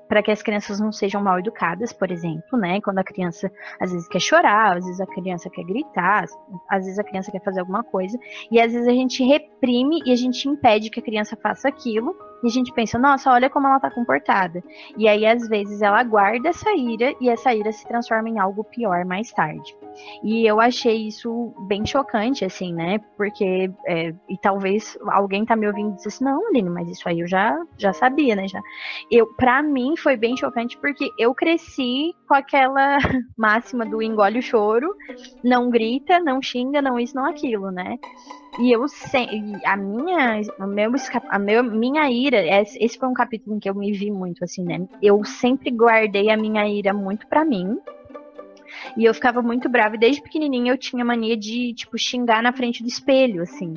para 0.09 0.23
que 0.23 0.31
as 0.31 0.43
crianças 0.43 0.79
não 0.79 0.93
sejam 0.93 1.23
mal 1.23 1.39
educadas, 1.39 1.93
por 1.93 2.11
exemplo, 2.11 2.59
né? 2.59 2.81
Quando 2.81 2.99
a 2.99 3.05
criança 3.05 3.51
às 3.81 3.91
vezes 3.93 4.09
quer 4.09 4.21
chorar, 4.21 4.77
às 4.77 4.85
vezes 4.85 5.01
a 5.01 5.07
criança 5.07 5.51
quer 5.51 5.65
gritar, 5.65 6.25
às 6.69 6.85
vezes 6.85 6.99
a 6.99 7.05
criança 7.05 7.31
quer 7.31 7.43
fazer 7.43 7.61
alguma 7.61 7.83
coisa, 7.83 8.19
e 8.51 8.61
às 8.61 8.73
vezes 8.73 8.87
a 8.87 8.93
gente 8.93 9.25
reprime 9.25 10.01
e 10.05 10.13
a 10.13 10.17
gente 10.17 10.49
impede 10.49 10.91
que 10.91 11.01
a 11.01 11.03
criança 11.03 11.37
faça 11.37 11.69
aquilo, 11.69 12.15
e 12.43 12.47
a 12.47 12.51
gente 12.51 12.73
pensa, 12.73 12.99
nossa, 12.99 13.31
olha 13.31 13.49
como 13.49 13.67
ela 13.67 13.81
tá 13.81 13.91
comportada. 13.91 14.63
E 14.97 15.09
aí, 15.09 15.27
às 15.27 15.49
vezes, 15.49 15.83
ela 15.83 16.03
guarda 16.03 16.49
essa 16.49 16.71
ira 16.75 17.15
e 17.21 17.29
essa 17.29 17.55
ira 17.55 17.73
se 17.73 17.87
transforma 17.87 18.29
em 18.29 18.39
algo 18.39 18.65
pior 18.65 19.05
mais 19.05 19.33
tarde. 19.33 19.77
E 20.23 20.47
eu 20.47 20.61
achei 20.61 21.07
isso 21.07 21.55
bem 21.67 21.85
chocante, 21.87 22.45
assim, 22.45 22.73
né? 22.73 22.99
Porque, 23.17 23.71
é, 23.87 24.15
e 24.29 24.39
talvez 24.43 24.99
alguém 25.09 25.45
tá 25.45 25.57
me 25.57 25.67
ouvindo 25.67 25.93
e 25.93 25.97
diz 25.97 26.07
assim, 26.07 26.25
não, 26.25 26.47
Aline, 26.49 26.69
mas 26.69 26.91
isso 26.91 27.09
aí 27.09 27.21
eu 27.21 27.27
já, 27.27 27.59
já 27.79 27.93
sabia, 27.93 28.37
né? 28.37 28.47
Já. 28.47 28.61
Eu, 29.11 29.27
pra 29.35 29.63
mim, 29.63 29.97
foi 29.97 30.17
bem 30.17 30.37
chocante 30.37 30.77
porque 30.79 31.11
eu 31.19 31.35
cresci 31.35 32.15
com 32.29 32.35
aquela 32.35 32.99
máxima 33.37 33.87
do 33.87 34.03
engole 34.03 34.39
o 34.39 34.43
choro, 34.43 34.95
não 35.43 35.71
grita, 35.71 36.21
não 36.21 36.43
xinga, 36.43 36.83
não 36.83 36.99
isso, 36.99 37.17
não 37.17 37.25
aquilo, 37.25 37.71
né? 37.71 37.99
E 38.59 38.73
eu 38.73 38.87
a 39.65 39.77
minha, 39.77 40.41
a 40.59 40.67
meu, 40.67 40.93
a 41.29 41.39
meu, 41.39 41.63
minha 41.63 42.11
ira, 42.11 42.26
esse 42.35 42.99
foi 42.99 43.09
um 43.09 43.15
capítulo 43.15 43.57
em 43.57 43.59
que 43.59 43.69
eu 43.69 43.75
me 43.75 43.93
vi 43.93 44.11
muito 44.11 44.43
assim, 44.45 44.65
né? 44.65 44.87
Eu 45.03 45.25
sempre 45.25 45.71
guardei 45.71 46.31
a 46.31 46.37
minha 46.37 46.67
ira 46.69 46.93
muito 46.93 47.27
para 47.27 47.45
mim. 47.45 47.79
E 48.97 49.05
eu 49.05 49.15
ficava 49.15 49.43
muito 49.43 49.69
brava. 49.69 49.97
E 49.97 49.99
desde 49.99 50.23
pequenininha 50.23 50.73
eu 50.73 50.79
tinha 50.79 51.05
mania 51.05 51.37
de, 51.37 51.73
tipo, 51.75 51.99
xingar 51.99 52.43
na 52.43 52.53
frente 52.53 52.83
do 52.83 52.89
espelho, 52.89 53.43
assim. 53.43 53.75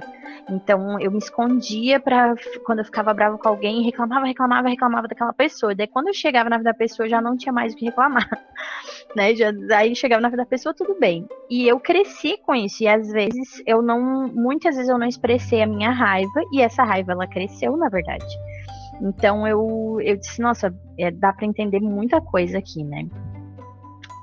Então 0.49 0.99
eu 0.99 1.11
me 1.11 1.17
escondia 1.17 1.99
para 1.99 2.35
quando 2.65 2.79
eu 2.79 2.85
ficava 2.85 3.13
brava 3.13 3.37
com 3.37 3.47
alguém, 3.47 3.83
reclamava, 3.83 4.25
reclamava, 4.25 4.69
reclamava 4.69 5.07
daquela 5.07 5.33
pessoa. 5.33 5.75
Daí 5.75 5.87
quando 5.87 6.07
eu 6.07 6.13
chegava 6.13 6.49
na 6.49 6.57
vida 6.57 6.71
da 6.71 6.77
pessoa, 6.77 7.07
já 7.07 7.21
não 7.21 7.37
tinha 7.37 7.53
mais 7.53 7.73
o 7.73 7.75
que 7.75 7.85
reclamar. 7.85 8.29
né? 9.15 9.35
Já, 9.35 9.51
aí 9.75 9.95
chegava 9.95 10.21
na 10.21 10.29
vida 10.29 10.43
da 10.43 10.49
pessoa, 10.49 10.73
tudo 10.73 10.97
bem. 10.99 11.27
E 11.49 11.67
eu 11.67 11.79
cresci 11.79 12.37
com 12.37 12.55
isso. 12.55 12.83
E 12.83 12.87
às 12.87 13.11
vezes 13.11 13.61
eu 13.65 13.81
não. 13.81 14.27
Muitas 14.27 14.75
vezes 14.75 14.89
eu 14.89 14.97
não 14.97 15.07
expressei 15.07 15.61
a 15.61 15.67
minha 15.67 15.91
raiva. 15.91 16.41
E 16.51 16.61
essa 16.61 16.83
raiva 16.83 17.11
ela 17.11 17.27
cresceu, 17.27 17.75
na 17.77 17.89
verdade. 17.89 18.25
Então 19.01 19.47
eu, 19.47 19.97
eu 20.01 20.17
disse, 20.17 20.41
nossa, 20.41 20.73
é, 20.97 21.09
dá 21.09 21.31
para 21.31 21.45
entender 21.45 21.79
muita 21.79 22.19
coisa 22.19 22.57
aqui, 22.57 22.83
né? 22.83 23.07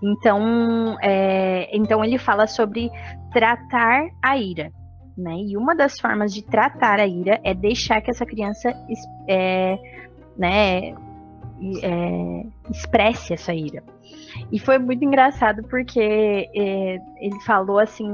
Então, 0.02 0.96
é, 1.00 1.68
então 1.76 2.04
ele 2.04 2.18
fala 2.18 2.46
sobre 2.46 2.90
tratar 3.32 4.08
a 4.22 4.36
ira. 4.36 4.70
Né? 5.16 5.34
E 5.48 5.56
uma 5.56 5.74
das 5.74 5.98
formas 5.98 6.32
de 6.32 6.42
tratar 6.42 7.00
a 7.00 7.06
ira 7.06 7.40
é 7.42 7.54
deixar 7.54 8.02
que 8.02 8.10
essa 8.10 8.26
criança 8.26 8.70
é, 9.26 9.78
né, 10.36 10.94
é, 11.82 12.46
expresse 12.70 13.32
essa 13.32 13.54
ira. 13.54 13.82
E 14.52 14.58
foi 14.58 14.78
muito 14.78 15.04
engraçado 15.04 15.62
porque 15.68 16.00
é, 16.54 16.98
ele 17.18 17.40
falou 17.44 17.78
assim, 17.78 18.06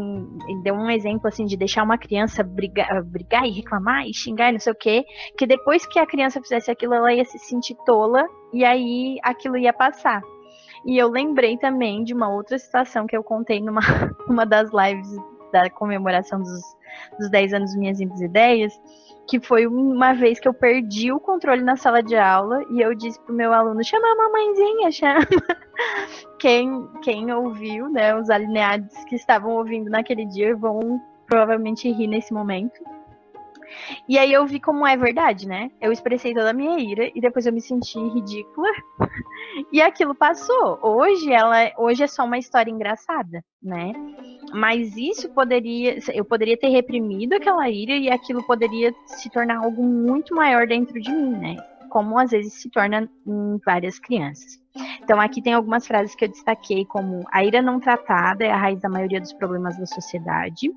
ele 0.48 0.62
deu 0.62 0.74
um 0.74 0.88
exemplo 0.88 1.26
assim 1.26 1.44
de 1.44 1.56
deixar 1.56 1.82
uma 1.82 1.98
criança 1.98 2.42
brigar, 2.42 3.02
brigar 3.04 3.44
e 3.44 3.50
reclamar 3.50 4.06
e 4.06 4.14
xingar 4.14 4.50
e 4.50 4.52
não 4.52 4.60
sei 4.60 4.72
o 4.72 4.76
quê, 4.76 5.04
que 5.36 5.46
depois 5.46 5.84
que 5.84 5.98
a 5.98 6.06
criança 6.06 6.40
fizesse 6.40 6.70
aquilo, 6.70 6.94
ela 6.94 7.12
ia 7.12 7.24
se 7.24 7.38
sentir 7.38 7.76
tola 7.84 8.24
e 8.52 8.64
aí 8.64 9.18
aquilo 9.22 9.56
ia 9.56 9.72
passar. 9.72 10.22
E 10.84 10.98
eu 10.98 11.08
lembrei 11.08 11.56
também 11.56 12.02
de 12.02 12.12
uma 12.12 12.28
outra 12.28 12.58
situação 12.58 13.06
que 13.06 13.16
eu 13.16 13.22
contei 13.22 13.60
numa 13.60 13.80
uma 14.28 14.44
das 14.44 14.70
lives 14.72 15.08
da 15.52 15.68
comemoração 15.70 16.40
dos, 16.40 16.62
dos 17.18 17.30
10 17.30 17.54
anos 17.54 17.76
Minhas 17.76 17.98
Simples 17.98 18.20
Ideias, 18.20 18.80
que 19.28 19.38
foi 19.38 19.66
uma 19.66 20.12
vez 20.12 20.40
que 20.40 20.48
eu 20.48 20.54
perdi 20.54 21.12
o 21.12 21.20
controle 21.20 21.62
na 21.62 21.76
sala 21.76 22.02
de 22.02 22.16
aula 22.16 22.64
e 22.70 22.80
eu 22.80 22.94
disse 22.94 23.20
pro 23.20 23.34
meu 23.34 23.52
aluno, 23.52 23.84
chama 23.84 24.06
a 24.06 24.16
mamãezinha, 24.16 24.90
chama. 24.90 25.20
Quem, 26.38 26.88
quem 27.02 27.32
ouviu, 27.32 27.88
né, 27.88 28.16
os 28.16 28.28
alineados 28.28 28.92
que 29.04 29.14
estavam 29.14 29.52
ouvindo 29.52 29.88
naquele 29.88 30.26
dia 30.26 30.56
vão 30.56 31.00
provavelmente 31.24 31.90
rir 31.90 32.08
nesse 32.08 32.34
momento. 32.34 32.82
E 34.08 34.18
aí 34.18 34.32
eu 34.32 34.46
vi 34.46 34.60
como 34.60 34.86
é 34.86 34.96
verdade, 34.96 35.46
né? 35.46 35.70
Eu 35.80 35.92
expressei 35.92 36.34
toda 36.34 36.50
a 36.50 36.54
minha 36.54 36.78
ira 36.78 37.10
e 37.14 37.20
depois 37.20 37.46
eu 37.46 37.52
me 37.52 37.60
senti 37.60 37.98
ridícula. 37.98 38.68
e 39.72 39.80
aquilo 39.80 40.14
passou. 40.14 40.78
Hoje 40.82 41.32
ela, 41.32 41.70
hoje 41.78 42.02
é 42.02 42.06
só 42.06 42.24
uma 42.24 42.38
história 42.38 42.70
engraçada, 42.70 43.44
né? 43.62 43.92
Mas 44.52 44.96
isso 44.96 45.30
poderia, 45.30 45.98
eu 46.12 46.24
poderia 46.24 46.56
ter 46.56 46.68
reprimido 46.68 47.34
aquela 47.34 47.68
ira 47.70 47.92
e 47.92 48.10
aquilo 48.10 48.42
poderia 48.46 48.94
se 49.06 49.30
tornar 49.30 49.58
algo 49.58 49.82
muito 49.82 50.34
maior 50.34 50.66
dentro 50.66 51.00
de 51.00 51.10
mim, 51.10 51.36
né? 51.36 51.56
Como 51.88 52.18
às 52.18 52.30
vezes 52.30 52.54
se 52.54 52.70
torna 52.70 53.08
em 53.26 53.58
várias 53.64 53.98
crianças. 53.98 54.60
Então 55.02 55.20
aqui 55.20 55.42
tem 55.42 55.52
algumas 55.52 55.86
frases 55.86 56.14
que 56.14 56.24
eu 56.24 56.28
destaquei 56.28 56.84
como 56.86 57.24
a 57.30 57.44
ira 57.44 57.60
não 57.60 57.78
tratada 57.78 58.44
é 58.44 58.50
a 58.50 58.56
raiz 58.56 58.80
da 58.80 58.88
maioria 58.88 59.20
dos 59.20 59.32
problemas 59.32 59.78
da 59.78 59.86
sociedade. 59.86 60.70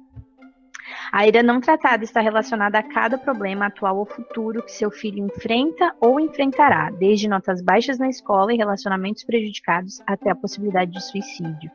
A 1.12 1.26
ira 1.26 1.42
não 1.42 1.60
tratada 1.60 2.04
está 2.04 2.22
relacionada 2.22 2.78
a 2.78 2.84
cada 2.84 3.18
problema 3.18 3.68
atual 3.68 3.98
ou 3.98 4.06
futuro 4.06 4.64
que 4.64 4.72
seu 4.72 4.92
filho 4.92 5.26
enfrenta 5.26 5.96
ou 6.00 6.20
enfrentará, 6.20 6.92
desde 6.92 7.28
notas 7.28 7.62
baixas 7.62 7.98
na 7.98 8.10
escola 8.10 8.54
e 8.54 8.58
relacionamentos 8.58 9.24
prejudicados 9.24 10.02
até 10.06 10.30
a 10.30 10.36
possibilidade 10.36 10.92
de 10.92 11.02
suicídio. 11.04 11.72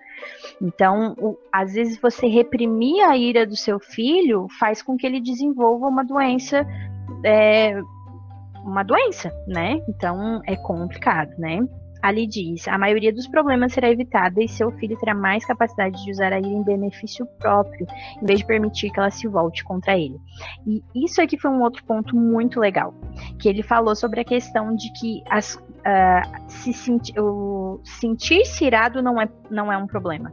Então, 0.61 1.14
o, 1.18 1.38
às 1.52 1.74
vezes 1.74 1.98
você 2.00 2.26
reprimir 2.26 3.02
a 3.04 3.16
ira 3.16 3.46
do 3.46 3.56
seu 3.56 3.80
filho 3.80 4.46
faz 4.58 4.82
com 4.82 4.96
que 4.96 5.06
ele 5.06 5.20
desenvolva 5.20 5.86
uma 5.86 6.04
doença 6.04 6.66
é, 7.24 7.80
uma 8.64 8.82
doença, 8.82 9.32
né? 9.46 9.80
Então 9.88 10.40
é 10.46 10.56
complicado, 10.56 11.32
né? 11.38 11.61
Ali 12.03 12.26
diz: 12.26 12.66
a 12.68 12.78
maioria 12.78 13.12
dos 13.12 13.26
problemas 13.26 13.72
será 13.72 13.90
evitada 13.90 14.42
e 14.42 14.48
seu 14.48 14.70
filho 14.72 14.98
terá 14.98 15.14
mais 15.14 15.44
capacidade 15.44 16.03
de 16.03 16.11
usar 16.11 16.32
a 16.32 16.38
ira 16.38 16.48
em 16.48 16.62
benefício 16.62 17.26
próprio, 17.38 17.86
em 18.20 18.26
vez 18.26 18.40
de 18.40 18.46
permitir 18.46 18.90
que 18.90 18.98
ela 18.98 19.11
se 19.11 19.28
volte 19.28 19.62
contra 19.64 19.98
ele. 19.98 20.18
E 20.66 20.82
isso 20.94 21.20
aqui 21.20 21.38
foi 21.38 21.51
um 21.51 21.62
outro 21.62 21.84
ponto 21.84 22.16
muito 22.16 22.59
legal, 22.59 22.94
que 23.38 23.48
ele 23.48 23.62
falou 23.62 23.94
sobre 23.94 24.20
a 24.20 24.24
questão 24.24 24.74
de 24.74 24.90
que 24.92 25.22
as, 25.28 25.55
uh, 25.55 26.48
se 26.48 26.72
senti, 26.72 27.12
sentir-se 27.84 28.64
irado 28.64 29.03
não 29.03 29.20
é, 29.20 29.28
não 29.51 29.72
é 29.72 29.76
um 29.76 29.86
problema. 29.86 30.32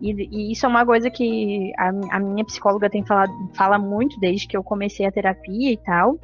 E, 0.00 0.10
e, 0.10 0.52
isso 0.52 0.66
é 0.66 0.68
uma 0.68 0.84
coisa 0.84 1.10
que 1.10 1.72
a, 1.78 2.16
a 2.16 2.20
minha 2.20 2.44
psicóloga 2.44 2.90
tem 2.90 3.04
falado, 3.04 3.32
fala 3.54 3.78
muito 3.78 4.18
desde 4.18 4.46
que 4.46 4.56
eu 4.56 4.62
comecei 4.62 5.06
a 5.06 5.12
terapia 5.12 5.72
e 5.72 5.76
tal 5.76 6.18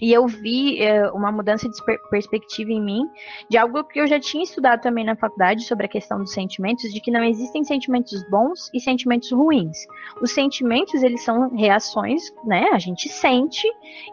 e 0.00 0.12
eu 0.12 0.26
vi 0.26 0.82
é, 0.82 1.10
uma 1.10 1.32
mudança 1.32 1.68
de 1.68 1.76
perspectiva 2.10 2.70
em 2.70 2.82
mim, 2.82 3.02
de 3.48 3.56
algo 3.56 3.84
que 3.84 4.00
eu 4.00 4.06
já 4.06 4.20
tinha 4.20 4.44
estudado 4.44 4.80
também 4.80 5.04
na 5.04 5.16
faculdade 5.16 5.64
sobre 5.64 5.86
a 5.86 5.88
questão 5.88 6.18
dos 6.18 6.32
sentimentos, 6.32 6.92
de 6.92 7.00
que 7.00 7.10
não 7.10 7.24
existem 7.24 7.64
sentimentos 7.64 8.22
bons 8.28 8.70
e 8.74 8.80
sentimentos 8.80 9.30
ruins. 9.32 9.86
Os 10.20 10.32
sentimentos, 10.32 11.02
eles 11.02 11.22
são 11.22 11.50
reações, 11.54 12.22
né? 12.44 12.68
A 12.72 12.78
gente 12.78 13.08
sente, 13.08 13.66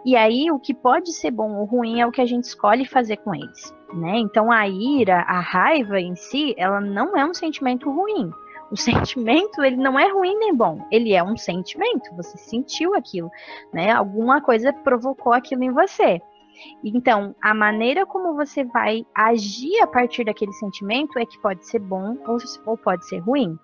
e 0.06 0.16
aí 0.16 0.50
o 0.52 0.60
que 0.60 0.74
pode 0.74 1.12
ser 1.14 1.32
bom 1.32 1.56
ou 1.56 1.66
ruim 1.66 2.00
é 2.00 2.08
o 2.08 2.12
que 2.12 2.22
a 2.22 2.26
gente 2.26 2.46
escolhe 2.46 2.86
fazer 2.86 3.18
com 3.18 3.36
eles. 3.36 3.74
Né? 3.94 4.18
Então 4.18 4.52
a 4.52 4.68
ira, 4.68 5.20
a 5.22 5.40
raiva 5.40 6.00
em 6.00 6.16
si, 6.16 6.56
ela 6.58 6.82
não 6.82 7.16
é 7.16 7.24
um 7.24 7.34
sentimento 7.34 7.92
ruim. 7.92 8.32
O 8.74 8.76
sentimento, 8.76 9.64
ele 9.64 9.76
não 9.76 10.00
é 10.00 10.12
ruim 10.12 10.36
nem 10.40 10.52
bom, 10.52 10.84
ele 10.92 11.14
é 11.14 11.24
um 11.24 11.38
sentimento, 11.38 12.10
você 12.16 12.36
sentiu 12.40 12.96
aquilo, 12.96 13.30
né? 13.72 13.92
Alguma 13.92 14.42
coisa 14.42 14.74
provocou 14.74 15.32
aquilo 15.32 15.64
em 15.64 15.72
você. 15.72 16.20
Então, 16.84 17.36
a 17.40 17.54
maneira 17.54 18.04
como 18.04 18.34
você 18.34 18.64
vai 18.64 19.06
agir 19.14 19.80
a 19.80 19.86
partir 19.86 20.24
daquele 20.24 20.52
sentimento 20.54 21.20
é 21.20 21.26
que 21.26 21.40
pode 21.40 21.68
ser 21.68 21.78
bom 21.78 22.18
ou, 22.26 22.38
ou 22.66 22.76
pode 22.76 23.08
ser 23.08 23.20
ruim. 23.20 23.60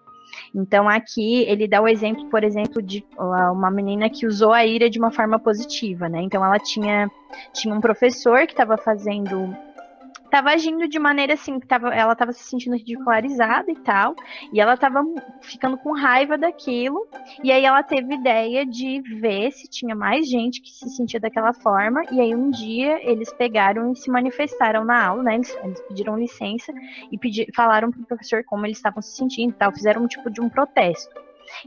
Então, 0.53 0.87
aqui 0.87 1.41
ele 1.47 1.67
dá 1.67 1.81
o 1.81 1.87
exemplo, 1.87 2.29
por 2.29 2.43
exemplo, 2.43 2.79
de 2.79 3.03
uma 3.17 3.71
menina 3.71 4.11
que 4.11 4.27
usou 4.27 4.53
a 4.53 4.63
ira 4.63 4.91
de 4.91 4.99
uma 4.99 5.09
forma 5.09 5.39
positiva, 5.39 6.07
né? 6.07 6.21
Então, 6.21 6.45
ela 6.45 6.59
tinha, 6.59 7.09
tinha 7.51 7.73
um 7.73 7.81
professor 7.81 8.45
que 8.45 8.53
estava 8.53 8.77
fazendo 8.77 9.57
tava 10.29 10.51
agindo 10.51 10.87
de 10.87 10.99
maneira 10.99 11.33
assim, 11.33 11.59
que 11.59 11.67
tava, 11.67 11.89
ela 11.93 12.15
tava 12.15 12.31
se 12.31 12.43
sentindo 12.43 12.75
ridicularizada 12.75 13.71
e 13.71 13.75
tal, 13.75 14.15
e 14.53 14.59
ela 14.59 14.77
tava 14.77 15.03
ficando 15.41 15.77
com 15.77 15.91
raiva 15.91 16.37
daquilo, 16.37 17.07
e 17.43 17.51
aí 17.51 17.65
ela 17.65 17.83
teve 17.83 18.13
ideia 18.13 18.65
de 18.65 19.01
ver 19.19 19.51
se 19.51 19.67
tinha 19.67 19.95
mais 19.95 20.27
gente 20.27 20.61
que 20.61 20.71
se 20.71 20.89
sentia 20.89 21.19
daquela 21.19 21.53
forma, 21.53 22.03
e 22.11 22.21
aí 22.21 22.35
um 22.35 22.49
dia 22.49 22.99
eles 23.09 23.31
pegaram 23.33 23.91
e 23.91 23.95
se 23.95 24.09
manifestaram 24.09 24.83
na 24.85 25.05
aula, 25.05 25.23
né, 25.23 25.35
eles, 25.35 25.57
eles 25.63 25.81
pediram 25.81 26.17
licença 26.17 26.71
e 27.11 27.17
pedir, 27.17 27.47
falaram 27.55 27.91
pro 27.91 28.05
professor 28.05 28.43
como 28.43 28.65
eles 28.65 28.77
estavam 28.77 29.01
se 29.01 29.15
sentindo 29.15 29.51
e 29.51 29.53
tal, 29.53 29.71
fizeram 29.71 30.03
um 30.03 30.07
tipo 30.07 30.29
de 30.29 30.41
um 30.41 30.49
protesto. 30.49 31.13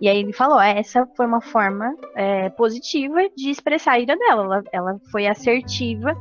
E 0.00 0.08
aí 0.08 0.18
ele 0.18 0.32
falou, 0.32 0.60
é, 0.60 0.78
essa 0.78 1.06
foi 1.16 1.26
uma 1.26 1.40
forma 1.40 1.96
é, 2.14 2.48
positiva 2.50 3.28
de 3.36 3.50
expressar 3.50 3.92
a 3.92 3.98
ira 3.98 4.16
dela, 4.16 4.44
ela, 4.44 4.64
ela 4.72 5.00
foi 5.10 5.26
assertiva 5.26 6.16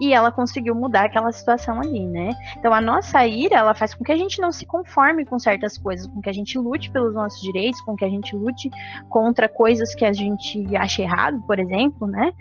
e 0.00 0.12
ela 0.12 0.30
conseguiu 0.30 0.74
mudar 0.74 1.06
aquela 1.06 1.32
situação 1.32 1.80
ali, 1.80 2.06
né? 2.06 2.30
Então 2.58 2.72
a 2.72 2.80
nossa 2.80 3.26
ira, 3.26 3.56
ela 3.56 3.74
faz 3.74 3.94
com 3.94 4.04
que 4.04 4.12
a 4.12 4.16
gente 4.16 4.40
não 4.40 4.52
se 4.52 4.66
conforme 4.66 5.24
com 5.24 5.38
certas 5.38 5.78
coisas, 5.78 6.06
com 6.06 6.20
que 6.20 6.28
a 6.28 6.32
gente 6.32 6.58
lute 6.58 6.90
pelos 6.90 7.14
nossos 7.14 7.40
direitos, 7.40 7.80
com 7.82 7.96
que 7.96 8.04
a 8.04 8.08
gente 8.08 8.34
lute 8.36 8.70
contra 9.08 9.48
coisas 9.48 9.94
que 9.94 10.04
a 10.04 10.12
gente 10.12 10.76
acha 10.76 11.02
errado, 11.02 11.42
por 11.46 11.58
exemplo, 11.58 12.06
né? 12.06 12.32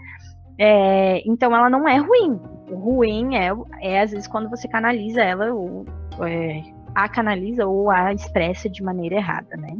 É, 0.58 1.22
então 1.28 1.56
ela 1.56 1.70
não 1.70 1.88
é 1.88 1.98
ruim. 1.98 2.40
O 2.70 2.76
ruim 2.76 3.36
é, 3.36 3.52
é 3.82 4.02
às 4.02 4.12
vezes 4.12 4.28
quando 4.28 4.50
você 4.50 4.68
canaliza 4.68 5.22
ela 5.22 5.54
ou 5.54 5.86
é, 6.22 6.64
a 6.94 7.10
canaliza 7.10 7.66
ou 7.66 7.92
a 7.92 8.14
expressa 8.14 8.70
de 8.70 8.82
maneira 8.82 9.16
errada, 9.16 9.58
né? 9.58 9.78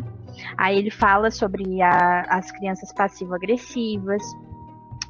Aí 0.58 0.78
ele 0.78 0.92
fala 0.92 1.32
sobre 1.32 1.82
a, 1.82 2.26
as 2.30 2.52
crianças 2.52 2.92
passivo-agressivas, 2.92 4.22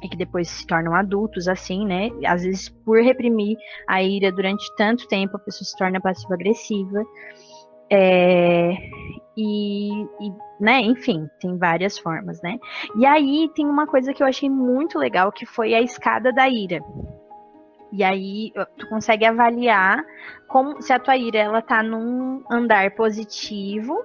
e 0.02 0.08
que 0.08 0.16
depois 0.16 0.48
se 0.48 0.66
tornam 0.66 0.94
adultos, 0.94 1.48
assim, 1.48 1.86
né? 1.86 2.10
Às 2.26 2.42
vezes, 2.42 2.68
por 2.68 3.00
reprimir 3.02 3.56
a 3.88 4.02
ira 4.02 4.30
durante 4.30 4.74
tanto 4.76 5.06
tempo, 5.08 5.36
a 5.36 5.40
pessoa 5.40 5.64
se 5.66 5.76
torna 5.76 6.00
passiva-agressiva. 6.00 7.02
É, 7.90 8.72
e, 9.36 10.02
e, 10.02 10.32
né, 10.60 10.80
enfim, 10.80 11.28
tem 11.40 11.56
várias 11.58 11.98
formas, 11.98 12.40
né? 12.42 12.58
E 12.96 13.06
aí 13.06 13.50
tem 13.54 13.66
uma 13.66 13.86
coisa 13.86 14.12
que 14.12 14.22
eu 14.22 14.26
achei 14.26 14.48
muito 14.50 14.98
legal, 14.98 15.30
que 15.30 15.46
foi 15.46 15.74
a 15.74 15.80
escada 15.80 16.32
da 16.32 16.48
ira. 16.48 16.80
E 17.92 18.02
aí 18.02 18.52
tu 18.76 18.88
consegue 18.88 19.24
avaliar 19.24 20.04
como 20.48 20.82
se 20.82 20.92
a 20.92 20.98
tua 20.98 21.16
ira 21.16 21.38
ela 21.38 21.62
tá 21.62 21.82
num 21.82 22.42
andar 22.50 22.90
positivo, 22.94 24.04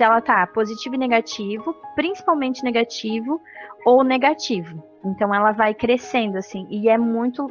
se 0.00 0.04
ela 0.04 0.22
tá 0.22 0.46
positivo 0.46 0.94
e 0.94 0.98
negativo, 0.98 1.76
principalmente 1.94 2.64
negativo 2.64 3.38
ou 3.84 4.02
negativo. 4.02 4.82
Então 5.04 5.34
ela 5.34 5.52
vai 5.52 5.74
crescendo 5.74 6.38
assim, 6.38 6.66
e 6.70 6.88
é 6.88 6.96
muito 6.96 7.46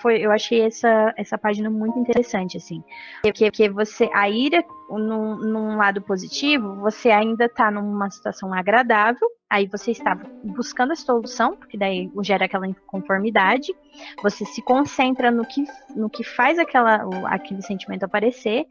foi 0.00 0.18
eu 0.18 0.32
achei 0.32 0.62
essa 0.62 1.12
essa 1.18 1.36
página 1.36 1.68
muito 1.68 1.98
interessante 1.98 2.56
assim. 2.56 2.82
Porque, 3.22 3.44
porque 3.50 3.68
você 3.68 4.08
a 4.14 4.28
ira 4.30 4.64
num, 4.88 5.36
num 5.36 5.76
lado 5.76 6.00
positivo, 6.00 6.76
você 6.76 7.10
ainda 7.10 7.44
está 7.44 7.70
numa 7.70 8.10
situação 8.10 8.54
agradável, 8.54 9.28
aí 9.50 9.66
você 9.66 9.90
está 9.90 10.14
buscando 10.44 10.92
a 10.92 10.96
solução, 10.96 11.56
porque 11.56 11.76
daí 11.76 12.10
gera 12.22 12.46
aquela 12.46 12.66
inconformidade, 12.66 13.74
você 14.22 14.46
se 14.46 14.62
concentra 14.62 15.30
no 15.30 15.44
que 15.44 15.64
no 15.94 16.08
que 16.08 16.24
faz 16.24 16.58
aquela 16.58 17.06
aquele 17.26 17.60
sentimento 17.60 18.04
aparecer, 18.04 18.66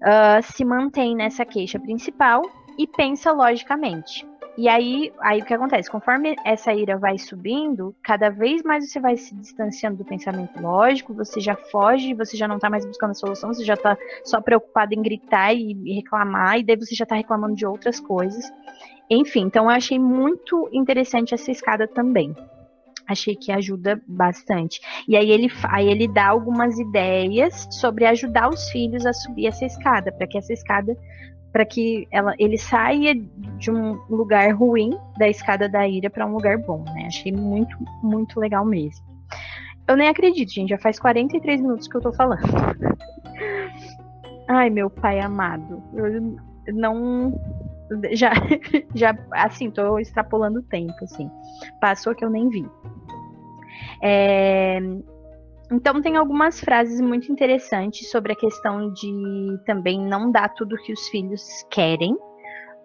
uh, 0.00 0.42
se 0.42 0.64
mantém 0.64 1.14
nessa 1.14 1.44
queixa 1.44 1.78
principal 1.78 2.42
e 2.78 2.86
pensa 2.86 3.32
logicamente. 3.32 4.26
E 4.56 4.68
aí, 4.68 5.10
aí 5.20 5.40
o 5.40 5.44
que 5.44 5.54
acontece? 5.54 5.90
Conforme 5.90 6.36
essa 6.44 6.74
ira 6.74 6.98
vai 6.98 7.16
subindo, 7.16 7.94
cada 8.02 8.28
vez 8.28 8.62
mais 8.62 8.90
você 8.90 9.00
vai 9.00 9.16
se 9.16 9.34
distanciando 9.34 9.96
do 9.96 10.04
pensamento 10.04 10.60
lógico, 10.60 11.14
você 11.14 11.40
já 11.40 11.56
foge, 11.56 12.12
você 12.12 12.36
já 12.36 12.46
não 12.46 12.58
tá 12.58 12.68
mais 12.68 12.84
buscando 12.84 13.12
a 13.12 13.14
solução, 13.14 13.54
você 13.54 13.64
já 13.64 13.76
tá 13.76 13.96
só 14.24 14.42
preocupado 14.42 14.92
em 14.92 15.00
gritar 15.00 15.54
e, 15.54 15.72
e 15.72 15.94
reclamar, 15.94 16.58
e 16.58 16.64
daí 16.64 16.76
você 16.76 16.94
já 16.94 17.06
tá 17.06 17.14
reclamando 17.14 17.54
de 17.54 17.64
outras 17.64 17.98
coisas. 17.98 18.52
Enfim, 19.08 19.40
então 19.40 19.64
eu 19.64 19.70
achei 19.70 19.98
muito 19.98 20.68
interessante 20.70 21.32
essa 21.32 21.50
escada 21.50 21.88
também 21.88 22.36
achei 23.12 23.36
que 23.36 23.52
ajuda 23.52 24.00
bastante. 24.06 24.80
E 25.06 25.16
aí 25.16 25.30
ele, 25.30 25.50
aí 25.64 25.88
ele 25.88 26.08
dá 26.08 26.28
algumas 26.28 26.78
ideias 26.78 27.68
sobre 27.70 28.06
ajudar 28.06 28.48
os 28.48 28.68
filhos 28.70 29.06
a 29.06 29.12
subir 29.12 29.46
essa 29.46 29.64
escada, 29.64 30.10
para 30.12 30.26
que 30.26 30.38
essa 30.38 30.52
escada 30.52 30.96
para 31.52 31.66
que 31.66 32.08
ela, 32.10 32.34
ele 32.38 32.56
saia 32.56 33.14
de 33.14 33.70
um 33.70 33.92
lugar 34.08 34.54
ruim 34.54 34.98
da 35.18 35.28
escada 35.28 35.68
da 35.68 35.86
ira 35.86 36.08
para 36.08 36.26
um 36.26 36.32
lugar 36.32 36.56
bom, 36.56 36.82
né? 36.94 37.04
Achei 37.06 37.30
muito, 37.30 37.76
muito 38.02 38.40
legal 38.40 38.64
mesmo. 38.64 39.04
Eu 39.86 39.96
nem 39.96 40.08
acredito, 40.08 40.50
gente, 40.50 40.70
já 40.70 40.78
faz 40.78 40.98
43 40.98 41.60
minutos 41.60 41.86
que 41.86 41.96
eu 41.96 42.00
tô 42.00 42.12
falando. 42.12 42.40
Ai, 44.48 44.70
meu 44.70 44.88
pai 44.88 45.20
amado. 45.20 45.82
Eu 45.92 46.38
não 46.72 47.38
já 48.12 48.32
já 48.94 49.16
assim, 49.32 49.70
tô 49.70 49.98
extrapolando 49.98 50.60
o 50.60 50.62
tempo 50.62 50.94
assim. 51.02 51.30
Passou 51.80 52.14
que 52.14 52.24
eu 52.24 52.30
nem 52.30 52.48
vi. 52.48 52.64
É, 54.02 54.80
então 55.70 56.02
tem 56.02 56.16
algumas 56.16 56.60
frases 56.60 57.00
muito 57.00 57.32
interessantes 57.32 58.10
sobre 58.10 58.32
a 58.32 58.36
questão 58.36 58.92
de 58.92 59.58
também 59.64 59.98
não 59.98 60.30
dar 60.30 60.50
tudo 60.50 60.76
que 60.76 60.92
os 60.92 61.08
filhos 61.08 61.64
querem, 61.70 62.16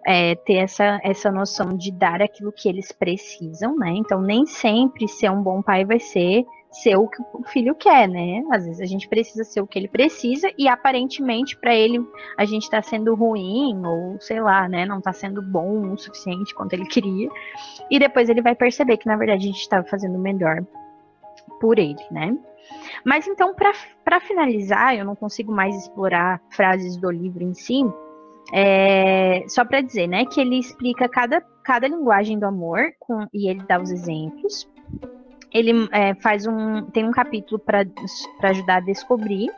é, 0.06 0.34
ter 0.36 0.54
essa, 0.54 0.98
essa 1.02 1.30
noção 1.30 1.76
de 1.76 1.92
dar 1.92 2.22
aquilo 2.22 2.50
que 2.50 2.68
eles 2.68 2.90
precisam, 2.92 3.76
né? 3.76 3.90
Então 3.90 4.22
nem 4.22 4.46
sempre 4.46 5.06
ser 5.06 5.30
um 5.30 5.42
bom 5.42 5.60
pai 5.60 5.84
vai 5.84 5.98
ser 5.98 6.46
ser 6.70 6.96
o 6.96 7.08
que 7.08 7.20
o 7.32 7.42
filho 7.44 7.74
quer, 7.74 8.06
né? 8.08 8.42
Às 8.50 8.64
vezes 8.64 8.80
a 8.80 8.84
gente 8.86 9.08
precisa 9.08 9.42
ser 9.42 9.60
o 9.60 9.66
que 9.66 9.78
ele 9.78 9.88
precisa 9.88 10.50
e 10.56 10.68
aparentemente 10.68 11.58
para 11.58 11.74
ele 11.74 11.98
a 12.36 12.44
gente 12.44 12.64
está 12.64 12.82
sendo 12.82 13.14
ruim 13.14 13.84
ou 13.84 14.20
sei 14.20 14.40
lá, 14.40 14.68
né? 14.68 14.84
Não 14.86 14.98
está 14.98 15.12
sendo 15.12 15.42
bom 15.42 15.92
o 15.92 15.98
suficiente 15.98 16.54
quanto 16.54 16.74
ele 16.74 16.86
queria 16.86 17.28
e 17.90 17.98
depois 17.98 18.28
ele 18.28 18.42
vai 18.42 18.54
perceber 18.54 18.96
que 18.98 19.06
na 19.06 19.16
verdade 19.16 19.44
a 19.44 19.46
gente 19.46 19.60
estava 19.60 19.86
fazendo 19.86 20.18
melhor 20.18 20.64
por 21.60 21.78
ele, 21.78 22.02
né? 22.10 22.36
Mas 23.04 23.26
então, 23.26 23.54
para 23.54 24.20
finalizar, 24.20 24.94
eu 24.94 25.04
não 25.04 25.14
consigo 25.14 25.52
mais 25.52 25.74
explorar 25.76 26.40
frases 26.50 26.96
do 26.96 27.10
livro 27.10 27.42
em 27.42 27.54
si, 27.54 27.82
É, 28.52 29.44
só 29.46 29.62
para 29.62 29.82
dizer, 29.82 30.06
né, 30.06 30.24
que 30.24 30.40
ele 30.40 30.58
explica 30.58 31.06
cada, 31.06 31.42
cada 31.62 31.86
linguagem 31.86 32.38
do 32.38 32.46
amor 32.46 32.80
com, 32.98 33.26
e 33.32 33.46
ele 33.46 33.62
dá 33.68 33.78
os 33.78 33.90
exemplos. 33.90 34.66
Ele 35.52 35.88
é, 35.92 36.14
faz 36.14 36.46
um 36.46 36.82
tem 36.90 37.04
um 37.06 37.10
capítulo 37.10 37.58
para 37.58 37.84
ajudar 38.44 38.76
a 38.76 38.80
descobrir. 38.80 39.50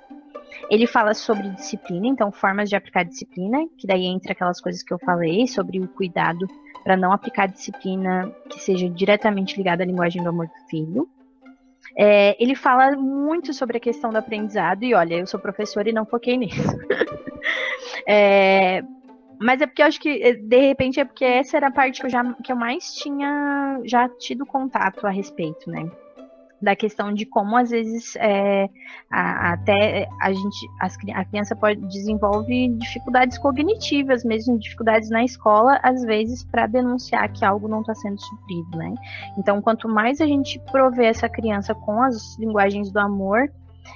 Ele 0.69 0.87
fala 0.87 1.15
sobre 1.15 1.49
disciplina, 1.51 2.09
então 2.09 2.33
formas 2.33 2.69
de 2.69 2.75
aplicar 2.75 3.05
disciplina, 3.05 3.59
que 3.79 3.87
daí 3.87 4.07
entra 4.07 4.33
aquelas 4.33 4.61
coisas 4.61 4.83
que 4.83 4.93
eu 4.93 4.99
falei 4.99 5.47
sobre 5.47 5.79
o 5.81 5.87
cuidado 5.87 6.47
para 6.83 6.97
não 6.97 7.13
aplicar 7.13 7.47
disciplina 7.47 8.29
que 8.49 8.61
seja 8.61 8.89
diretamente 8.89 9.57
ligada 9.57 9.85
à 9.85 9.87
linguagem 9.87 10.23
do 10.23 10.29
amor 10.31 10.47
do 10.47 10.69
filho. 10.69 11.09
É, 11.97 12.37
ele 12.43 12.55
fala 12.55 12.93
muito 12.93 13.53
sobre 13.53 13.77
a 13.77 13.81
questão 13.81 14.11
do 14.11 14.19
aprendizado, 14.19 14.83
e 14.85 14.95
olha, 14.95 15.17
eu 15.17 15.27
sou 15.27 15.41
professora 15.41 15.89
e 15.89 15.93
não 15.93 16.07
foquei 16.07 16.37
nisso. 16.37 16.63
é, 18.07 18.83
mas 19.41 19.61
é 19.61 19.67
porque 19.67 19.83
eu 19.83 19.87
acho 19.87 20.01
que, 20.01 20.35
de 20.35 20.61
repente, 20.61 21.01
é 21.01 21.05
porque 21.05 21.25
essa 21.25 21.57
era 21.57 21.69
a 21.69 21.73
parte 21.73 22.01
que 22.01 22.07
eu, 22.07 22.11
já, 22.11 22.33
que 22.35 22.53
eu 22.53 22.57
mais 22.57 22.95
tinha 22.95 23.81
já 23.85 24.09
tido 24.09 24.45
contato 24.45 25.07
a 25.07 25.11
respeito, 25.11 25.71
né? 25.71 25.91
Da 26.61 26.77
questão 26.77 27.13
de 27.13 27.25
como 27.25 27.57
às 27.57 27.71
vezes 27.71 28.15
é, 28.17 28.69
a, 29.11 29.53
até 29.53 30.09
a 30.21 30.33
gente 30.33 30.67
as, 30.81 30.97
a 31.15 31.25
criança 31.25 31.57
pode 31.57 31.81
desenvolve 31.87 32.69
dificuldades 32.79 33.39
cognitivas 33.39 34.25
mesmo 34.25 34.59
dificuldades 34.59 35.11
na 35.11 35.25
escola 35.25 35.79
às 35.83 36.03
vezes 36.03 36.45
para 36.45 36.67
denunciar 36.67 37.31
que 37.33 37.45
algo 37.45 37.69
não 37.69 37.81
está 37.81 37.95
sendo 37.95 38.21
suprido 38.21 38.77
né? 38.77 38.95
Então 39.39 39.63
quanto 39.63 39.89
mais 39.89 40.21
a 40.21 40.27
gente 40.27 40.59
prover 40.71 41.07
essa 41.07 41.29
criança 41.29 41.75
com 41.75 42.03
as 42.03 42.39
linguagens 42.39 42.91
do 42.93 42.99
amor 42.99 43.51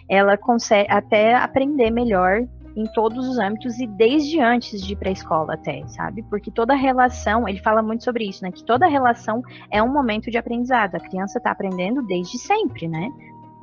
ela 0.09 0.37
consegue 0.37 0.91
até 0.91 1.35
aprender 1.35 1.91
melhor 1.91 2.47
em 2.77 2.85
todos 2.87 3.29
os 3.29 3.39
âmbitos 3.39 3.79
e 3.79 3.87
desde 3.87 4.41
antes 4.41 4.83
de 4.83 4.97
para 4.97 5.09
a 5.09 5.13
escola 5.13 5.55
até, 5.55 5.87
sabe? 5.89 6.23
Porque 6.25 6.51
toda 6.51 6.75
relação, 6.75 7.49
ele 7.49 7.61
fala 7.61 7.83
muito 7.83 8.05
sobre 8.05 8.25
isso, 8.25 8.43
né? 8.43 8.51
Que 8.51 8.65
toda 8.65 8.87
relação 8.87 9.43
é 9.71 9.83
um 9.83 9.93
momento 9.93 10.31
de 10.31 10.39
aprendizado. 10.39 10.97
A 10.97 11.01
criança 11.01 11.39
está 11.39 11.51
aprendendo 11.51 12.03
desde 12.03 12.39
sempre, 12.39 12.89
né? 12.89 13.11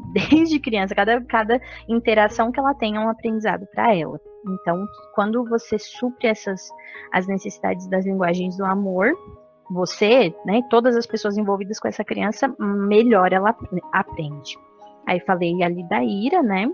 Desde 0.13 0.59
criança, 0.59 0.95
cada, 0.95 1.21
cada 1.21 1.61
interação 1.87 2.51
que 2.51 2.59
ela 2.59 2.73
tem 2.73 2.95
é 2.95 2.99
um 2.99 3.07
aprendizado 3.07 3.67
para 3.67 3.95
ela. 3.95 4.19
Então, 4.45 4.83
quando 5.13 5.47
você 5.47 5.77
supre 5.77 6.27
essas 6.27 6.69
as 7.13 7.27
necessidades 7.27 7.87
das 7.87 8.05
linguagens 8.05 8.57
do 8.57 8.65
amor, 8.65 9.13
você, 9.69 10.35
né, 10.45 10.61
todas 10.69 10.97
as 10.97 11.05
pessoas 11.05 11.37
envolvidas 11.37 11.79
com 11.79 11.87
essa 11.87 12.03
criança, 12.03 12.53
melhor 12.59 13.31
ela 13.31 13.55
aprende. 13.93 14.57
Aí 15.07 15.19
falei 15.21 15.63
ali 15.63 15.83
da 15.87 16.03
ira, 16.03 16.43
né? 16.43 16.69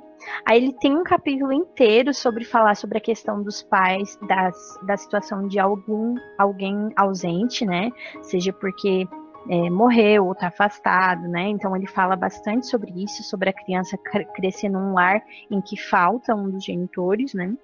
Aí 0.45 0.57
ele 0.57 0.73
tem 0.73 0.95
um 0.95 1.03
capítulo 1.03 1.53
inteiro 1.53 2.13
sobre 2.13 2.43
falar 2.43 2.75
sobre 2.75 2.97
a 2.97 3.01
questão 3.01 3.41
dos 3.41 3.63
pais, 3.63 4.17
das, 4.27 4.79
da 4.83 4.97
situação 4.97 5.47
de 5.47 5.59
algum 5.59 6.15
alguém 6.37 6.91
ausente, 6.95 7.65
né? 7.65 7.89
Seja 8.21 8.51
porque 8.51 9.07
é, 9.49 9.69
morreu 9.69 10.25
ou 10.25 10.33
está 10.33 10.47
afastado, 10.47 11.27
né? 11.27 11.47
Então 11.49 11.75
ele 11.75 11.87
fala 11.87 12.15
bastante 12.15 12.67
sobre 12.67 12.91
isso, 13.03 13.23
sobre 13.23 13.49
a 13.49 13.53
criança 13.53 13.97
crescer 14.35 14.69
num 14.69 14.93
lar 14.93 15.21
em 15.49 15.61
que 15.61 15.77
falta 15.77 16.35
um 16.35 16.49
dos 16.49 16.63
genitores, 16.63 17.33
né? 17.33 17.55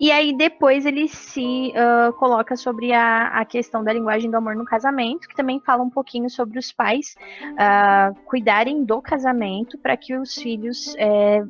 E 0.00 0.10
aí 0.10 0.36
depois 0.36 0.86
ele 0.86 1.08
se 1.08 1.72
uh, 1.72 2.12
coloca 2.14 2.56
sobre 2.56 2.92
a, 2.92 3.28
a, 3.28 3.44
questão 3.44 3.82
da 3.82 3.92
linguagem 3.92 4.30
do 4.30 4.36
amor 4.36 4.54
no 4.54 4.64
casamento, 4.64 5.28
que 5.28 5.34
também 5.34 5.60
fala 5.60 5.82
um 5.82 5.90
pouquinho 5.90 6.28
sobre 6.30 6.58
os 6.58 6.72
pais 6.72 7.16
uh, 7.52 8.14
cuidarem 8.26 8.84
do 8.84 9.00
casamento 9.00 9.78
para 9.78 9.96
que 9.96 10.16
os 10.16 10.34
filhos 10.34 10.94
é, 10.96 11.42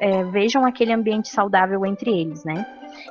é, 0.00 0.24
vejam 0.24 0.64
aquele 0.64 0.92
ambiente 0.92 1.28
saudável 1.28 1.84
entre 1.84 2.10
eles, 2.10 2.44
né? 2.44 2.66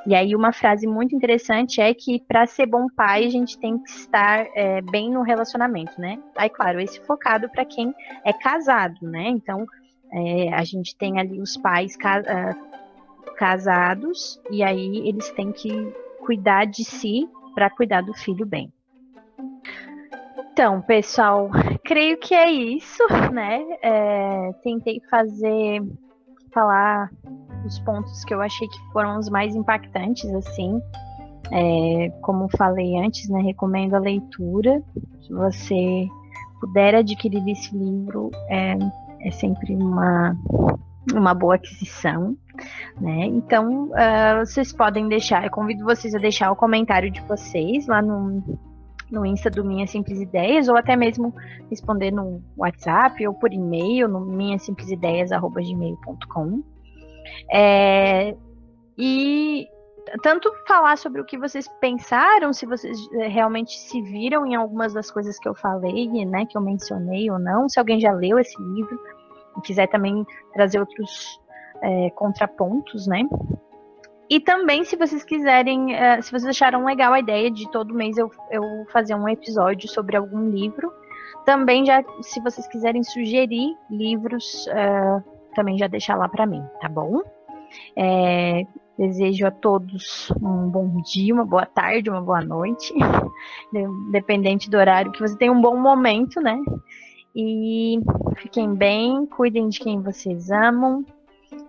E 0.06 0.14
aí 0.14 0.34
uma 0.34 0.52
frase 0.52 0.86
muito 0.86 1.14
interessante 1.14 1.80
é 1.80 1.92
que 1.94 2.20
para 2.26 2.46
ser 2.46 2.66
bom 2.66 2.86
pai 2.88 3.24
a 3.24 3.30
gente 3.30 3.58
tem 3.58 3.78
que 3.78 3.90
estar 3.90 4.46
é, 4.54 4.80
bem 4.82 5.10
no 5.10 5.22
relacionamento, 5.22 6.00
né? 6.00 6.18
Aí 6.36 6.50
claro, 6.50 6.80
esse 6.80 7.00
focado 7.00 7.48
para 7.48 7.64
quem 7.64 7.94
é 8.24 8.32
casado, 8.32 8.98
né? 9.02 9.28
Então 9.28 9.64
é, 10.12 10.52
a 10.52 10.64
gente 10.64 10.96
tem 10.96 11.18
ali 11.18 11.40
os 11.40 11.56
pais 11.56 11.96
casados 13.36 14.40
e 14.50 14.62
aí 14.62 15.08
eles 15.08 15.30
têm 15.30 15.52
que 15.52 15.92
cuidar 16.24 16.66
de 16.66 16.84
si 16.84 17.28
para 17.54 17.70
cuidar 17.70 18.02
do 18.02 18.14
filho 18.14 18.46
bem. 18.46 18.72
Então, 20.52 20.82
pessoal, 20.82 21.48
creio 21.84 22.18
que 22.18 22.34
é 22.34 22.50
isso, 22.50 23.02
né? 23.32 23.64
É, 23.82 24.52
tentei 24.62 25.00
fazer, 25.10 25.82
falar 26.52 27.10
os 27.64 27.78
pontos 27.80 28.24
que 28.24 28.34
eu 28.34 28.40
achei 28.40 28.66
que 28.68 28.92
foram 28.92 29.18
os 29.18 29.28
mais 29.28 29.54
impactantes, 29.54 30.32
assim. 30.34 30.80
É, 31.52 32.10
como 32.20 32.48
falei 32.56 32.96
antes, 32.98 33.28
né? 33.28 33.40
Recomendo 33.40 33.94
a 33.94 33.98
leitura. 33.98 34.82
Se 35.22 35.32
você 35.32 36.06
puder 36.60 36.94
adquirir 36.94 37.46
esse 37.48 37.74
livro, 37.76 38.30
é, 38.48 38.76
é 39.22 39.30
sempre 39.30 39.74
uma, 39.74 40.36
uma 41.14 41.34
boa 41.34 41.54
aquisição. 41.54 42.36
Né? 43.00 43.26
Então, 43.26 43.84
uh, 43.84 44.44
vocês 44.44 44.72
podem 44.72 45.08
deixar, 45.08 45.44
eu 45.44 45.50
convido 45.50 45.84
vocês 45.84 46.14
a 46.14 46.18
deixar 46.18 46.52
o 46.52 46.56
comentário 46.56 47.10
de 47.10 47.20
vocês 47.22 47.86
lá 47.86 48.02
no, 48.02 48.42
no 49.10 49.24
Insta 49.24 49.48
do 49.48 49.64
Minhas 49.64 49.88
Simples 49.90 50.20
Ideias, 50.20 50.68
ou 50.68 50.76
até 50.76 50.94
mesmo 50.96 51.34
responder 51.70 52.10
no 52.10 52.42
WhatsApp 52.56 53.26
ou 53.26 53.32
por 53.32 53.54
e-mail, 53.54 54.06
no 54.06 54.20
minhasimplisideias.gmail.com. 54.20 56.62
É, 57.50 58.36
e 58.98 59.66
tanto 60.22 60.52
falar 60.66 60.98
sobre 60.98 61.20
o 61.20 61.24
que 61.24 61.38
vocês 61.38 61.66
pensaram, 61.80 62.52
se 62.52 62.66
vocês 62.66 62.98
eh, 63.12 63.28
realmente 63.28 63.78
se 63.78 64.02
viram 64.02 64.44
em 64.44 64.54
algumas 64.54 64.92
das 64.92 65.10
coisas 65.10 65.38
que 65.38 65.48
eu 65.48 65.54
falei, 65.54 66.08
né, 66.26 66.44
que 66.46 66.56
eu 66.56 66.60
mencionei 66.60 67.30
ou 67.30 67.38
não, 67.38 67.68
se 67.68 67.78
alguém 67.78 68.00
já 68.00 68.12
leu 68.12 68.38
esse 68.38 68.60
livro 68.60 68.98
e 69.56 69.60
quiser 69.60 69.86
também 69.88 70.26
trazer 70.52 70.80
outros 70.80 71.40
é, 71.82 72.10
contrapontos, 72.10 73.06
né? 73.06 73.22
E 74.30 74.38
também, 74.38 74.84
se 74.84 74.94
vocês 74.94 75.24
quiserem, 75.24 75.92
uh, 75.92 76.22
se 76.22 76.30
vocês 76.30 76.46
acharam 76.46 76.84
legal 76.84 77.12
a 77.12 77.18
ideia 77.18 77.50
de 77.50 77.68
todo 77.70 77.92
mês 77.92 78.16
eu, 78.16 78.30
eu 78.48 78.62
fazer 78.92 79.16
um 79.16 79.28
episódio 79.28 79.88
sobre 79.88 80.16
algum 80.16 80.48
livro, 80.50 80.92
também 81.44 81.84
já, 81.84 82.04
se 82.22 82.40
vocês 82.40 82.68
quiserem 82.68 83.02
sugerir 83.02 83.76
livros, 83.90 84.66
uh, 84.68 85.22
também 85.54 85.76
já 85.76 85.88
deixar 85.88 86.14
lá 86.14 86.28
para 86.28 86.46
mim, 86.46 86.62
tá 86.80 86.88
bom? 86.88 87.22
É, 87.96 88.64
desejo 88.96 89.46
a 89.46 89.50
todos 89.50 90.30
um 90.40 90.68
bom 90.68 91.02
dia, 91.02 91.34
uma 91.34 91.44
boa 91.44 91.66
tarde, 91.66 92.08
uma 92.08 92.22
boa 92.22 92.40
noite, 92.40 92.94
dependente 94.12 94.70
do 94.70 94.76
horário, 94.76 95.10
que 95.10 95.20
você 95.20 95.36
tenha 95.36 95.52
um 95.52 95.60
bom 95.60 95.76
momento, 95.76 96.40
né? 96.40 96.56
E 97.34 97.98
fiquem 98.36 98.74
bem, 98.74 99.26
cuidem 99.26 99.68
de 99.68 99.80
quem 99.80 100.00
vocês 100.00 100.50
amam, 100.50 101.04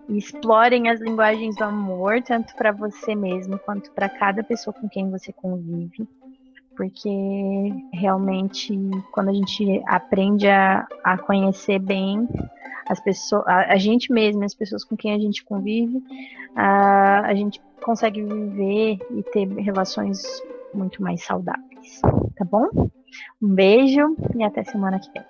explorem 0.08 0.88
as 0.88 1.00
linguagens 1.00 1.56
do 1.56 1.64
amor, 1.64 2.22
tanto 2.22 2.54
para 2.54 2.72
você 2.72 3.14
mesmo 3.14 3.58
quanto 3.58 3.90
para 3.92 4.08
cada 4.08 4.42
pessoa 4.42 4.74
com 4.74 4.88
quem 4.88 5.10
você 5.10 5.32
convive, 5.32 6.08
porque 6.76 7.08
realmente 7.92 8.78
quando 9.12 9.28
a 9.30 9.32
gente 9.32 9.82
aprende 9.86 10.48
a, 10.48 10.86
a 11.04 11.18
conhecer 11.18 11.78
bem 11.78 12.28
as 12.88 13.00
pessoas, 13.00 13.46
a, 13.46 13.72
a, 13.72 13.76
gente 13.76 14.12
mesmo, 14.12 14.44
as 14.44 14.54
pessoas 14.54 14.84
com 14.84 14.96
quem 14.96 15.14
a 15.14 15.18
gente 15.18 15.44
convive, 15.44 16.02
a, 16.54 17.20
a 17.26 17.34
gente 17.34 17.60
consegue 17.82 18.22
viver 18.22 18.98
e 19.10 19.22
ter 19.32 19.46
relações 19.48 20.22
muito 20.74 21.02
mais 21.02 21.24
saudáveis, 21.24 22.00
tá 22.36 22.44
bom? 22.44 22.68
Um 23.40 23.54
beijo 23.54 24.16
e 24.34 24.42
até 24.42 24.64
semana 24.64 24.98
que 24.98 25.10
vem. 25.12 25.24